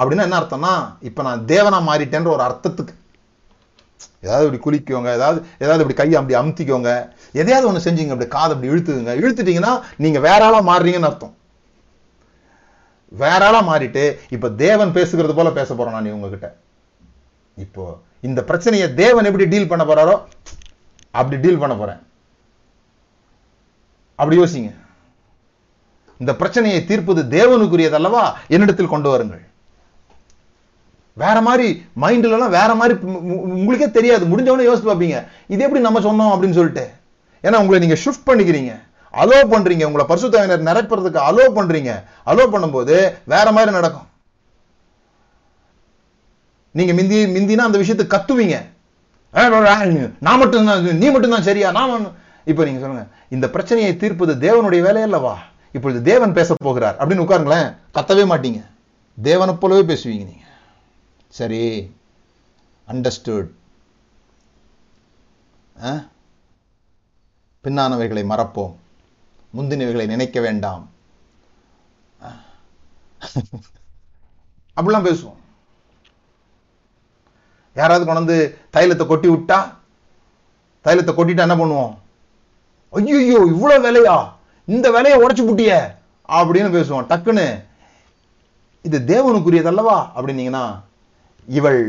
அப்படின்னா 0.00 0.26
என்ன 0.26 0.38
அர்த்தம்னா 0.38 0.72
இப்போ 1.08 1.22
நான் 1.22 1.44
தேவனா 1.46 1.78
மாறிட்டேன்ற 1.88 2.30
ஒரு 2.30 2.42
அர்த்தத்துக்கு 2.42 2.94
ஏதாவது 4.22 4.46
இப்படி 4.46 4.60
குளிக்கோங்க 4.62 5.10
ஏதாவது 5.18 5.38
ஏதாவது 5.58 5.82
இப்படி 5.84 5.96
கையை 5.98 6.16
அப்படி 6.18 6.36
அமுத்திக்கோங்க 6.38 6.90
எதையாவது 7.34 7.68
ஒன்று 7.70 7.86
செஞ்சுங்க 7.86 8.14
அப்படி 8.14 8.28
காதை 8.30 8.52
அப்படி 8.54 8.70
இழுத்துக்குங்க 8.72 9.14
இழுத்துட்டீங்கன்னா 9.20 9.72
நீங்கள் 9.96 10.24
வேற 10.26 10.40
ஆளாக 10.46 10.68
மாறுறீங்கன்னு 10.70 11.10
அர்த்தம் 11.10 11.34
வேற 13.12 13.40
ஆளாக 13.48 13.64
மாறிட்டு 13.70 14.04
இப்போ 14.30 14.48
தேவன் 14.60 14.94
பேசுகிறது 14.94 15.34
போல 15.34 15.50
பேச 15.52 15.68
போகிறோம் 15.70 15.96
நான் 15.96 16.12
உங்ககிட்ட 16.12 16.48
இப்போ 17.56 17.84
இந்த 18.20 18.40
பிரச்சனையை 18.42 18.86
தேவன் 18.94 19.28
எப்படி 19.30 19.46
டீல் 19.46 19.70
பண்ண 19.72 19.84
போறாரோ 19.84 20.14
அப்படி 21.14 21.36
டீல் 21.40 21.62
பண்ண 21.62 21.74
போறேன் 21.76 22.00
அப்படி 24.18 24.36
யோசிங்க 24.38 24.70
இந்த 26.22 26.32
பிரச்சனையை 26.32 26.80
தீர்ப்பது 26.84 27.22
அல்லவா 27.92 28.24
என்னிடத்தில் 28.48 28.94
கொண்டு 28.94 29.10
வருங்கள் 29.10 29.42
வேற 31.16 31.38
மாதிரி 31.40 31.66
மைண்ட்லலாம் 32.00 32.54
வேற 32.58 32.70
மாதிரி 32.74 32.94
உங்களுக்கே 33.54 33.88
தெரியாது 33.90 34.24
முடிஞ்சவனே 34.26 34.68
யோசித்து 34.68 34.90
பார்ப்பீங்க 34.90 35.18
இது 35.46 35.64
எப்படி 35.64 35.80
நம்ம 35.80 36.00
சொன்னோம் 36.00 36.32
அப்படின்னு 36.32 36.58
சொல்லிட்டு 36.58 36.84
ஏன்னா 37.44 37.60
உங்களை 37.60 37.80
நீங்க 37.80 37.96
ஷிஃப்ட் 37.96 38.28
பண்ணிக்கிறீங்க 38.28 38.72
அலோவ் 39.14 39.52
பண்றீங்க 39.52 39.84
உங்களை 39.84 40.04
பரிசுத்தாவினர் 40.08 40.66
நிரப்புறதுக்கு 40.68 41.20
அலோவ் 41.20 41.56
பண்றீங்க 41.56 41.92
அலோவ் 42.26 42.54
பண்ணும்போது 42.54 42.96
வேற 43.26 43.46
மாதிரி 43.52 43.72
நடக்கும் 43.72 44.08
நீங்க 46.74 46.92
மிந்தி 46.92 47.18
மிந்தினா 47.32 47.66
அந்த 47.66 47.78
விஷயத்தை 47.78 48.06
கத்துவீங்க 48.08 48.58
நான் 50.20 50.40
மட்டும் 50.40 50.68
தான் 50.70 50.98
நீ 51.00 51.06
மட்டும் 51.10 51.34
தான் 51.36 51.46
சரியா 51.46 51.68
நான் 51.70 52.06
இப்போ 52.46 52.62
நீங்க 52.64 52.80
சொல்லுங்க 52.80 53.04
இந்த 53.28 53.46
பிரச்சனையை 53.50 53.92
தீர்ப்பது 53.96 54.32
தேவனுடைய 54.40 54.80
வேலையல்லவா 54.84 55.34
இப்பொழுது 55.74 55.98
தேவன் 56.02 56.32
பேச 56.32 56.54
போகிறார் 56.64 56.96
அப்படின்னு 56.96 57.24
உட்காருங்களேன் 57.24 57.68
கத்தவே 57.92 58.24
மாட்டீங்க 58.26 58.60
தேவனை 59.18 59.54
போலவே 59.54 59.82
பேசுவீங்க 59.82 60.24
நீங்க 60.24 60.46
சரி 61.32 61.60
அண்டர்ஸ்டுட் 62.88 63.50
பின்னானவைகளை 67.64 68.22
மறப்போம் 68.24 68.72
முந்தினவைகளை 69.54 70.06
நினைக்க 70.06 70.40
வேண்டாம் 70.40 70.84
அப்படிலாம் 74.76 75.06
பேசுவோம் 75.06 75.40
யாராவது 77.76 78.04
கொண்டு 78.04 78.36
தைலத்தை 78.76 79.04
கொட்டி 79.06 79.28
விட்டா 79.28 79.58
தைலத்தை 80.84 81.12
கொட்டிட்டா 81.14 81.46
என்ன 81.46 81.56
பண்ணுவோம் 81.56 81.92
ஐயோ 82.92 83.40
இவ்வளவு 83.52 83.84
விலையா 83.84 84.16
இந்த 84.72 84.86
வேலையை 84.90 85.16
உடச்சு 85.20 85.42
புட்டிய 85.44 85.72
அப்படின்னு 86.28 86.70
பேசுவோம் 86.70 87.06
டக்குன்னு 87.06 87.46
இது 88.84 88.98
தேவனுக்குரியதல்லவா 89.06 89.98
அப்படின்னீங்கன்னா 90.16 90.64
இவள் 91.48 91.82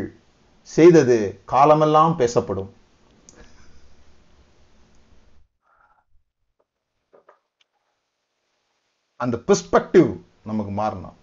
செய்தது 0.70 1.18
காலமெல்லாம் 1.46 2.14
பேசப்படும் 2.16 2.72
அந்த 9.20 9.36
பெர்ஸ்பெக்டிவ் 9.48 10.10
நமக்கு 10.44 10.72
மாறணும் 10.72 11.18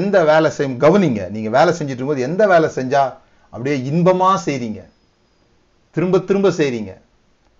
எந்த 0.00 0.16
வேலை 0.24 0.48
செய்யும் 0.50 0.80
கவனிங்க 0.80 1.22
நீங்க 1.28 1.50
வேலை 1.50 1.70
செஞ்சுட்டு 1.72 2.00
இருக்கும்போது 2.00 2.26
எந்த 2.26 2.42
வேலை 2.46 2.68
செஞ்சா 2.68 3.02
அப்படியே 3.52 3.76
இன்பமா 3.90 4.28
செய்றீங்க 4.44 4.80
திரும்ப 5.96 6.20
திரும்ப 6.20 6.50
செய்றீங்க 6.50 6.92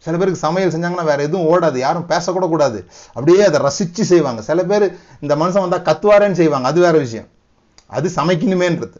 சில 0.04 0.16
பேருக்கு 0.16 0.44
சமையல் 0.44 0.72
செஞ்சாங்கன்னா 0.74 1.08
வேற 1.10 1.20
எதுவும் 1.22 1.48
ஓடாது 1.48 1.78
யாரும் 1.78 2.08
பேசக்கூட 2.08 2.46
கூடாது 2.48 2.78
அப்படியே 3.16 3.42
அதை 3.48 3.58
ரசித்து 3.60 4.04
செய்வாங்க 4.04 4.42
சில 4.42 4.62
பேர் 4.64 4.86
இந்த 5.20 5.34
மனுஷன் 5.36 5.64
வந்தால் 5.64 5.86
கத்துவாரேன்னு 5.88 6.40
செய்வாங்க 6.40 6.68
அது 6.68 6.80
வேற 6.80 6.96
விஷயம் 6.98 7.28
அது 7.90 8.08
சமைக்கணுமேன்றது 8.16 8.98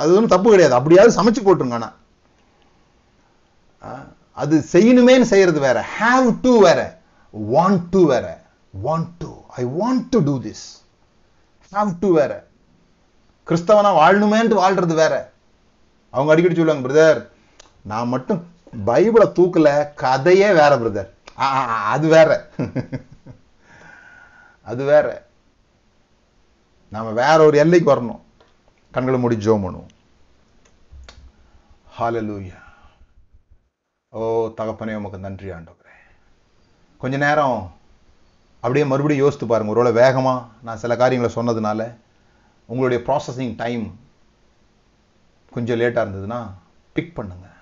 அது 0.00 0.10
ஒன்றும் 0.10 0.34
தப்பு 0.34 0.48
கிடையாது 0.50 0.74
அப்படியாவது 0.78 1.16
சமைச்சு 1.18 1.42
போட்டுருங்க 1.42 1.78
ஆனால் 1.78 1.94
அது 4.36 4.56
செய்யணுமேன்னு 4.72 5.28
செய்யறது 5.30 5.60
வேற 5.60 5.78
ஹாவ் 5.94 6.26
டு 6.42 6.52
வேற 6.64 6.80
வாண்ட் 7.52 7.84
டு 7.90 8.00
வேற 8.10 8.26
want 8.74 9.12
to 9.18 9.30
I 9.56 9.64
want 9.78 10.04
to 10.12 10.18
do 10.26 10.34
this 10.40 10.64
have 11.72 11.92
to 12.00 12.08
வேற 12.16 12.32
கிறிஸ்தவனா 13.46 13.90
வாழணுமேன்ட்டு 13.98 14.60
வாழ்றது 14.60 14.94
வேற 14.94 15.14
அவங்க 16.14 16.32
அடிக்கடி 16.32 16.56
சொல்லுவாங்க 16.56 16.86
பிரதர் 16.86 17.20
நான் 17.84 18.12
மட்டும் 18.12 18.40
பைபிளை 18.84 19.26
தூக்கல 19.32 19.68
கதையே 19.94 20.48
வேற 20.52 20.72
பிரதர் 20.76 21.10
அது 21.88 22.06
வேற 22.08 22.30
அது 24.66 24.84
வேற 24.84 25.06
நாம 26.92 27.12
வேற 27.12 27.38
ஒரு 27.44 27.56
எல்லைக்கு 27.58 27.88
வரணும் 27.92 28.22
கண்களை 28.94 29.18
மூடி 29.18 29.36
ஜோம் 29.46 29.64
பண்ணுவோம் 29.64 29.92
ஹாலலூயா 31.96 32.60
ஓ 34.12 34.22
தகப்பனே 34.58 34.94
உமக்கு 34.94 35.18
நன்றி 35.18 35.48
ஆண்டவரே 35.50 35.96
கொஞ்ச 37.00 37.16
நேரம் 37.16 37.58
அப்படியே 38.62 38.84
மறுபடியும் 38.84 39.24
யோசித்து 39.24 39.46
பாருங்க 39.46 39.74
ஒருவேளை 39.74 39.92
வேகமா 40.00 40.34
நான் 40.62 40.82
சில 40.82 40.92
காரியங்களை 40.96 41.30
சொன்னதுனால 41.34 41.82
உங்களுடைய 42.68 43.00
ப்ராசஸிங் 43.06 43.54
டைம் 43.56 43.84
கொஞ்சம் 45.52 45.78
லேட்டாக 45.80 46.04
இருந்ததுன்னா 46.04 46.40
பிக் 46.96 47.16
பண்ணுங்கள் 47.16 47.55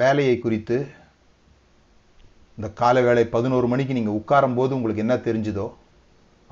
வேலையை 0.00 0.36
குறித்து 0.38 0.76
இந்த 2.58 2.68
கால 2.72 2.96
வேலை 3.00 3.24
பதினோரு 3.28 3.66
மணிக்கு 3.68 3.96
நீங்கள் 3.96 4.18
உட்காரும்போது 4.18 4.76
உங்களுக்கு 4.76 5.04
என்ன 5.04 5.16
தெரிஞ்சுதோ 5.20 5.66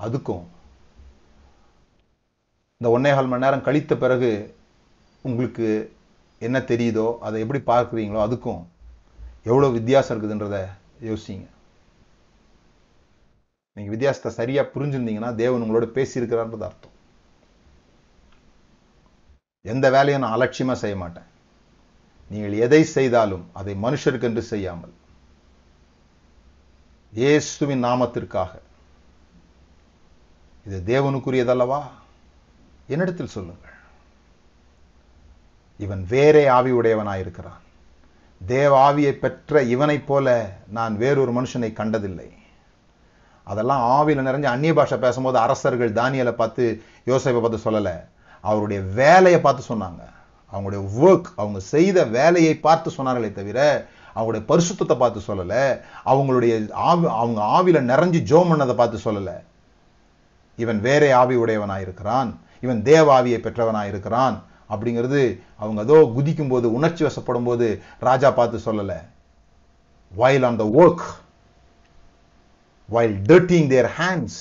அதுக்கும் 0.00 0.44
இந்த 2.80 2.90
ஒன்னேகால் 2.90 3.28
மணி 3.28 3.44
நேரம் 3.44 3.64
கழித்த 3.64 3.96
பிறகு 3.96 4.30
உங்களுக்கு 5.24 5.66
என்ன 6.40 6.58
தெரியுதோ 6.68 7.08
அதை 7.20 7.40
எப்படி 7.40 7.60
பார்க்குறீங்களோ 7.64 8.20
அதுக்கும் 8.22 8.62
எவ்வளோ 9.44 9.68
வித்தியாசம் 9.70 10.12
இருக்குதுன்றத 10.12 10.58
யோசிங்க 11.00 11.46
நீங்கள் 13.76 13.94
வித்தியாசத்தை 13.94 14.30
சரியாக 14.32 14.72
புரிஞ்சிருந்தீங்கன்னா 14.74 15.30
தேவன் 15.34 15.62
உங்களோட 15.62 15.86
பேசியிருக்கிறான்றது 15.90 16.66
அர்த்தம் 16.66 16.96
எந்த 19.64 19.86
வேலையும் 19.90 20.24
நான் 20.24 20.36
அலட்சியமாக 20.36 20.78
செய்ய 20.78 20.96
மாட்டேன் 20.96 21.28
நீங்கள் 22.32 22.54
எதை 22.58 22.82
செய்தாலும் 22.92 23.44
அதை 23.52 23.72
மனுஷருக்கென்று 23.76 24.42
செய்யாமல் 24.44 24.94
இயேசுவின் 27.12 27.84
நாமத்திற்காக 27.84 28.52
இது 30.66 30.78
தேவனுக்குரியதல்லவா 30.86 31.80
என்னிடத்தில் 32.88 33.34
சொல்லுங்கள் 33.34 33.68
இவன் 35.80 36.02
வேறே 36.08 36.44
ஆவி 36.50 36.72
உடையவனாயிருக்கிறான் 36.72 37.60
தேவ 38.40 38.72
ஆவியை 38.86 39.12
பெற்ற 39.14 39.62
இவனைப் 39.66 40.06
போல 40.06 40.28
நான் 40.68 40.94
வேறொரு 40.96 41.32
மனுஷனை 41.32 41.70
கண்டதில்லை 41.72 42.28
அதெல்லாம் 43.46 43.82
ஆவியில் 43.92 44.26
நிறைஞ்ச 44.26 44.46
அந்நிய 44.46 44.72
பாஷை 44.72 44.96
பேசும்போது 44.98 45.38
அரசர்கள் 45.38 45.92
தானியலை 45.92 46.34
பார்த்து 46.34 46.64
யோசிப்பை 47.06 47.40
பார்த்து 47.40 47.66
சொல்லலை 47.66 47.94
அவருடைய 48.44 48.80
வேலையை 48.94 49.40
பார்த்து 49.40 49.70
சொன்னாங்க 49.70 50.02
அவங்களுடைய 50.52 50.82
ஒர்க் 51.00 51.28
அவங்க 51.36 51.60
செய்த 51.68 51.98
வேலையை 52.12 52.54
பார்த்து 52.60 52.96
சொன்னார்களே 52.96 53.30
தவிர 53.32 53.58
அவங்களுடைய 54.16 54.42
பரிசுத்தத்தை 54.48 54.96
பார்த்து 54.96 55.20
சொல்லலை 55.26 55.62
அவங்களுடைய 56.06 56.54
ஆவி 56.84 57.06
அவங்க 57.14 57.40
ஆவியில் 57.56 57.88
நிறைஞ்சு 57.88 58.20
ஜோம் 58.30 58.50
பண்ணதை 58.52 58.74
பார்த்து 58.74 58.98
சொல்லலை 59.04 59.36
இவன் 60.58 60.80
வேற 60.80 61.02
ஆவி 61.16 61.36
உடையவனாக 61.36 61.80
இருக்கிறான் 61.80 62.30
இவன் 62.60 62.80
தேவ 62.82 63.06
ஆவியை 63.18 63.38
பெற்றவனாக 63.40 63.86
இருக்கிறான் 63.86 64.36
அப்படிங்கிறது 64.70 65.22
அவங்க 65.58 65.80
ஏதோ 65.82 65.96
குதிக்கும் 66.12 66.48
போது 66.48 66.66
உணர்ச்சி 66.72 67.02
வசப்படும் 67.04 67.44
போது 67.44 67.66
ராஜா 68.00 68.28
பார்த்து 68.30 68.66
சொல்லலை 68.66 68.98
while 70.12 70.44
on 70.44 70.56
the 70.56 70.64
work 70.78 71.04
while 72.88 73.16
dirtying 73.26 73.68
their 73.68 73.90
hands 73.98 74.40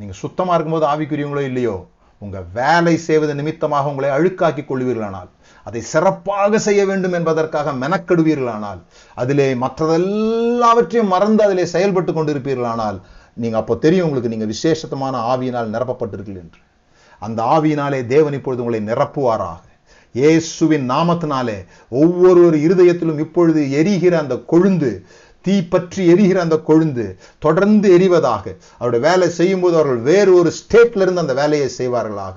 நீங்கள் 0.00 0.20
சுத்தமாக 0.20 0.56
இருக்கும்போது 0.56 0.86
ஆவிக்குரியவங்களோ 0.86 1.44
இல்லையோ 1.46 1.76
உங்கள் 2.22 2.46
வேலை 2.54 2.94
செய்வது 2.98 3.32
நிமித்தமாக 3.34 3.90
உங்களை 3.90 4.10
அழுக்காக்கி 4.10 4.62
கொள்வீர்களானால் 4.64 5.30
அதை 5.66 5.80
சிறப்பாக 5.84 6.58
செய்ய 6.58 6.82
வேண்டும் 6.86 7.12
என்பதற்காக 7.12 7.72
மெனக்கெடுவீர்களானால் 7.72 8.80
அதிலே 9.16 9.48
மற்றதெல்லாவற்றையும் 9.62 11.12
மறந்து 11.14 11.42
அதிலே 11.44 11.64
செயல்பட்டு 11.66 12.12
கொண்டிருப்பீர்களானால் 12.12 12.98
நீங்கள் 13.36 13.60
அப்போ 13.60 13.74
தெரியும் 13.76 14.06
உங்களுக்கு 14.06 14.32
நீங்கள் 14.32 14.52
விசேஷத்தமான 14.54 15.16
ஆவியினால் 15.26 15.72
நிரப்பப்பட்டிருக்கீர்கள் 15.74 16.44
என்று 16.44 16.60
அந்த 17.22 17.40
ஆவியினாலே 17.54 18.00
தேவன் 18.06 18.32
இப்பொழுது 18.32 18.62
உங்களை 18.62 18.80
நிரப்புவாராக 18.82 19.62
இயேசுவின் 20.14 20.84
நாமத்தினாலே 20.90 21.56
ஒவ்வொரு 21.92 22.58
இருதயத்திலும் 22.58 23.18
இப்பொழுது 23.18 23.60
எரிகிற 23.70 24.14
அந்த 24.18 24.34
கொழுந்து 24.46 24.90
தீ 25.46 25.56
பற்றி 25.68 26.02
எரிகிற 26.12 26.38
அந்த 26.40 26.56
கொழுந்து 26.66 27.06
தொடர்ந்து 27.38 27.88
எரிவதாக 27.96 28.44
அவருடைய 28.78 29.02
வேலை 29.02 29.28
செய்யும் 29.30 29.60
போது 29.60 29.74
அவர்கள் 29.74 30.00
வேறு 30.02 30.30
ஒரு 30.34 30.50
ஸ்டேட்ல 30.58 31.04
இருந்து 31.04 31.24
அந்த 31.24 31.34
வேலையை 31.34 31.68
செய்வார்களாக 31.78 32.36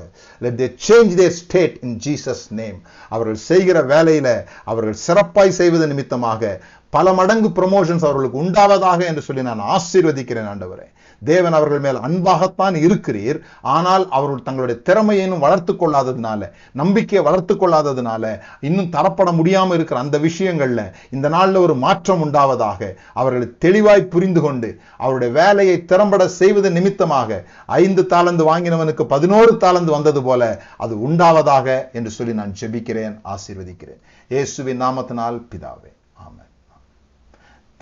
change 0.81 1.15
their 1.15 1.37
state 1.39 1.77
in 1.81 1.95
Jesus 2.05 2.45
name 2.51 2.77
அவர்கள் 3.11 3.39
செய்கிற 3.45 3.79
வேலையில 3.85 4.29
அவர்கள் 4.63 5.01
சிறப்பாய் 5.05 5.51
செய்வது 5.51 5.87
நிமித்தமாக 5.87 6.51
பல 6.93 7.13
மடங்கு 7.13 7.49
ப்ரொமோஷன்ஸ் 7.51 8.05
அவர்களுக்கு 8.05 8.41
உண்டாவதாக 8.43 9.01
என்று 9.05 9.21
சொல்லி 9.21 9.41
நான் 9.41 9.67
ஆசீர்வதிக்கிறேன் 9.69 10.49
ஆண்டவரே 10.49 10.87
தேவன் 11.21 11.53
அவர்கள் 11.53 11.79
மேல் 11.79 11.99
அன்பாகத்தான் 11.99 12.75
இருக்கிறீர் 12.81 13.37
ஆனால் 13.73 14.05
அவர்கள் 14.09 14.43
தங்களுடைய 14.43 14.77
திறமையினும் 14.83 15.39
வளர்த்து 15.39 15.73
கொள்ளாததுனால 15.75 16.41
நம்பிக்கையை 16.75 17.23
வளர்த்து 17.23 17.55
கொள்ளாததுனால 17.55 18.23
இன்னும் 18.61 18.89
தரப்பட 18.89 19.29
முடியாமல் 19.31 19.77
இருக்கிற 19.77 19.99
அந்த 19.99 20.19
விஷயங்கள்ல 20.19 20.83
இந்த 21.09 21.29
நாளில் 21.29 21.59
ஒரு 21.59 21.75
மாற்றம் 21.77 22.23
உண்டாவதாக 22.25 22.81
அவர்கள் 23.13 23.53
தெளிவாய் 23.57 24.09
புரிந்து 24.09 24.41
கொண்டு 24.41 24.69
அவருடைய 24.97 25.31
வேலையை 25.33 25.77
திறம்பட 25.85 26.27
செய்வது 26.37 26.71
நிமித்தமாக 26.71 27.41
ஐந்து 27.79 28.03
தாளந்து 28.09 28.45
வாங்கினவனுக்கு 28.49 29.05
பதினோரு 29.05 29.53
தாளந்து 29.57 29.91
வந்தது 29.91 30.23
போல 30.23 30.43
அது 30.77 30.95
உண்டாவதாக 31.01 31.67
என்று 31.93 32.11
சொல்லி 32.11 32.33
நான் 32.33 32.57
ஜெபிக்கிறேன் 32.59 33.15
ஆசீர்வதிக்கிறேன் 33.33 34.01
இயேசுவின் 34.31 34.81
நாமத்தினால் 34.81 35.39
பிதாவே 35.51 35.91
ஆமாம் 36.19 36.49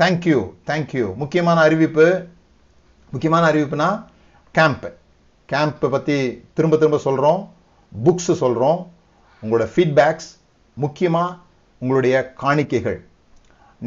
தேங்க்யூ 0.00 0.40
தேங்க்யூ 0.68 1.06
முக்கியமான 1.16 1.62
அறிவிப்பு 1.62 2.08
முக்கியமான 3.12 3.44
அறிவிப்புனா 3.52 3.90
கேம்ப்பு 4.56 4.90
கேம்ப்பை 5.50 5.88
பற்றி 5.90 6.16
திரும்ப 6.54 6.78
திரும்ப 6.78 6.98
சொல்கிறோம் 6.98 7.42
புக்ஸு 7.92 8.34
சொல்கிறோம் 8.34 8.80
உங்களோட 9.44 9.66
ஃபீட்பேக்ஸ் 9.66 10.30
முக்கியமாக 10.78 11.38
உங்களுடைய 11.82 12.16
காணிக்கைகள் 12.34 13.00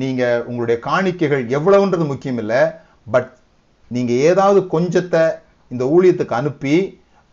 நீங்கள் 0.00 0.44
உங்களுடைய 0.44 0.78
காணிக்கைகள் 0.80 1.44
எவ்வளவுன்றது 1.48 2.04
முக்கியம் 2.04 2.38
இல்லை 2.38 2.62
பட் 3.06 3.30
நீங்கள் 3.90 4.22
ஏதாவது 4.22 4.60
கொஞ்சத்தை 4.66 5.24
இந்த 5.70 5.84
ஊழியத்துக்கு 5.86 6.34
அனுப்பி 6.34 6.74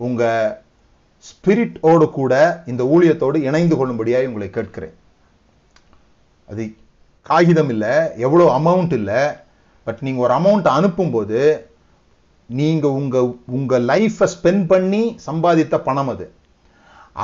உங்கள் 0.00 0.55
ஸ்பிரிட்டோடு 1.25 2.05
கூட 2.11 2.33
இந்த 2.65 2.83
ஊழியத்தோடு 2.83 3.37
இணைந்து 3.41 3.75
கொள்ளும்படியாக 3.77 4.27
உங்களை 4.27 4.49
கேட்கிறேன் 4.49 4.95
அது 6.49 6.65
காகிதம் 7.25 7.69
இல்லை 7.69 7.93
எவ்வளோ 8.17 8.45
அமௌண்ட் 8.59 8.93
இல்லை 8.93 9.21
பட் 9.87 10.01
நீங்கள் 10.01 10.23
ஒரு 10.23 10.33
அமௌண்ட் 10.33 10.67
அனுப்பும்போது 10.69 11.39
நீங்கள் 12.49 12.89
உங்கள் 12.89 13.29
உங்கள் 13.45 13.85
லைஃப்பை 13.85 14.27
ஸ்பெண்ட் 14.35 14.65
பண்ணி 14.67 15.17
சம்பாதித்த 15.25 15.77
பணம் 15.77 16.09
அது 16.09 16.31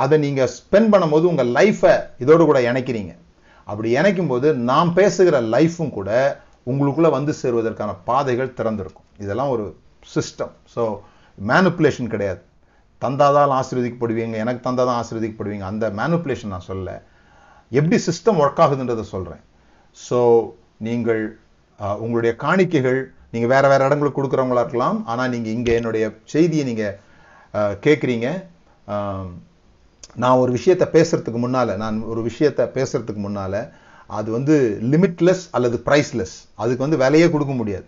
அதை 0.00 0.18
நீங்கள் 0.18 0.50
ஸ்பெண்ட் 0.50 0.92
பண்ணும்போது 0.94 1.22
உங்கள் 1.22 1.52
லைஃப்பை 1.52 1.92
இதோடு 2.18 2.44
கூட 2.44 2.60
இணைக்கிறீங்க 2.60 3.12
அப்படி 3.66 3.90
இணைக்கும் 3.90 4.26
போது 4.26 4.54
நாம் 4.54 4.92
பேசுகிற 4.92 5.40
லைஃப்பும் 5.40 5.90
கூட 5.90 6.10
உங்களுக்குள்ளே 6.66 7.10
வந்து 7.10 7.32
சேருவதற்கான 7.42 7.96
பாதைகள் 8.04 8.54
திறந்திருக்கும் 8.54 9.08
இதெல்லாம் 9.18 9.48
ஒரு 9.48 9.64
சிஸ்டம் 10.14 10.52
ஸோ 10.76 10.82
மேனுப்புலேஷன் 11.38 12.06
கிடையாது 12.06 12.42
தந்தாதான் 13.02 13.56
ஆசீர்வதிக்கப்படுவீங்க 13.56 14.36
எனக்கு 14.36 14.70
தந்தாதான் 14.70 15.00
ஆசீர்வதிக்கப்படுவீங்க 15.00 15.64
அந்த 15.64 15.88
மேனுப்புலேஷன் 15.90 16.46
நான் 16.46 16.60
சொல்ல 16.60 17.02
எப்படி 17.72 17.96
சிஸ்டம் 18.06 18.40
ஒர்க் 18.40 18.60
ஆகுதுன்றதை 18.60 19.02
சொல்கிறேன் 19.02 19.42
ஸோ 19.96 20.50
நீங்கள் 20.78 21.38
உங்களுடைய 21.98 22.36
காணிக்கைகள் 22.36 23.14
நீங்கள் 23.34 23.52
வேறு 23.52 23.68
வேறு 23.68 23.86
இடங்களுக்கு 23.86 24.18
கொடுக்குறவங்களா 24.18 24.64
இருக்கலாம் 24.64 24.98
ஆனால் 25.06 25.30
நீங்கள் 25.30 25.54
இங்கே 25.54 25.72
என்னுடைய 25.76 26.04
செய்தியை 26.24 26.64
நீங்கள் 26.64 26.94
கேட்குறீங்க 27.86 28.28
நான் 30.16 30.40
ஒரு 30.42 30.50
விஷயத்தை 30.52 30.86
பேசுகிறதுக்கு 30.88 31.40
முன்னால் 31.40 31.72
நான் 31.76 31.96
ஒரு 32.04 32.20
விஷயத்தை 32.22 32.64
பேசுகிறதுக்கு 32.74 33.22
முன்னால் 33.22 33.60
அது 34.10 34.28
வந்து 34.30 34.54
லிமிட்லெஸ் 34.92 35.44
அல்லது 35.50 35.76
ப்ரைஸ்லெஸ் 35.86 36.36
அதுக்கு 36.54 36.84
வந்து 36.84 37.00
விலையே 37.04 37.28
கொடுக்க 37.30 37.52
முடியாது 37.54 37.86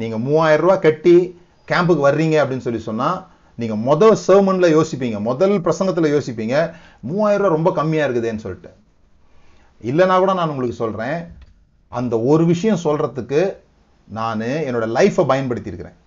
நீங்கள் 0.00 0.22
மூவாயிரம் 0.26 0.64
ரூபா 0.64 0.76
கட்டி 0.78 1.16
கேம்புக்கு 1.68 2.02
வர்றீங்க 2.02 2.36
அப்படின்னு 2.42 2.66
சொல்லி 2.66 2.82
சொன்னால் 2.82 3.18
நீங்கள் 3.58 3.82
முதல் 3.82 4.16
சர்மனில் 4.26 4.74
யோசிப்பீங்க 4.76 5.18
முதல் 5.20 5.56
பிரசங்கத்தில் 5.60 6.14
யோசிப்பீங்க 6.14 6.56
மூவாயிரம் 7.02 7.42
ரூபா 7.42 7.56
ரொம்ப 7.56 7.70
கம்மியாக 7.72 8.06
இருக்குதுன்னு 8.06 8.44
சொல்லிட்டு 8.46 8.70
இல்லைனா 9.80 10.16
கூட 10.18 10.32
நான் 10.34 10.52
உங்களுக்கு 10.52 10.82
சொல்கிறேன் 10.82 11.18
அந்த 11.92 12.14
ஒரு 12.22 12.44
விஷயம் 12.46 12.84
சொல்கிறதுக்கு 12.84 13.42
நான் 14.10 14.40
என்னோடய 14.66 14.94
லைஃப்பை 14.96 15.24
பயன்படுத்தியிருக்கிறேன் 15.24 15.98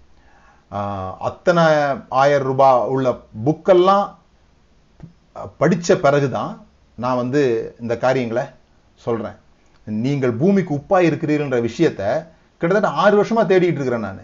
அத்தனை 1.19 1.64
ஆயிரம் 2.22 2.47
ரூபாய் 2.47 2.88
உள்ள 2.88 3.07
புக்கெல்லாம் 3.45 4.05
படித்த 5.60 5.95
பிறகு 5.97 6.27
தான் 6.30 6.51
நான் 6.97 7.15
வந்து 7.15 7.41
இந்த 7.80 7.93
காரியங்களை 7.97 8.43
சொல்கிறேன் 8.99 9.38
நீங்கள் 9.88 10.38
பூமிக்கு 10.38 10.72
உப்பாக 10.73 11.07
இருக்கிறீர்கள்ன்ற 11.10 11.60
விஷயத்த 11.61 12.03
கிட்டத்தட்ட 12.61 12.89
ஆறு 12.95 13.15
வருஷமாக 13.15 13.45
தேடிட்டு 13.47 13.80
இருக்கிறேன் 13.80 14.05
நான் 14.05 14.22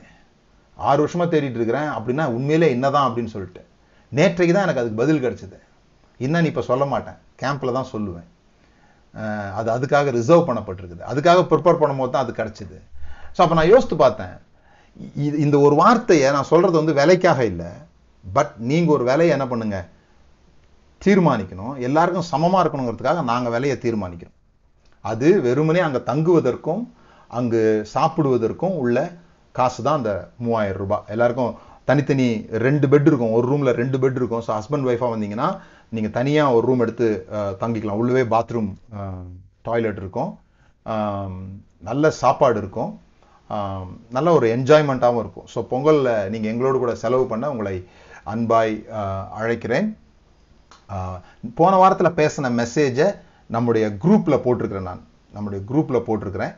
ஆறு 0.78 1.00
வருஷமாக 1.00 1.30
தேடிட்டு 1.30 1.60
இருக்கிறேன் 1.60 1.90
அப்படின்னா 1.90 2.26
உண்மையிலே 2.34 2.68
என்னதான் 2.70 3.08
அப்படின்னு 3.08 3.34
சொல்லிட்டு 3.34 3.64
நேற்றைக்கு 4.12 4.54
தான் 4.54 4.64
எனக்கு 4.64 4.82
அதுக்கு 4.82 5.02
பதில் 5.02 5.24
கிடச்சிது 5.26 5.58
இன்னும் 6.20 6.46
இப்போ 6.46 6.62
சொல்ல 6.62 6.86
மாட்டேன் 6.86 7.18
கேம்பில் 7.40 7.78
தான் 7.78 7.92
சொல்லுவேன் 7.92 8.30
அது 9.56 9.70
அதுக்காக 9.72 10.12
ரிசர்வ் 10.12 10.48
பண்ணப்பட்டிருக்குது 10.48 11.04
அதுக்காக 11.04 11.44
ப்ரிப்பேர் 11.48 11.82
பண்ணும்போது 11.82 12.12
தான் 12.12 12.24
அது 12.24 12.34
கிடச்சிது 12.34 12.78
ஸோ 13.36 13.40
அப்போ 13.44 13.56
நான் 13.56 13.72
யோசித்து 13.72 13.96
பார்த்தேன் 13.98 14.36
இது 15.20 15.36
இந்த 15.40 15.58
ஒரு 15.60 15.76
வார்த்தையை 15.76 16.28
நான் 16.32 16.50
சொல்கிறது 16.50 16.78
வந்து 16.78 16.94
விலைக்காக 16.94 17.40
இல்லை 17.46 17.70
பட் 18.24 18.54
நீங்கள் 18.70 18.96
ஒரு 18.96 19.04
விலையை 19.04 19.32
என்ன 19.36 19.46
பண்ணுங்க 19.48 19.78
தீர்மானிக்கணும் 21.02 21.76
எல்லாருக்கும் 21.80 22.30
சமமாக 22.30 22.62
இருக்கணுங்கிறதுக்காக 22.64 23.22
நாங்கள் 23.24 23.54
விலையை 23.54 23.76
தீர்மானிக்கணும் 23.78 24.38
அது 25.04 25.28
வெறுமனே 25.42 25.82
அங்கே 25.82 26.02
தங்குவதற்கும் 26.04 26.82
அங்கு 27.32 27.62
சாப்பிடுவதற்கும் 27.94 28.76
உள்ள 28.76 28.98
காசு 29.56 29.82
தான் 29.84 30.00
அந்த 30.00 30.14
மூவாயிரம் 30.38 30.80
ரூபாய் 30.80 31.06
எல்லாருக்கும் 31.08 31.54
தனித்தனி 31.88 32.28
ரெண்டு 32.66 32.86
பெட் 32.88 33.08
இருக்கும் 33.08 33.34
ஒரு 33.34 33.46
ரூமில் 33.48 33.72
ரெண்டு 33.74 33.98
பெட் 34.00 34.18
இருக்கும் 34.20 34.44
ஸோ 34.48 34.52
ஹஸ்பண்ட் 34.52 34.88
ஒய்ஃபாக 34.90 35.12
வந்தீங்கன்னா 35.14 35.48
நீங்கள் 35.90 36.12
தனியாக 36.12 36.56
ஒரு 36.56 36.66
ரூம் 36.68 36.84
எடுத்து 36.86 37.08
தங்கிக்கலாம் 37.62 38.00
உள்ளவே 38.02 38.24
பாத்ரூம் 38.34 38.70
டாய்லெட் 39.62 40.02
இருக்கும் 40.04 40.32
நல்ல 41.82 42.12
சாப்பாடு 42.20 42.58
இருக்கும் 42.60 42.92
நல்ல 44.12 44.30
ஒரு 44.32 44.48
என்ஜாய்மெண்ட்டாகவும் 44.56 45.22
இருக்கும் 45.22 45.48
ஸோ 45.54 45.62
பொங்கலில் 45.68 46.12
நீங்கள் 46.30 46.52
எங்களோடு 46.52 46.78
கூட 46.80 46.94
செலவு 46.96 47.26
பண்ண 47.26 47.46
உங்களை 47.52 47.76
அன்பாய் 48.24 48.74
அழைக்கிறேன் 49.40 49.88
போன 51.56 51.74
வாரத்தில் 51.78 52.18
பேசின 52.18 52.52
மெசேஜை 52.56 53.08
நம்முடைய 53.50 53.86
குரூப்பில் 53.98 54.44
போட்டிருக்கிறேன் 54.44 54.90
நான் 54.90 55.04
நம்முடைய 55.34 55.60
குரூப்பில் 55.66 56.06
போட்டிருக்கிறேன் 56.08 56.54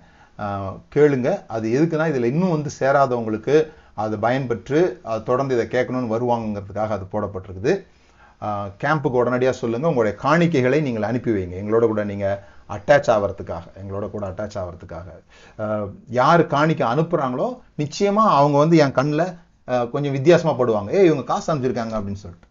கேளுங்க 0.95 1.30
அது 1.48 1.65
எதுக்குன்னா 1.69 2.07
இதில் 2.07 2.32
இன்னும் 2.32 2.52
வந்து 2.52 2.69
சேராதவங்களுக்கு 2.80 3.56
அது 3.94 4.15
பயன்பெற்று 4.18 4.80
அது 5.03 5.22
தொடர்ந்து 5.23 5.56
இதை 5.56 5.65
கேட்கணும்னு 5.68 6.14
வருவாங்கிறதுக்காக 6.14 6.94
அது 6.94 7.06
போடப்பட்டிருக்குது 7.11 7.73
கேம்புக்கு 8.82 9.19
உடனடியாக 9.19 9.56
சொல்லுங்கள் 9.57 9.91
உங்களுடைய 9.91 10.15
காணிக்கைகளை 10.22 10.80
நீங்கள் 10.82 11.10
அனுப்பி 11.10 11.32
வைங்க 11.32 11.56
எங்களோட 11.56 11.86
கூட 11.88 12.03
நீங்கள் 12.03 12.38
அட்டாச் 12.72 13.10
ஆகிறதுக்காக 13.10 13.65
எங்களோட 13.82 14.06
கூட 14.10 14.23
அட்டாச் 14.28 14.57
ஆகிறதுக்காக 14.57 15.07
யார் 16.11 16.44
காணிக்க 16.48 16.84
அனுப்புகிறாங்களோ 16.86 17.48
நிச்சயமாக 17.76 18.36
அவங்க 18.36 18.57
வந்து 18.57 18.78
என் 18.78 18.98
கண்ணில் 18.99 19.28
கொஞ்சம் 19.94 20.11
வித்தியாசமாக 20.11 20.56
போடுவாங்க 20.57 20.91
ஏ 20.91 21.02
இவங்க 21.06 21.23
காசு 21.23 21.49
அமைச்சிருக்காங்க 21.52 21.95
அப்படின்னு 21.98 22.23
சொல்லிட்டு 22.23 22.48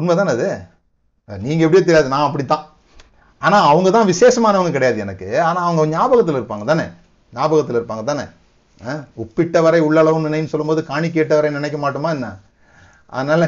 உண்மைதானே 0.00 0.34
அது 0.34 0.50
நீங்கள் 1.28 1.64
எப்படியோ 1.66 1.84
தெரியாது 1.84 2.08
நான் 2.08 2.28
அப்படித்தான் 2.28 2.64
ஆனால் 3.42 3.66
அவங்க 3.68 3.88
தான் 3.90 4.10
விசேஷமானவங்க 4.10 4.72
கிடையாது 4.72 4.98
எனக்கு 5.00 5.28
ஆனால் 5.40 5.64
அவங்க 5.64 5.82
ஞாபகத்தில் 5.86 6.38
இருப்பாங்க 6.38 6.64
தானே 6.64 6.86
ஞாபகத்தில் 7.32 7.78
இருப்பாங்க 7.78 8.04
தானே 8.04 8.24
உள்ள 9.60 9.80
உள்ளளவு 9.80 10.26
நினைவு 10.26 10.52
சொல்லும்போது 10.52 10.82
காணி 10.84 11.08
கேட்டவரை 11.08 11.50
நினைக்க 11.50 11.78
மாட்டோமா 11.78 12.10
என்ன 12.10 12.28
அதனால 13.12 13.42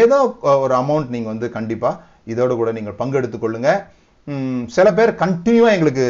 ஏதோ 0.00 0.18
ஒரு 0.64 0.74
அமௌண்ட் 0.74 1.08
நீங்கள் 1.08 1.32
வந்து 1.32 1.46
கண்டிப்பாக 1.50 2.00
இதோடு 2.26 2.54
கூட 2.56 2.70
நீங்கள் 2.72 2.98
பங்கெடுத்து 2.98 3.38
கொள்ளுங்க 3.38 3.70
சில 4.68 4.88
பேர் 4.92 5.10
கண்டினியூவாக 5.14 5.76
எங்களுக்கு 5.76 6.04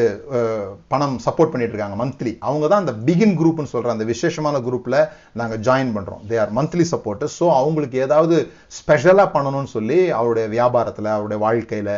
பணம் 0.89 1.15
சப்போர்ட் 1.19 1.53
பண்ணிட்டு 1.53 1.75
இருக்காங்க 1.75 1.97
மந்த்லி 2.01 2.33
அவங்க 2.41 2.67
தான் 2.67 2.83
அந்த 2.85 2.95
பிகின் 3.07 3.37
குரூப்னு 3.39 3.73
சொல்கிற 3.73 3.93
அந்த 3.93 4.05
விசேஷமான 4.05 4.57
குரூப்பில் 4.59 4.99
நாங்கள் 5.33 5.63
ஜாயின் 5.67 5.95
பண்ணுறோம் 5.95 6.25
they 6.31 6.39
are 6.39 6.53
monthly 6.53 6.87
support 6.91 7.31
so 7.39 7.47
அவங்களுக்கு 7.53 7.99
ஏதாவது 7.99 8.37
ஸ்பெஷலாக 8.73 9.29
பண்ணணும்னு 9.37 9.73
சொல்லி 9.73 9.99
அவருடைய 10.19 10.49
வியாபாரத்தில் 10.49 11.11
அவருடைய 11.15 11.41
வாழ்க்கையில் 11.41 11.95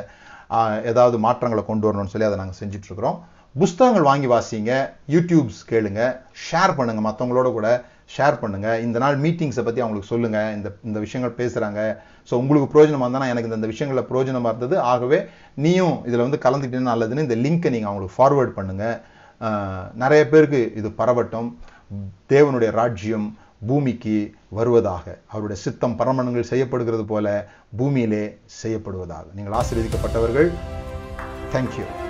ஏதாவது 0.84 1.18
மாற்றங்களை 1.18 1.64
கொண்டு 1.64 1.88
வரணும்னு 1.88 2.14
சொல்லி 2.14 2.28
அதை 2.28 2.38
நாங்கள் 2.38 2.60
செஞ்சிட்ருக்கிறோம் 2.62 3.18
புஸ்தகங்கள் 3.54 4.08
வாங்கி 4.08 4.28
வாசிங்க 4.30 4.72
யூடியூப்ஸ் 5.10 5.60
கேளுங்க 5.68 6.02
ஷேர் 6.46 6.76
பண்ணுங்க 6.76 7.02
மற்றவங்களோட 7.02 7.50
கூட 7.52 7.68
ஷேர் 8.14 8.40
பண்ணுங்க 8.40 8.68
இந்த 8.80 8.98
நாள் 8.98 9.16
மீட்டிங்ஸை 9.16 9.62
பற்றி 9.62 9.82
அவங்களுக்கு 9.82 10.12
சொல்லுங்க 10.12 10.38
இந்த 10.52 10.68
இந்த 10.84 10.98
விஷயங்கள் 10.98 11.38
பேசுகிறாங்க 11.38 11.80
ஸோ 12.28 12.34
உங்களுக்கு 12.34 12.68
பிரயோஜனமாக 12.72 13.06
இருந்தால் 13.06 13.32
எனக்கு 13.32 13.50
இந்த 13.52 13.70
விஷயங்களில் 13.72 14.08
பிரயோஜனமாக 14.08 14.52
இருந்தது 14.54 14.76
ஆகவே 14.84 15.18
நீயும் 15.56 15.96
இதில் 16.06 16.24
வந்து 16.26 16.44
கலந்துக்கிட்டேன்னு 16.44 16.92
நல்லதுன்னு 16.92 17.26
இந்த 17.26 17.38
லிங்க்கை 17.38 17.70
நீங்கள் 17.70 17.90
அவங்களுக்கு 17.90 18.16
ஃபார்வேர்ட் 18.16 18.54
பண்ணுங்கள் 18.54 18.96
நிறைய 19.94 20.22
பேருக்கு 20.28 20.60
இது 20.74 20.90
பரவட்டும் 20.92 21.50
தேவனுடைய 22.28 22.70
ராஜ்யம் 22.72 23.26
பூமிக்கு 23.66 24.16
வருவதாக 24.50 25.04
அவருடைய 25.26 25.58
சித்தம் 25.62 25.98
பரமணங்கள் 25.98 26.50
செய்யப்படுகிறது 26.50 27.04
போல 27.04 27.28
பூமியிலே 27.76 28.24
செய்யப்படுவதாக 28.62 29.28
நீங்கள் 29.34 29.58
ஆசீர்வதிக்கப்பட்டவர்கள் 29.60 30.50
தேங்க்யூ 31.52 31.86